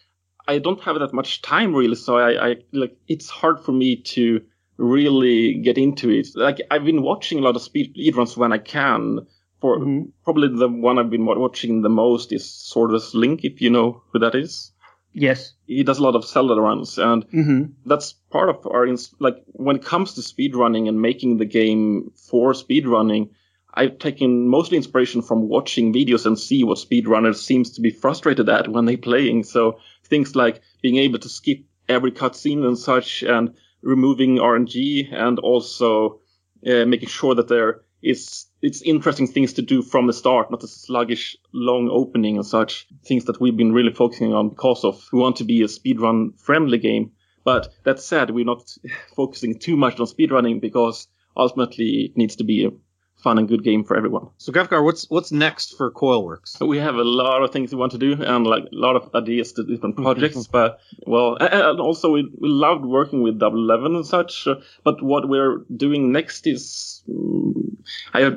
I 0.47 0.59
don't 0.59 0.81
have 0.83 0.99
that 0.99 1.13
much 1.13 1.43
time 1.43 1.75
really. 1.75 1.95
So 1.95 2.19
I, 2.19 2.51
I 2.51 2.57
like 2.73 2.97
it's 3.09 3.31
hard 3.31 3.61
for 3.61 3.73
me 3.73 3.97
to 4.15 4.43
really 4.77 5.55
get 5.55 5.79
into 5.79 6.11
it. 6.11 6.29
Like 6.35 6.59
I've 6.71 6.85
been 6.85 7.03
watching 7.03 7.39
a 7.39 7.43
lot 7.43 7.57
of 7.57 7.63
speedruns 7.63 8.37
when 8.37 8.53
I 8.53 8.59
can. 8.59 9.27
For 9.61 9.79
Mhm. 9.79 10.13
probably 10.25 10.49
the 10.49 10.69
one 10.69 10.99
I've 10.99 11.09
been 11.11 11.25
watching 11.25 11.81
the 11.81 11.89
most 11.89 12.33
is 12.33 12.45
Swordless 12.45 13.15
Link, 13.15 13.45
if 13.45 13.63
you 13.63 13.71
know 13.71 14.03
who 14.13 14.19
that 14.19 14.35
is. 14.35 14.73
Yes. 15.15 15.55
He 15.67 15.83
does 15.85 15.99
a 15.99 16.03
lot 16.03 16.17
of 16.17 16.25
Zelda 16.27 16.61
runs, 16.61 16.99
and 16.99 17.25
hmm 17.31 17.63
that's 17.87 18.13
part 18.31 18.49
of 18.51 18.67
our 18.67 18.87
like 19.21 19.37
when 19.53 19.77
it 19.77 19.85
comes 19.85 20.15
to 20.15 20.21
speedrunning 20.21 20.89
and 20.89 21.01
making 21.01 21.39
the 21.39 21.45
game 21.47 22.11
for 22.29 22.53
speedrunning 22.53 23.31
i've 23.75 23.99
taken 23.99 24.49
mostly 24.49 24.77
inspiration 24.77 25.23
from 25.23 25.49
watching 25.49 25.93
videos 25.93 26.27
and 26.27 26.39
see 26.39 26.65
what 26.65 26.79
speedrunners 26.79 27.37
seems 27.37 27.71
to 27.71 27.81
be 27.81 27.91
frustrated 27.91 28.49
at 28.49 28.69
when 28.69 28.85
they're 28.85 28.97
playing. 28.97 29.45
So 29.45 29.79
things 30.05 30.37
like 30.37 30.63
being 30.83 30.97
able 30.97 31.19
to 31.19 31.29
skip 31.29 31.59
every 31.89 32.13
cutscene 32.13 32.65
and 32.65 32.79
such 32.79 33.23
and 33.23 33.55
removing 33.83 34.37
rng 34.37 35.13
and 35.13 35.39
also 35.39 36.21
uh, 36.67 36.87
making 36.87 37.09
sure 37.09 37.35
that 37.35 37.49
there 37.49 37.83
is 38.03 38.47
it's 38.63 38.83
interesting 38.83 39.27
things 39.27 39.55
to 39.55 39.63
do 39.63 39.83
from 39.83 40.07
the 40.07 40.13
start 40.13 40.51
not 40.51 40.63
a 40.63 40.69
sluggish 40.69 41.37
long 41.53 41.91
opening 41.91 42.37
and 42.37 42.47
such. 42.47 42.87
Things 43.05 43.25
that 43.27 43.41
we've 43.41 43.57
been 43.57 43.73
really 43.73 43.93
focusing 43.93 44.33
on 44.33 44.51
because 44.51 44.85
of 44.85 45.07
we 45.13 45.19
want 45.19 45.37
to 45.37 45.45
be 45.45 45.63
a 45.63 45.67
speedrun 45.67 46.39
friendly 46.41 46.79
game. 46.79 47.13
But 47.45 47.69
that 47.85 48.01
said, 48.01 48.31
we're 48.31 48.45
not 48.47 48.75
focusing 49.17 49.59
too 49.59 49.77
much 49.77 50.01
on 50.01 50.07
speedrunning 50.07 50.61
because 50.61 51.09
ultimately 51.37 52.07
it 52.07 52.17
needs 52.17 52.37
to 52.37 52.45
be 52.45 52.65
a 52.65 52.71
fun 53.17 53.39
and 53.39 53.49
good 53.49 53.65
game 53.65 53.85
for 53.85 53.97
everyone. 53.97 54.29
So 54.39 54.53
Gafgar, 54.53 54.85
what's 54.85 55.09
what's 55.11 55.33
next 55.33 55.77
for 55.77 55.91
Coilworks? 55.91 56.61
We 56.67 56.79
have 56.79 56.97
a 56.97 57.05
lot 57.05 57.43
of 57.43 57.51
things 57.53 57.73
we 57.73 57.79
want 57.79 57.93
to 57.93 57.99
do 57.99 58.13
and 58.23 58.47
like 58.47 58.65
a 58.65 58.69
lot 58.73 58.97
of 58.97 59.15
ideas 59.15 59.53
to 59.55 59.65
different 59.65 59.97
projects. 60.05 60.47
but 60.47 60.79
well, 61.07 61.37
and 61.41 61.81
also 61.81 62.11
we, 62.13 62.23
we 62.39 62.49
loved 62.49 62.85
working 62.85 63.23
with 63.23 63.39
Double 63.39 63.59
Eleven 63.59 63.95
and 63.97 64.07
such. 64.07 64.47
uh, 64.47 64.57
But 64.85 65.03
what 65.03 65.29
we're 65.29 65.65
doing 65.75 66.13
next 66.13 66.47
is, 66.47 67.03
mm, 67.09 67.77
I 68.15 68.29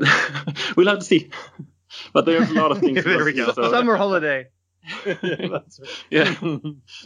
we'll 0.77 0.87
have 0.87 0.99
to 0.99 1.05
see. 1.05 1.31
But 2.13 2.25
there's 2.25 2.49
a 2.49 2.53
lot 2.53 2.71
of 2.71 2.79
things. 2.79 3.03
There 3.03 3.25
we 3.25 3.33
go. 3.33 3.51
so- 3.51 3.71
Summer 3.71 3.95
holiday. 3.97 4.47
yeah, 6.09 6.33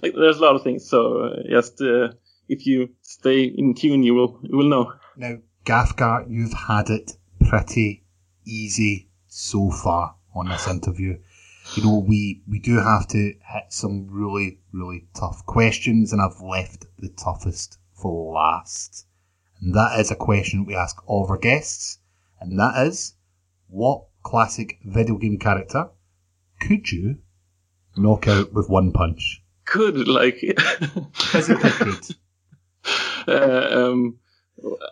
like, 0.03 0.13
there's 0.13 0.37
a 0.37 0.41
lot 0.41 0.55
of 0.55 0.63
things. 0.63 0.87
So 0.87 1.23
uh, 1.23 1.35
just 1.49 1.81
uh, 1.81 2.09
if 2.47 2.65
you 2.67 2.89
stay 3.01 3.43
in 3.43 3.73
tune, 3.73 4.03
you 4.03 4.13
will 4.13 4.39
you 4.43 4.55
will 4.57 4.69
know. 4.69 4.93
Now, 5.17 5.37
Gafgar, 5.65 6.25
you've 6.29 6.53
had 6.53 6.89
it 6.89 7.11
pretty 7.49 8.03
easy 8.45 9.09
so 9.27 9.71
far 9.71 10.15
on 10.35 10.49
this 10.49 10.67
interview. 10.67 11.17
You 11.75 11.83
know, 11.83 11.99
we, 11.99 12.41
we 12.47 12.59
do 12.59 12.77
have 12.77 13.07
to 13.09 13.17
hit 13.17 13.65
some 13.69 14.07
really, 14.09 14.59
really 14.73 15.07
tough 15.13 15.45
questions, 15.45 16.11
and 16.11 16.21
I've 16.21 16.41
left 16.41 16.85
the 16.97 17.09
toughest 17.09 17.77
for 17.93 18.33
last. 18.33 19.05
And 19.61 19.75
that 19.75 19.99
is 19.99 20.11
a 20.11 20.15
question 20.15 20.65
we 20.65 20.75
ask 20.75 21.01
all 21.05 21.23
of 21.23 21.29
our 21.29 21.37
guests, 21.37 21.99
and 22.39 22.59
that 22.59 22.87
is, 22.87 23.13
what 23.67 24.05
classic 24.23 24.79
video 24.83 25.17
game 25.17 25.37
character 25.37 25.89
could 26.59 26.91
you 26.91 27.19
knock 27.95 28.27
out 28.27 28.53
with 28.53 28.69
one 28.69 28.91
punch? 28.91 29.43
Could 29.65 30.07
like 30.07 30.39
Physically 31.13 31.69
could. 31.71 32.15
uh, 33.27 33.89
um, 33.89 34.17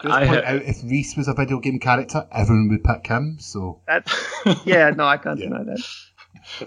I 0.03 0.26
point 0.26 0.43
ha- 0.45 0.51
out, 0.53 0.62
if 0.64 0.84
Rhys 0.84 1.16
was 1.18 1.28
a 1.28 1.34
video 1.34 1.60
game 1.60 1.80
character, 1.80 2.28
everyone 2.32 2.70
would 2.70 2.84
pick 2.84 3.05
him, 3.07 3.38
so 3.39 3.82
That's 3.88 4.14
yeah. 4.66 4.89
No, 4.91 5.05
I 5.05 5.18
can't 5.18 5.39
Yeah. 5.39 5.49
deny 5.49 5.64
that. 5.64 5.84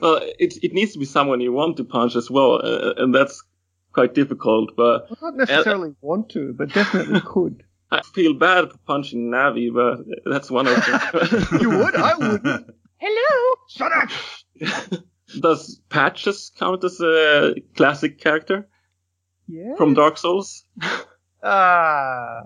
well, 0.00 0.20
it 0.38 0.54
it 0.62 0.72
needs 0.72 0.92
to 0.92 0.98
be 0.98 1.04
someone 1.04 1.40
you 1.40 1.52
want 1.52 1.76
to 1.78 1.84
punch 1.84 2.14
as 2.16 2.30
well, 2.30 2.60
uh, 2.62 2.94
and 2.98 3.14
that's 3.14 3.42
quite 3.92 4.14
difficult. 4.14 4.76
But 4.76 5.06
I 5.10 5.14
don't 5.20 5.36
necessarily 5.36 5.94
want 6.00 6.28
to, 6.30 6.52
but 6.52 6.72
definitely 6.72 7.20
could. 7.24 7.64
I 7.90 8.02
feel 8.14 8.34
bad 8.34 8.70
for 8.70 8.78
punching 8.86 9.30
Navi, 9.30 9.72
but 9.72 10.04
that's 10.24 10.50
one 10.50 10.66
of 10.66 10.76
them. 10.76 11.60
You 11.60 11.70
would? 11.70 11.94
I 11.96 12.14
wouldn't. 12.14 12.70
Hello. 12.98 13.54
Shut 13.68 13.92
up. 13.92 15.00
Does 15.40 15.80
Patches 15.90 16.52
count 16.56 16.84
as 16.84 17.00
a 17.00 17.54
classic 17.76 18.18
character 18.20 18.68
Yeah. 19.48 19.74
from 19.76 19.94
Dark 19.94 20.16
Souls? 20.18 20.64
Uh 21.42 22.42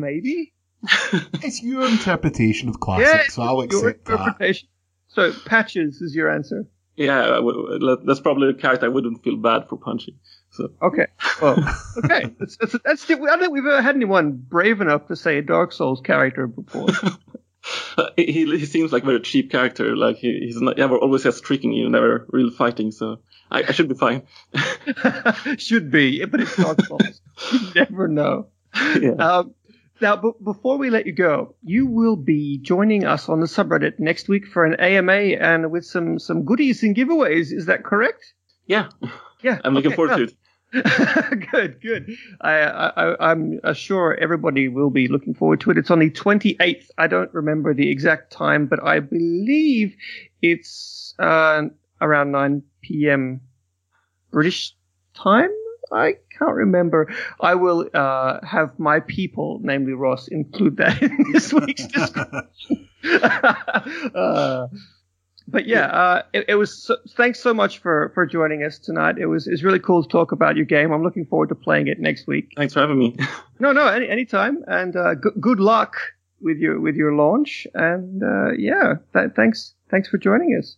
maybe. 0.00 0.52
it's 1.42 1.62
your 1.62 1.86
interpretation 1.88 2.68
of 2.68 2.78
classic, 2.80 3.06
yeah. 3.06 3.22
so 3.28 3.42
I'll 3.42 3.56
your 3.56 3.88
accept 3.88 4.04
that. 4.06 4.12
interpretation. 4.12 4.68
So 5.08 5.32
patches 5.46 6.00
is 6.00 6.14
your 6.14 6.30
answer. 6.30 6.66
Yeah, 6.96 7.20
I 7.20 7.36
w- 7.36 7.78
w- 7.78 7.96
that's 8.04 8.20
probably 8.20 8.50
a 8.50 8.54
character 8.54 8.86
I 8.86 8.88
wouldn't 8.88 9.22
feel 9.22 9.36
bad 9.36 9.68
for 9.68 9.76
punching. 9.76 10.18
So 10.50 10.70
Okay. 10.82 11.06
Well, 11.40 11.56
okay. 12.04 12.34
That's, 12.38 12.56
that's, 12.56 12.76
that's, 12.84 13.10
I 13.10 13.14
don't 13.14 13.40
think 13.40 13.52
we've 13.52 13.64
ever 13.64 13.82
had 13.82 13.94
anyone 13.94 14.32
brave 14.32 14.80
enough 14.80 15.06
to 15.06 15.16
say 15.16 15.38
a 15.38 15.42
Dark 15.42 15.72
Souls 15.72 16.00
character 16.00 16.46
before. 16.46 16.88
He, 18.16 18.46
he 18.46 18.64
seems 18.64 18.92
like 18.92 19.02
a 19.02 19.06
very 19.06 19.20
cheap 19.20 19.50
character. 19.50 19.94
Like 19.94 20.16
he, 20.16 20.38
he's 20.40 20.60
not, 20.60 20.78
ever 20.78 20.96
always 20.96 21.24
has 21.24 21.40
tricking 21.40 21.72
you, 21.72 21.90
never 21.90 22.26
real 22.30 22.50
fighting. 22.50 22.92
So 22.92 23.18
I, 23.50 23.62
I 23.68 23.72
should 23.72 23.88
be 23.88 23.94
fine. 23.94 24.22
Should 25.58 25.90
be, 25.90 26.24
but 26.24 26.40
it's 26.40 26.56
Dark 26.56 26.80
Souls. 26.86 27.20
You 27.52 27.60
never 27.74 28.08
know. 28.08 28.46
yeah. 29.00 29.10
Um, 29.10 29.54
now, 30.00 30.16
b- 30.16 30.32
before 30.44 30.78
we 30.78 30.90
let 30.90 31.06
you 31.06 31.12
go, 31.12 31.54
you 31.62 31.86
will 31.86 32.16
be 32.16 32.58
joining 32.58 33.04
us 33.04 33.28
on 33.28 33.40
the 33.40 33.46
subreddit 33.46 33.98
next 33.98 34.28
week 34.28 34.46
for 34.46 34.64
an 34.64 34.74
AMA 34.80 35.12
and 35.40 35.70
with 35.70 35.84
some 35.84 36.18
some 36.18 36.44
goodies 36.44 36.82
and 36.82 36.94
giveaways. 36.96 37.52
Is 37.52 37.66
that 37.66 37.84
correct? 37.84 38.22
yeah, 38.66 38.88
Yeah, 39.42 39.58
I'm 39.64 39.74
looking 39.74 39.92
okay, 39.92 39.96
forward 39.96 40.10
well, 40.10 40.18
to 40.18 40.24
it. 40.24 40.34
good, 41.50 41.80
good. 41.80 42.10
I, 42.42 42.52
I, 42.60 42.88
I- 43.06 43.30
I'm 43.30 43.58
uh, 43.64 43.72
sure 43.72 44.14
everybody 44.20 44.68
will 44.68 44.90
be 44.90 45.08
looking 45.08 45.34
forward 45.34 45.60
to 45.62 45.70
it. 45.70 45.78
It's 45.78 45.90
on 45.90 45.98
the 46.00 46.10
28th. 46.10 46.88
I 46.98 47.06
don't 47.06 47.32
remember 47.32 47.72
the 47.72 47.90
exact 47.90 48.32
time, 48.32 48.66
but 48.66 48.82
I 48.84 49.00
believe 49.00 49.96
it's 50.42 51.14
uh, 51.18 51.62
around 52.00 52.32
9 52.32 52.62
p.m. 52.82 53.40
British 54.30 54.74
time. 55.14 55.50
I 55.92 56.14
can't 56.38 56.54
remember. 56.54 57.12
I 57.40 57.54
will 57.54 57.88
uh, 57.94 58.44
have 58.46 58.78
my 58.78 59.00
people, 59.00 59.60
namely 59.62 59.92
Ross, 59.92 60.28
include 60.28 60.76
that 60.78 61.02
in 61.02 61.16
this 61.32 61.52
week's 61.52 61.86
description. 61.86 62.88
uh, 64.14 64.68
but 65.50 65.66
yeah, 65.66 65.86
uh, 65.86 66.22
it, 66.32 66.44
it 66.48 66.54
was. 66.56 66.84
So, 66.84 66.96
thanks 67.16 67.40
so 67.40 67.54
much 67.54 67.78
for 67.78 68.12
for 68.14 68.26
joining 68.26 68.62
us 68.62 68.78
tonight. 68.78 69.16
It 69.18 69.26
was 69.26 69.46
it's 69.46 69.62
really 69.62 69.78
cool 69.78 70.02
to 70.02 70.08
talk 70.08 70.32
about 70.32 70.56
your 70.56 70.66
game. 70.66 70.92
I'm 70.92 71.02
looking 71.02 71.24
forward 71.24 71.48
to 71.48 71.54
playing 71.54 71.88
it 71.88 71.98
next 71.98 72.26
week. 72.26 72.52
Thanks 72.56 72.74
for 72.74 72.80
having 72.80 72.98
me. 72.98 73.16
No, 73.60 73.72
no, 73.72 73.88
any 73.88 74.08
anytime, 74.08 74.62
and 74.68 74.94
uh, 74.94 75.16
g- 75.16 75.30
good 75.40 75.58
luck 75.58 75.96
with 76.40 76.58
your 76.58 76.78
with 76.78 76.94
your 76.94 77.12
launch. 77.12 77.66
And 77.74 78.22
uh, 78.22 78.52
yeah, 78.52 78.94
th- 79.12 79.32
thanks 79.34 79.74
thanks 79.90 80.08
for 80.08 80.16
joining 80.16 80.56
us. 80.56 80.76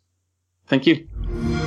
Thank 0.67 0.87
you. 0.87 1.60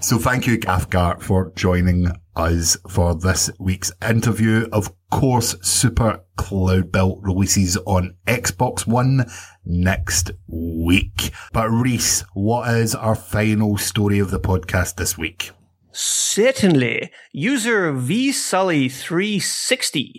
So 0.00 0.18
thank 0.18 0.46
you, 0.46 0.58
Gafgar, 0.58 1.20
for 1.20 1.52
joining 1.56 2.08
us 2.36 2.76
for 2.88 3.14
this 3.14 3.50
week's 3.58 3.90
interview. 4.06 4.68
Of 4.72 4.92
course, 5.10 5.56
Super 5.62 6.20
Cloudbuilt 6.36 7.18
releases 7.22 7.76
on 7.78 8.14
Xbox 8.26 8.86
One 8.86 9.24
next 9.64 10.30
week. 10.46 11.32
But 11.52 11.70
Rhys, 11.70 12.24
what 12.34 12.72
is 12.74 12.94
our 12.94 13.16
final 13.16 13.78
story 13.78 14.20
of 14.20 14.30
the 14.30 14.38
podcast 14.38 14.94
this 14.96 15.16
week? 15.18 15.50
Certainly. 15.92 17.10
User 17.32 17.90
vsully360 17.92 20.12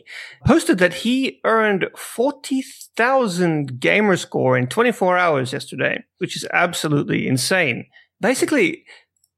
posted 0.46 0.80
that 0.80 0.96
he 0.96 1.40
earned 1.46 1.86
40,000 1.96 3.80
gamer 3.80 4.18
score 4.18 4.58
in 4.58 4.66
24 4.68 5.18
hours 5.20 5.54
yesterday, 5.54 6.04
which 6.18 6.36
is 6.36 6.48
absolutely 6.52 7.28
insane. 7.28 7.86
Basically, 8.20 8.84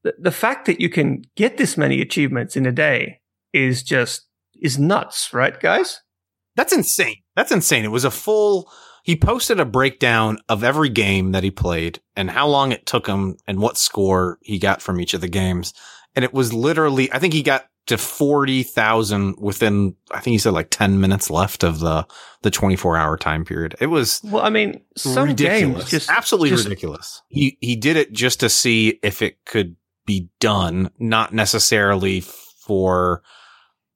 the, 0.02 0.14
the 0.18 0.30
fact 0.30 0.66
that 0.66 0.80
you 0.80 0.88
can 0.88 1.22
get 1.36 1.56
this 1.56 1.76
many 1.76 2.00
achievements 2.00 2.56
in 2.56 2.66
a 2.66 2.72
day 2.72 3.20
is 3.52 3.82
just, 3.82 4.26
is 4.60 4.78
nuts, 4.78 5.32
right, 5.32 5.58
guys? 5.60 6.00
That's 6.56 6.72
insane. 6.72 7.16
That's 7.36 7.52
insane. 7.52 7.84
It 7.84 7.90
was 7.90 8.04
a 8.04 8.10
full. 8.10 8.70
He 9.02 9.16
posted 9.16 9.58
a 9.60 9.64
breakdown 9.64 10.38
of 10.48 10.62
every 10.62 10.88
game 10.90 11.32
that 11.32 11.42
he 11.42 11.50
played 11.50 12.00
and 12.16 12.30
how 12.30 12.46
long 12.48 12.70
it 12.72 12.84
took 12.86 13.06
him 13.06 13.36
and 13.46 13.58
what 13.60 13.78
score 13.78 14.38
he 14.42 14.58
got 14.58 14.82
from 14.82 15.00
each 15.00 15.14
of 15.14 15.20
the 15.22 15.28
games. 15.28 15.72
And 16.14 16.24
it 16.24 16.34
was 16.34 16.52
literally, 16.52 17.10
I 17.12 17.18
think 17.18 17.32
he 17.32 17.42
got 17.42 17.64
to 17.86 17.96
40,000 17.96 19.36
within, 19.38 19.94
I 20.10 20.20
think 20.20 20.32
he 20.32 20.38
said 20.38 20.52
like 20.52 20.70
10 20.70 21.00
minutes 21.00 21.30
left 21.30 21.62
of 21.64 21.80
the, 21.80 22.06
the 22.42 22.50
24 22.50 22.96
hour 22.96 23.16
time 23.16 23.44
period. 23.44 23.74
It 23.80 23.86
was 23.86 24.20
Well, 24.24 24.44
I 24.44 24.50
mean, 24.50 24.82
some 24.96 25.28
ridiculous. 25.28 25.78
games 25.84 25.90
just 25.90 26.10
absolutely 26.10 26.50
just- 26.50 26.64
ridiculous. 26.64 27.22
He, 27.28 27.56
he 27.60 27.76
did 27.76 27.96
it 27.96 28.12
just 28.12 28.40
to 28.40 28.48
see 28.48 28.98
if 29.02 29.22
it 29.22 29.38
could 29.46 29.76
be 30.10 30.28
done, 30.40 30.90
not 30.98 31.32
necessarily 31.32 32.20
for, 32.66 33.22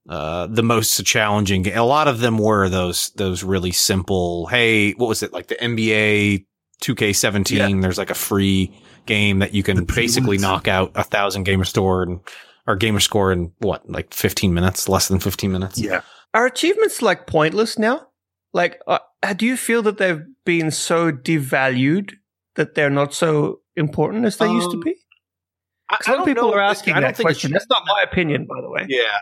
uh, 0.08 0.46
the 0.46 0.62
most 0.62 1.04
challenging. 1.04 1.66
A 1.68 1.84
lot 1.84 2.08
of 2.08 2.20
them 2.20 2.38
were 2.38 2.68
those, 2.68 3.10
those 3.16 3.42
really 3.42 3.72
simple. 3.72 4.46
Hey, 4.46 4.92
what 4.92 5.08
was 5.08 5.22
it? 5.22 5.32
Like 5.32 5.48
the 5.48 5.56
NBA 5.56 6.44
2K17. 6.82 7.82
There's 7.82 7.98
like 7.98 8.10
a 8.10 8.14
free 8.14 8.70
game 9.06 9.40
that 9.40 9.54
you 9.54 9.62
can 9.62 9.84
basically 9.84 10.38
knock 10.38 10.68
out 10.68 10.92
a 10.94 11.02
thousand 11.02 11.44
gamer 11.44 11.64
store 11.64 12.02
and, 12.02 12.20
or 12.66 12.76
gamer 12.76 13.00
score 13.00 13.32
in 13.32 13.52
what, 13.58 13.88
like 13.90 14.12
15 14.14 14.52
minutes, 14.54 14.88
less 14.88 15.08
than 15.08 15.20
15 15.20 15.50
minutes. 15.50 15.78
Yeah. 15.80 16.02
Are 16.32 16.46
achievements 16.46 17.02
like 17.02 17.26
pointless 17.26 17.78
now? 17.78 18.08
Like, 18.52 18.80
uh, 18.86 18.98
do 19.36 19.46
you 19.46 19.56
feel 19.56 19.82
that 19.82 19.98
they've 19.98 20.22
been 20.44 20.70
so 20.70 21.10
devalued 21.10 22.12
that 22.56 22.74
they're 22.74 22.90
not 22.90 23.12
so 23.14 23.60
important 23.76 24.24
as 24.26 24.36
they 24.36 24.48
used 24.50 24.70
to 24.70 24.76
Um, 24.76 24.82
be? 24.82 24.94
I, 26.06 26.10
lot 26.12 26.20
of 26.20 26.26
people 26.26 26.52
are 26.52 26.60
asking 26.60 26.94
that 26.94 27.16
question. 27.18 27.52
That's 27.52 27.68
not 27.68 27.82
my 27.86 28.02
opinion, 28.02 28.46
by 28.46 28.60
the 28.60 28.70
way. 28.70 28.86
Yeah. 28.88 29.16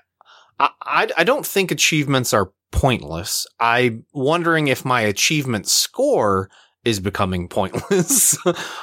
I, 0.58 0.70
I, 0.82 1.08
I 1.18 1.24
don't 1.24 1.46
think 1.46 1.70
achievements 1.70 2.32
are 2.32 2.52
pointless. 2.70 3.46
I'm 3.60 4.04
wondering 4.12 4.68
if 4.68 4.84
my 4.84 5.02
achievement 5.02 5.68
score 5.68 6.50
is 6.84 7.00
becoming 7.00 7.48
pointless. 7.48 8.36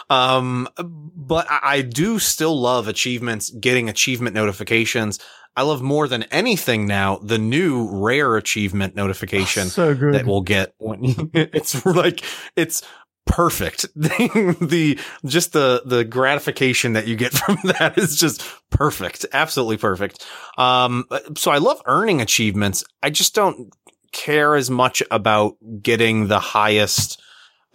um, 0.10 0.68
but 0.78 1.48
I, 1.50 1.60
I 1.64 1.82
do 1.82 2.20
still 2.20 2.60
love 2.60 2.88
achievements, 2.88 3.50
getting 3.52 3.90
achievement 3.90 4.36
notifications. 4.36 5.20
I 5.56 5.64
love 5.64 5.82
more 5.82 6.08
than 6.08 6.24
anything 6.24 6.86
now 6.88 7.18
the 7.18 7.38
new 7.38 7.90
rare 7.92 8.38
achievement 8.38 8.96
notification 8.96 9.68
So 9.68 9.94
good. 9.94 10.14
that 10.14 10.26
we'll 10.26 10.42
get 10.42 10.74
when 10.78 11.02
it's 11.34 11.86
like 11.86 12.24
it's 12.56 12.82
perfect 13.30 13.86
the 13.96 15.00
just 15.26 15.54
the 15.54 15.84
the 15.86 16.04
gratification 16.04 16.94
that 16.94 17.08
you 17.08 17.16
get 17.16 17.32
from 17.38 17.58
that 17.64 17.98
is 17.98 18.20
just 18.20 18.44
perfect 18.72 19.26
absolutely 19.34 19.78
perfect 19.78 20.26
um 20.58 21.06
so 21.38 21.52
i 21.52 21.60
love 21.60 21.82
earning 21.86 22.22
achievements 22.22 22.84
i 23.04 23.10
just 23.10 23.36
don't 23.36 23.72
care 24.12 24.56
as 24.56 24.70
much 24.70 25.04
about 25.12 25.56
getting 25.82 26.28
the 26.28 26.40
highest 26.40 27.22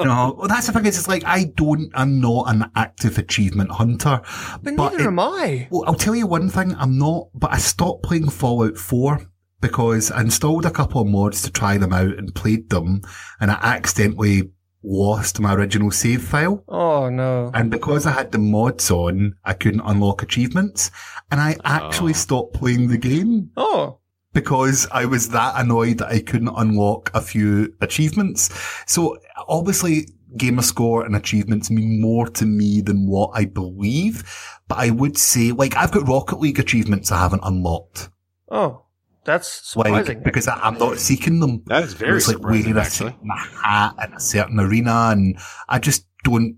No, 0.00 0.36
well, 0.38 0.46
that's 0.46 0.68
the 0.68 0.72
thing 0.72 0.86
is, 0.86 0.96
it's 0.96 1.08
like 1.08 1.24
I 1.24 1.46
don't, 1.56 1.90
I'm 1.92 2.20
not 2.20 2.44
an 2.54 2.70
active 2.76 3.18
achievement 3.18 3.72
hunter. 3.72 4.20
But, 4.62 4.76
But 4.76 4.92
neither 4.92 5.04
it- 5.04 5.06
am 5.08 5.18
I. 5.18 5.66
Well, 5.72 5.82
I'll 5.88 5.94
tell 5.94 6.14
you 6.14 6.26
one 6.28 6.48
thing, 6.48 6.72
I'm 6.78 6.96
not, 6.96 7.28
but 7.34 7.52
I 7.52 7.58
stopped 7.58 8.04
playing 8.04 8.30
Fallout 8.30 8.76
4 8.78 9.20
because 9.60 10.12
I 10.12 10.20
installed 10.20 10.64
a 10.66 10.70
couple 10.70 11.00
of 11.00 11.08
mods 11.08 11.42
to 11.42 11.50
try 11.50 11.78
them 11.78 11.92
out 11.92 12.16
and 12.16 12.32
played 12.32 12.70
them, 12.70 13.00
and 13.40 13.50
I 13.50 13.58
accidentally 13.60 14.50
lost 14.84 15.40
my 15.40 15.52
original 15.52 15.90
save 15.90 16.22
file. 16.22 16.62
Oh, 16.68 17.08
no. 17.10 17.50
And 17.52 17.68
because 17.68 18.06
I 18.06 18.12
had 18.12 18.30
the 18.30 18.38
mods 18.38 18.88
on, 18.92 19.34
I 19.44 19.52
couldn't 19.54 19.80
unlock 19.84 20.22
achievements, 20.22 20.92
and 21.32 21.40
I 21.40 21.56
ah. 21.64 21.86
actually 21.86 22.12
Oh. 22.12 22.22
stopped 22.24 22.54
playing 22.54 22.86
the 22.88 22.98
game 22.98 23.50
Oh, 23.56 23.97
because 24.32 24.86
I 24.92 25.04
was 25.06 25.30
that 25.30 25.54
annoyed 25.56 25.98
that 25.98 26.08
I 26.08 26.20
couldn't 26.20 26.54
unlock 26.56 27.10
a 27.14 27.20
few 27.20 27.74
achievements. 27.80 28.50
So 28.86 29.18
obviously 29.48 30.08
gamer 30.36 30.62
score 30.62 31.04
and 31.04 31.16
achievements 31.16 31.70
mean 31.70 32.00
more 32.00 32.28
to 32.28 32.44
me 32.44 32.80
than 32.80 33.06
what 33.08 33.30
I 33.34 33.46
believe. 33.46 34.24
But 34.68 34.78
I 34.78 34.90
would 34.90 35.16
say, 35.16 35.52
like, 35.52 35.76
I've 35.76 35.90
got 35.92 36.06
Rocket 36.06 36.38
League 36.40 36.58
achievements 36.58 37.10
I 37.10 37.18
haven't 37.18 37.40
unlocked. 37.44 38.10
oh, 38.50 38.84
that's 39.24 39.68
surprising. 39.68 40.16
Like, 40.16 40.24
because 40.24 40.48
I, 40.48 40.54
I'm 40.54 40.78
not 40.78 40.98
seeking 40.98 41.40
them. 41.40 41.62
that 41.66 41.82
is 41.82 41.92
very 41.92 42.16
it's 42.16 42.28
like 42.28 42.36
surprising, 42.36 42.62
wearing 42.62 42.76
a 42.78 42.80
actually. 42.80 43.10
certain 43.10 43.30
hat 43.62 43.94
in 44.06 44.14
a 44.14 44.20
certain 44.20 44.60
arena 44.60 45.08
and 45.10 45.38
I 45.68 45.78
just 45.80 46.06
don't 46.24 46.56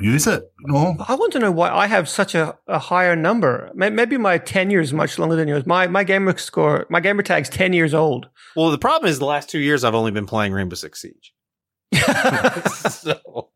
use 0.00 0.26
it, 0.26 0.42
you 0.66 0.72
know? 0.72 0.96
I 1.06 1.14
want 1.14 1.32
to 1.34 1.38
know 1.38 1.50
why 1.52 1.70
I 1.70 1.86
have 1.86 2.08
such 2.08 2.34
a, 2.34 2.56
a 2.66 2.78
higher 2.78 3.14
number. 3.16 3.70
Maybe 3.74 4.16
my 4.16 4.38
tenure 4.38 4.80
is 4.80 4.92
much 4.92 5.18
longer 5.18 5.36
than 5.36 5.48
yours. 5.48 5.66
My 5.66 5.86
my 5.86 6.04
gamer 6.04 6.36
score, 6.38 6.86
my 6.90 7.00
gamer 7.00 7.22
tag's 7.22 7.48
ten 7.48 7.72
years 7.72 7.92
old. 7.94 8.28
Well, 8.56 8.70
the 8.70 8.78
problem 8.78 9.10
is 9.10 9.18
the 9.18 9.26
last 9.26 9.48
two 9.50 9.58
years 9.60 9.84
I've 9.84 9.94
only 9.94 10.10
been 10.10 10.26
playing 10.26 10.52
Rainbow 10.52 10.76
Six 10.76 11.02
Siege. 11.02 11.34
so, 12.88 13.50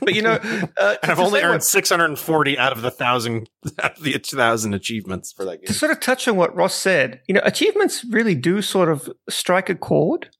But 0.00 0.14
you 0.14 0.22
know, 0.22 0.38
uh, 0.76 0.96
and 1.02 1.12
I've 1.12 1.18
only 1.20 1.40
earned 1.40 1.54
what- 1.54 1.64
640 1.64 2.58
out 2.58 2.72
of 2.72 2.82
the 2.82 2.90
thousand, 2.90 3.48
out 3.82 3.98
of 3.98 4.02
the 4.02 4.18
thousand 4.18 4.74
achievements 4.74 5.32
for 5.32 5.44
that 5.44 5.58
game. 5.58 5.66
to 5.66 5.74
sort 5.74 5.92
of 5.92 6.00
touch 6.00 6.26
on 6.28 6.36
what 6.36 6.54
Ross 6.56 6.74
said, 6.74 7.20
you 7.28 7.34
know, 7.34 7.40
achievements 7.44 8.04
really 8.08 8.34
do 8.34 8.62
sort 8.62 8.88
of 8.88 9.10
strike 9.28 9.68
a 9.68 9.74
chord. 9.74 10.30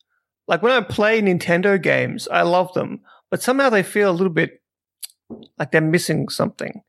Like 0.46 0.62
when 0.62 0.72
I 0.72 0.80
play 0.80 1.20
Nintendo 1.20 1.80
games, 1.80 2.26
I 2.28 2.42
love 2.42 2.72
them, 2.72 3.00
but 3.30 3.42
somehow 3.42 3.68
they 3.70 3.82
feel 3.82 4.10
a 4.10 4.12
little 4.12 4.32
bit 4.32 4.60
like 5.58 5.70
they're 5.72 5.80
missing 5.80 6.28
something. 6.28 6.82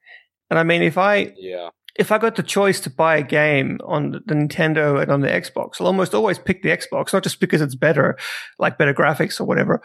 And 0.49 0.57
I 0.59 0.63
mean, 0.63 0.81
if 0.81 0.97
I 0.97 1.33
Yeah. 1.37 1.69
if 1.95 2.11
I 2.11 2.17
got 2.17 2.35
the 2.35 2.43
choice 2.43 2.79
to 2.81 2.89
buy 2.89 3.17
a 3.17 3.23
game 3.23 3.79
on 3.83 4.11
the 4.11 4.19
Nintendo 4.33 5.01
and 5.01 5.11
on 5.11 5.21
the 5.21 5.27
Xbox, 5.27 5.79
I'll 5.79 5.87
almost 5.87 6.13
always 6.15 6.39
pick 6.39 6.61
the 6.63 6.69
Xbox, 6.69 7.11
not 7.13 7.23
just 7.23 7.39
because 7.39 7.61
it's 7.61 7.75
better, 7.75 8.17
like 8.57 8.77
better 8.77 8.93
graphics 8.93 9.39
or 9.41 9.45
whatever, 9.45 9.81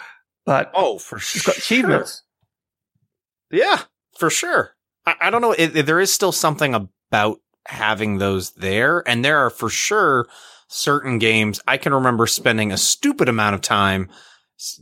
but 0.46 0.70
Oh, 0.74 0.98
for 0.98 1.16
it's 1.16 1.24
sure. 1.26 1.52
got 1.52 1.59
achievements. 1.59 2.22
Yeah, 3.50 3.82
for 4.18 4.30
sure. 4.30 4.74
I, 5.07 5.14
I 5.22 5.30
don't 5.30 5.42
know. 5.42 5.52
It, 5.52 5.76
it- 5.76 5.86
there 5.86 6.00
is 6.00 6.12
still 6.12 6.32
something 6.32 6.74
about 6.74 7.38
having 7.66 8.18
those 8.18 8.52
there, 8.52 9.02
and 9.09 9.24
there 9.24 9.38
are 9.38 9.50
for 9.50 9.68
sure 9.68 10.26
certain 10.68 11.18
games 11.18 11.61
I 11.66 11.76
can 11.76 11.92
remember 11.94 12.26
spending 12.26 12.72
a 12.72 12.76
stupid 12.76 13.28
amount 13.28 13.55
of 13.55 13.61
time 13.61 14.11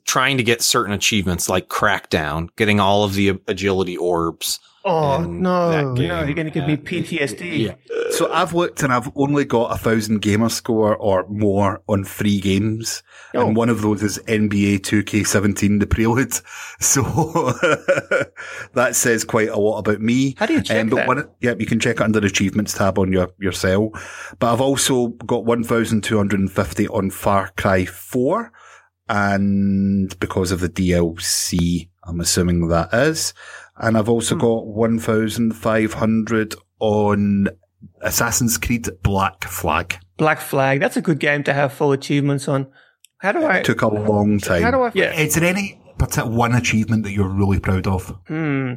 trying 0.04 0.36
to 0.36 0.42
get 0.42 0.62
certain 0.62 0.92
achievements, 0.92 1.48
like 1.48 1.68
Crackdown, 1.68 2.48
getting 2.56 2.80
all 2.80 3.04
of 3.04 3.14
the 3.14 3.40
agility 3.48 3.96
orbs. 3.96 4.60
Oh 4.84 5.22
no, 5.22 5.92
no, 5.94 6.24
you're 6.24 6.34
going 6.34 6.46
to 6.46 6.50
give 6.50 6.66
me 6.66 6.76
PTSD. 6.76 7.58
Yeah. 7.66 7.74
So 8.10 8.32
I've 8.32 8.52
looked 8.52 8.82
and 8.82 8.92
I've 8.92 9.10
only 9.14 9.44
got 9.44 9.70
a 9.72 9.78
thousand 9.78 10.22
gamer 10.22 10.48
score 10.48 10.96
or 10.96 11.24
more 11.28 11.80
on 11.88 12.02
three 12.02 12.40
games. 12.40 13.04
Oh. 13.32 13.46
And 13.46 13.54
one 13.54 13.68
of 13.68 13.80
those 13.82 14.02
is 14.02 14.18
NBA 14.26 14.80
2K17, 14.80 15.78
the 15.78 15.86
prelude. 15.86 16.32
So 16.80 17.02
that 18.74 18.96
says 18.96 19.22
quite 19.22 19.50
a 19.50 19.56
lot 19.58 19.78
about 19.78 20.00
me. 20.00 20.34
How 20.36 20.46
do 20.46 20.54
you 20.54 20.62
check 20.62 20.80
Um, 20.80 20.88
but 20.88 20.96
that? 20.96 21.06
one, 21.06 21.28
yeah, 21.40 21.54
you 21.56 21.66
can 21.66 21.78
check 21.78 21.96
it 21.96 22.02
under 22.02 22.18
the 22.18 22.26
achievements 22.26 22.74
tab 22.74 22.98
on 22.98 23.12
your, 23.12 23.28
your 23.38 23.52
cell. 23.52 23.90
But 24.40 24.52
I've 24.52 24.60
also 24.60 25.08
got 25.26 25.44
1,250 25.44 26.88
on 26.88 27.10
Far 27.10 27.52
Cry 27.56 27.84
4. 27.84 28.52
And 29.12 30.18
because 30.20 30.52
of 30.52 30.60
the 30.60 30.70
DLC, 30.70 31.90
I'm 32.04 32.18
assuming 32.20 32.68
that 32.68 32.94
is. 32.94 33.34
And 33.76 33.98
I've 33.98 34.08
also 34.08 34.34
Hmm. 34.34 34.40
got 34.40 34.66
1,500 34.68 36.54
on 36.80 37.48
Assassin's 38.00 38.56
Creed 38.56 38.88
Black 39.02 39.44
Flag. 39.44 39.98
Black 40.16 40.40
Flag. 40.40 40.80
That's 40.80 40.96
a 40.96 41.02
good 41.02 41.18
game 41.18 41.42
to 41.44 41.52
have 41.52 41.74
full 41.74 41.92
achievements 41.92 42.48
on. 42.48 42.68
How 43.18 43.32
do 43.32 43.44
I? 43.44 43.58
It 43.58 43.64
took 43.66 43.82
a 43.82 43.88
long 43.88 44.38
time. 44.38 44.62
How 44.62 44.70
do 44.70 44.80
I? 44.82 44.90
Yeah. 44.94 45.12
Is 45.12 45.34
there 45.34 45.44
any 45.44 45.78
particular 45.98 46.30
one 46.34 46.54
achievement 46.54 47.04
that 47.04 47.12
you're 47.12 47.28
really 47.28 47.60
proud 47.60 47.86
of? 47.86 48.16
Hmm. 48.28 48.72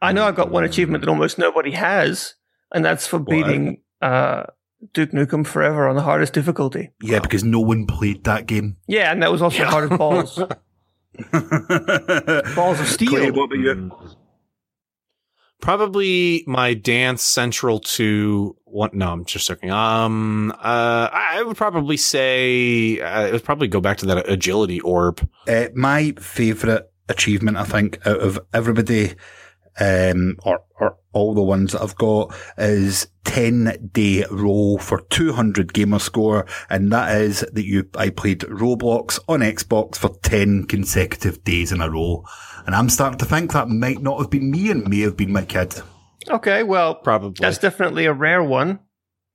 I 0.00 0.12
know 0.12 0.28
I've 0.28 0.36
got 0.36 0.50
one 0.52 0.62
achievement 0.64 1.02
that 1.02 1.10
almost 1.10 1.38
nobody 1.38 1.72
has, 1.72 2.34
and 2.72 2.84
that's 2.84 3.06
for 3.06 3.18
beating 3.18 3.82
uh, 4.00 4.44
Duke 4.92 5.10
Nukem 5.10 5.46
Forever 5.46 5.88
on 5.88 5.96
the 5.96 6.02
hardest 6.02 6.32
difficulty. 6.32 6.90
Yeah, 7.02 7.20
because 7.20 7.44
no 7.44 7.60
one 7.60 7.86
played 7.86 8.24
that 8.24 8.46
game. 8.46 8.76
Yeah, 8.86 9.10
and 9.10 9.22
that 9.22 9.32
was 9.32 9.42
also 9.42 9.64
hard 9.64 9.90
as 9.90 9.98
balls. 9.98 10.36
balls 12.54 12.80
of 12.80 12.86
steel. 12.86 13.10
Clay, 13.10 13.30
what 13.30 13.44
about 13.44 13.58
you? 13.58 13.90
Probably 15.60 16.44
my 16.46 16.74
dance 16.74 17.22
central 17.22 17.80
to 17.80 18.56
what? 18.64 18.92
No, 18.92 19.10
I'm 19.10 19.24
just 19.24 19.48
joking. 19.48 19.70
Um, 19.70 20.52
uh, 20.52 21.08
I 21.10 21.42
would 21.42 21.56
probably 21.56 21.96
say 21.96 23.00
uh, 23.00 23.26
it 23.26 23.32
would 23.32 23.44
probably 23.44 23.68
go 23.68 23.80
back 23.80 23.96
to 23.98 24.06
that 24.06 24.28
agility 24.28 24.80
orb. 24.80 25.26
Uh, 25.48 25.68
my 25.74 26.12
favourite 26.18 26.82
achievement, 27.08 27.56
I 27.56 27.64
think, 27.64 28.06
out 28.06 28.20
of 28.20 28.38
everybody, 28.52 29.14
um, 29.80 30.36
or, 30.42 30.62
or 30.80 30.96
all 31.12 31.34
the 31.34 31.42
ones 31.42 31.72
that 31.72 31.82
I've 31.82 31.96
got 31.96 32.34
is 32.58 33.08
10 33.24 33.90
day 33.92 34.24
roll 34.30 34.78
for 34.78 35.00
200 35.00 35.72
gamer 35.72 35.98
score. 35.98 36.46
And 36.70 36.92
that 36.92 37.20
is 37.20 37.40
that 37.40 37.64
you, 37.64 37.88
I 37.96 38.10
played 38.10 38.40
Roblox 38.40 39.18
on 39.28 39.40
Xbox 39.40 39.96
for 39.96 40.10
10 40.22 40.64
consecutive 40.64 41.42
days 41.44 41.72
in 41.72 41.80
a 41.80 41.90
row. 41.90 42.24
And 42.66 42.74
I'm 42.74 42.88
starting 42.88 43.18
to 43.18 43.24
think 43.24 43.52
that 43.52 43.68
might 43.68 44.02
not 44.02 44.18
have 44.18 44.30
been 44.30 44.50
me 44.50 44.70
and 44.70 44.88
may 44.88 45.00
have 45.00 45.16
been 45.16 45.32
my 45.32 45.44
kid. 45.44 45.80
Okay, 46.28 46.62
well, 46.62 46.94
Probably. 46.94 47.36
that's 47.38 47.58
definitely 47.58 48.06
a 48.06 48.12
rare 48.12 48.42
one. 48.42 48.80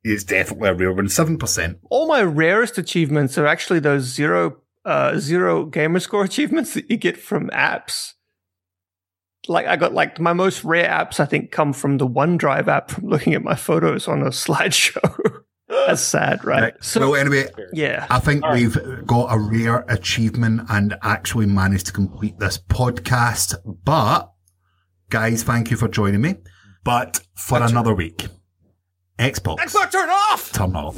It's 0.03 0.23
definitely 0.23 0.69
a 0.69 0.73
real 0.73 0.95
one, 0.95 1.05
7%. 1.05 1.79
All 1.89 2.07
my 2.07 2.23
rarest 2.23 2.77
achievements 2.77 3.37
are 3.37 3.45
actually 3.45 3.79
those 3.79 4.03
zero 4.03 4.57
uh, 4.83 5.19
zero 5.19 5.65
gamer 5.65 5.99
score 5.99 6.23
achievements 6.25 6.73
that 6.73 6.89
you 6.89 6.97
get 6.97 7.17
from 7.17 7.49
apps. 7.49 8.13
Like 9.47 9.65
I 9.65 9.75
got 9.75 9.93
like 9.93 10.19
my 10.19 10.33
most 10.33 10.63
rare 10.63 10.87
apps 10.87 11.19
I 11.19 11.25
think 11.25 11.51
come 11.51 11.73
from 11.73 11.97
the 11.97 12.07
OneDrive 12.07 12.67
app 12.67 12.91
from 12.91 13.07
looking 13.07 13.33
at 13.33 13.43
my 13.43 13.55
photos 13.55 14.07
on 14.07 14.21
a 14.21 14.25
slideshow. 14.29 15.41
That's 15.67 16.01
sad, 16.01 16.43
right? 16.43 16.61
Right. 16.61 16.73
So 16.83 16.99
well, 16.99 17.15
anyway, 17.15 17.47
yeah. 17.73 18.05
I 18.09 18.19
think 18.19 18.45
we've 18.47 18.77
got 19.05 19.33
a 19.33 19.39
rare 19.39 19.85
achievement 19.87 20.61
and 20.69 20.95
actually 21.01 21.45
managed 21.45 21.87
to 21.87 21.93
complete 21.93 22.37
this 22.39 22.57
podcast. 22.57 23.55
But 23.83 24.31
guys, 25.09 25.43
thank 25.43 25.71
you 25.71 25.77
for 25.77 25.87
joining 25.87 26.21
me. 26.21 26.35
But 26.83 27.21
for 27.35 27.61
another 27.63 27.93
week, 27.93 28.27
Xbox, 29.17 29.57
Xbox 29.57 29.91
turn 29.91 30.09
off. 30.09 30.51
turn 30.51 30.75
off. 30.75 30.95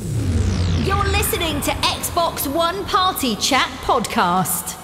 You're 0.85 1.03
listening 1.11 1.61
to 1.61 1.71
Xbox 1.71 2.51
One 2.51 2.83
Party 2.85 3.35
Chat 3.37 3.69
Podcast. 3.83 4.82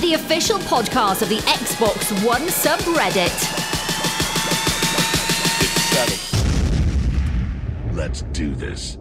The 0.00 0.14
official 0.14 0.58
podcast 0.60 1.20
of 1.20 1.28
the 1.28 1.36
Xbox 1.40 2.24
One 2.24 2.40
subreddit. 2.42 3.28
Let's 7.94 8.22
do 8.32 8.54
this. 8.54 8.96